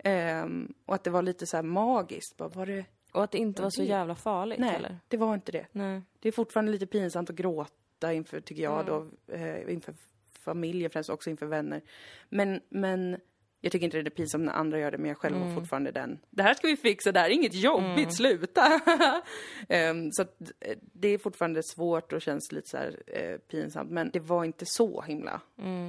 Ehm, 0.04 0.74
och 0.86 0.96
att 0.96 1.04
det 1.04 1.10
var 1.10 1.22
lite 1.22 1.48
så 1.48 1.62
magiskt. 1.64 2.38
Bara, 2.38 2.50
var 2.50 2.66
det... 2.66 2.86
Och 3.12 3.24
att 3.24 3.32
det 3.32 3.38
inte 3.38 3.62
var 3.62 3.70
så 3.70 3.84
jävla 3.84 4.16
farligt 4.16 4.60
Nej, 4.60 4.70
heller. 4.70 5.00
det 5.08 5.18
var 5.18 5.34
inte 5.34 5.52
det. 5.52 5.66
Nej. 5.72 6.02
Det 6.20 6.28
är 6.28 6.32
fortfarande 6.32 6.72
lite 6.72 6.86
pinsamt 6.86 7.30
att 7.30 7.36
gråta 7.36 8.14
inför, 8.14 8.42
tycker 8.42 8.64
jag 8.64 8.86
då, 8.86 9.08
eh, 9.28 9.74
inför 9.74 9.96
familjen 10.40 10.92
främst, 10.92 11.10
också 11.10 11.30
inför 11.30 11.46
vänner. 11.46 11.82
Men, 12.30 12.62
men 12.70 13.18
jag 13.62 13.72
tycker 13.72 13.86
inte 13.86 14.02
det 14.02 14.08
är 14.08 14.12
pinsamt 14.12 14.46
när 14.46 14.54
andra 14.54 14.80
gör 14.80 14.92
det, 14.92 14.98
men 14.98 15.08
jag 15.08 15.18
själv 15.18 15.38
har 15.38 15.56
fortfarande 15.56 15.92
den. 15.92 16.20
Det 16.30 16.44
här 16.44 16.54
ska 16.54 16.68
vi 16.68 16.78
fixa, 16.78 17.12
det 17.12 17.20
här 17.20 17.30
är 17.30 17.34
inget 17.34 17.54
jobbigt, 17.54 18.16
sluta! 18.16 18.82
Ehm, 19.70 20.12
så 20.12 20.22
att 20.22 20.42
eh, 20.60 20.78
det 20.82 21.08
är 21.08 21.18
fortfarande 21.18 21.62
svårt 21.64 22.14
och 22.14 22.22
känns 22.22 22.52
lite 22.52 22.70
så 22.70 22.78
här 22.78 23.04
eh, 23.08 23.38
pinsamt, 23.38 23.92
men 23.92 24.10
det 24.14 24.20
var 24.20 24.46
inte 24.46 24.66
så 24.68 25.02
himla 25.02 25.42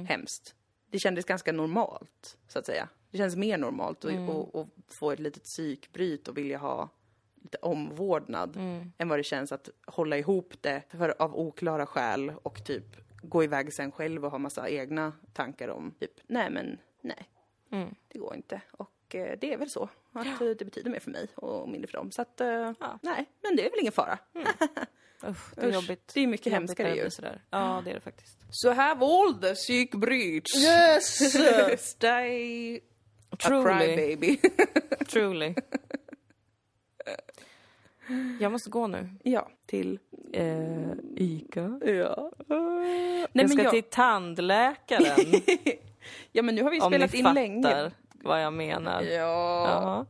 hemskt. 0.07 0.55
Det 0.91 0.99
kändes 0.99 1.25
ganska 1.25 1.51
normalt, 1.51 2.37
så 2.47 2.59
att 2.59 2.65
säga. 2.65 2.89
Det 3.11 3.17
känns 3.17 3.35
mer 3.35 3.57
normalt 3.57 4.05
att 4.05 4.29
och 4.29 4.67
få 4.99 5.11
ett 5.11 5.19
litet 5.19 5.43
psykbryt 5.43 6.27
och 6.27 6.37
vilja 6.37 6.57
ha 6.57 6.89
omvårdnad 7.55 8.57
än 8.97 9.09
vad 9.09 9.19
det 9.19 9.23
känns 9.23 9.51
att 9.51 9.69
hålla 9.87 10.17
ihop 10.17 10.53
det 10.61 10.83
för, 10.89 11.15
av 11.21 11.35
oklara 11.39 11.85
skäl 11.85 12.33
och 12.43 12.63
typ 12.65 12.85
gå 13.21 13.43
iväg 13.43 13.73
sen 13.73 13.91
själv 13.91 14.25
och 14.25 14.31
ha 14.31 14.37
massa 14.37 14.69
egna 14.69 15.13
tankar 15.33 15.67
om 15.67 15.91
typ, 15.99 16.11
nej 16.27 16.49
men 16.49 16.77
nej, 17.01 17.29
det 18.07 18.19
går 18.19 18.35
inte. 18.35 18.61
Och 18.71 19.15
eh, 19.15 19.37
det 19.41 19.53
är 19.53 19.57
väl 19.57 19.69
så 19.69 19.89
att 20.13 20.39
det 20.39 20.65
betyder 20.65 20.91
mer 20.91 20.99
för 20.99 21.11
mig 21.11 21.27
och 21.35 21.69
mindre 21.69 21.87
för 21.87 21.97
dem. 21.97 22.11
Så 22.11 22.21
att, 22.21 22.41
eh, 22.41 22.71
nej, 23.01 23.25
men 23.41 23.55
det 23.55 23.65
är 23.65 23.69
väl 23.69 23.79
ingen 23.79 23.91
fara. 23.91 24.19
Usch, 25.27 25.55
det 25.55 25.61
är 25.61 25.67
Usch, 25.67 25.73
jobbigt. 25.73 26.11
det 26.13 26.19
är 26.23 26.27
mycket 26.27 26.53
hemskare 26.53 26.95
ju. 26.95 27.09
Sådär. 27.09 27.41
Ja, 27.49 27.81
det 27.85 27.91
är 27.91 27.95
det 27.95 28.01
faktiskt. 28.01 28.37
Så 28.49 28.71
have 28.71 29.05
all 29.05 29.41
the 29.41 29.53
psykbryts. 29.55 30.55
Yes! 30.65 31.19
Stay 31.89 32.79
a 33.29 33.35
Truly. 33.35 33.63
crybaby. 33.95 34.37
Truly. 35.07 35.55
Jag 38.39 38.51
måste 38.51 38.69
gå 38.69 38.87
nu. 38.87 39.09
ja, 39.23 39.49
till... 39.65 39.99
Eh, 40.33 40.91
Ica. 41.15 41.79
Ja. 41.85 42.31
Nej, 42.47 43.19
jag 43.21 43.29
men 43.33 43.49
ska 43.49 43.63
jag, 43.63 43.73
till 43.73 43.83
tandläkaren. 43.83 45.41
ja, 46.31 46.43
men 46.43 46.55
nu 46.55 46.63
har 46.63 46.71
vi 46.71 46.81
om 46.81 46.91
spelat 46.91 47.13
ni 47.13 47.17
in 47.19 47.23
fattar 47.23 47.33
länge. 47.33 47.91
vad 48.11 48.43
jag 48.43 48.53
menar. 48.53 49.01
Ja. 49.01 49.65
Ja. 49.67 50.05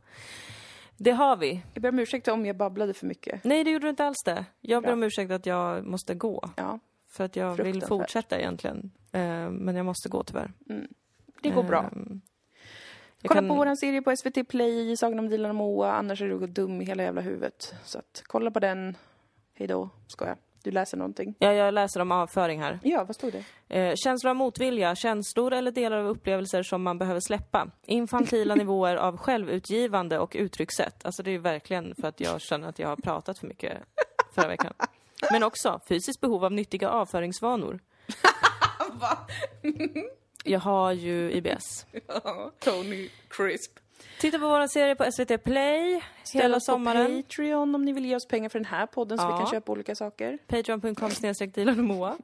Det 0.97 1.11
har 1.11 1.37
vi. 1.37 1.61
Jag 1.73 1.81
ber 1.81 1.89
om 1.89 1.99
ursäkt 1.99 2.27
om 2.27 2.45
jag 2.45 2.57
babblade 2.57 2.93
för 2.93 3.07
mycket. 3.07 3.43
Nej, 3.43 3.63
det 3.63 3.71
gjorde 3.71 3.85
du 3.85 3.89
inte 3.89 4.05
alls 4.05 4.23
det. 4.25 4.45
Jag 4.61 4.83
ber 4.83 4.93
om 4.93 5.03
ursäkt 5.03 5.31
att 5.31 5.45
jag 5.45 5.85
måste 5.85 6.15
gå. 6.15 6.49
Ja, 6.57 6.79
För 7.07 7.23
att 7.23 7.35
jag 7.35 7.63
vill 7.63 7.81
fortsätta 7.81 8.39
egentligen. 8.39 8.91
Eh, 9.11 9.49
men 9.49 9.75
jag 9.75 9.85
måste 9.85 10.09
gå 10.09 10.23
tyvärr. 10.23 10.51
det 11.41 11.49
går 11.49 11.63
bra. 11.63 11.83
Ehm, 11.83 12.21
jag 13.21 13.29
Kolla 13.29 13.41
kan- 13.41 13.49
på 13.49 13.55
våran 13.55 13.77
serie 13.77 14.01
på 14.01 14.11
SVT 14.15 14.43
Play, 14.43 14.97
Sagan 14.97 15.19
om 15.19 15.29
Dilan 15.29 15.49
och 15.51 15.55
Moa, 15.55 15.91
annars 15.91 16.21
är 16.21 16.27
du 16.27 16.47
dum 16.47 16.81
i 16.81 16.85
hela 16.85 17.03
jävla 17.03 17.21
huvudet. 17.21 17.73
Så 17.83 17.99
att 17.99 18.23
kolla 18.27 18.51
på 18.51 18.59
den. 18.59 18.97
Hej 19.53 19.67
då, 19.67 19.89
skojar. 20.07 20.37
Du 20.63 20.71
läser 20.71 20.97
någonting. 20.97 21.35
Ja, 21.39 21.53
jag 21.53 21.73
läser 21.73 21.99
om 21.99 22.11
avföring 22.11 22.61
här. 22.61 22.79
Ja, 22.83 23.03
vad 23.03 23.15
stod 23.15 23.33
det? 23.67 23.79
Eh, 23.79 23.93
känslor 23.95 24.29
av 24.29 24.35
motvilja, 24.35 24.95
känslor 24.95 25.53
eller 25.53 25.71
delar 25.71 25.97
av 25.97 26.07
upplevelser 26.07 26.63
som 26.63 26.83
man 26.83 26.97
behöver 26.97 27.19
släppa. 27.19 27.67
Infantila 27.85 28.55
nivåer 28.55 28.95
av 28.95 29.17
självutgivande 29.17 30.19
och 30.19 30.35
uttryckssätt. 30.39 31.05
Alltså 31.05 31.23
det 31.23 31.29
är 31.29 31.31
ju 31.31 31.37
verkligen 31.37 31.95
för 31.95 32.07
att 32.07 32.19
jag 32.19 32.41
känner 32.41 32.69
att 32.69 32.79
jag 32.79 32.87
har 32.87 32.95
pratat 32.95 33.39
för 33.39 33.47
mycket 33.47 33.77
förra 34.35 34.47
veckan. 34.47 34.73
Men 35.31 35.43
också 35.43 35.79
fysiskt 35.89 36.21
behov 36.21 36.45
av 36.45 36.51
nyttiga 36.51 36.89
avföringsvanor. 36.89 37.79
Jag 40.49 40.59
har 40.59 40.91
ju 40.91 41.31
IBS. 41.31 41.85
Tony 42.59 43.09
Crisp. 43.29 43.71
Titta 44.19 44.39
på 44.39 44.47
vår 44.49 44.67
serie 44.67 44.95
på 44.95 45.11
SVT 45.11 45.43
Play 45.43 46.01
Ställ 46.23 46.41
hela 46.41 46.57
oss 46.57 46.65
på 46.65 46.71
sommaren. 46.71 47.23
Patreon 47.23 47.75
om 47.75 47.85
ni 47.85 47.93
vill 47.93 48.05
ge 48.05 48.15
oss 48.15 48.27
pengar 48.27 48.49
för 48.49 48.59
den 48.59 48.65
här 48.65 48.85
podden 48.85 49.17
så 49.17 49.23
Ja. 49.23 49.31
vi 49.37 49.43
kan 49.43 49.51
köpa 49.51 49.71
olika 49.71 49.95
saker. 49.95 50.37
Patreon.com 50.47 51.09
snedstreck 51.11 51.55
Dilan 51.55 51.79
och 51.79 51.85
Moa. 51.85 52.17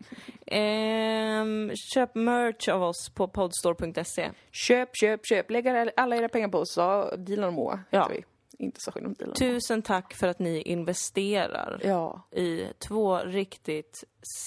Ehm, 0.48 1.72
köp 1.76 2.16
merch 2.16 2.70
av 2.70 2.84
oss 2.84 3.10
på 3.16 3.28
podstore.se. 3.28 4.32
Köp, 4.52 4.90
köp, 4.94 5.26
köp. 5.26 5.52
Lägg 5.52 5.68
alla- 5.96 6.16
era 6.18 6.30
pengar 6.30 6.48
på 6.48 6.58
oss, 6.58 6.74
sa 6.74 7.16
Dilan 7.16 7.48
och 7.48 7.54
Moa. 7.54 7.80
Ja. 7.90 8.10
vi. 8.14 8.24
Inte 8.58 8.80
Sagan 8.82 9.06
om 9.06 9.14
Dilan. 9.14 9.34
Tusen 9.36 9.82
tack 9.82 10.14
för 10.14 10.28
att 10.28 10.40
ni 10.40 10.62
investerar 10.62 11.82
Ja. 11.84 12.28
i 12.32 12.66
två 12.88 13.18
riktigt 13.20 14.04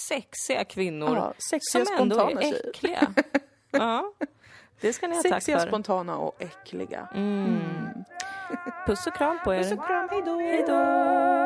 sexiga 0.09 0.65
kvinnor 0.65 1.17
ja. 1.17 1.33
Sexiga, 1.51 1.85
som 1.85 1.97
ändå 2.03 2.21
är 2.21 2.69
äckliga. 2.69 3.15
ja, 3.71 4.13
det 4.81 4.93
ska 4.93 5.09
ni 5.09 5.15
ha 5.17 5.23
tack 5.23 5.33
Sexiga, 5.33 5.59
för. 5.59 5.67
spontana 5.67 6.19
och 6.19 6.43
äckliga. 6.43 7.09
Puss 8.87 9.07
och 9.07 9.15
kram 9.15 9.39
på 9.45 9.55
er. 9.55 9.59
Puss 9.63 9.73
och 9.73 9.87
kram! 9.87 10.09
Hej 10.11 10.65
då! 10.67 11.38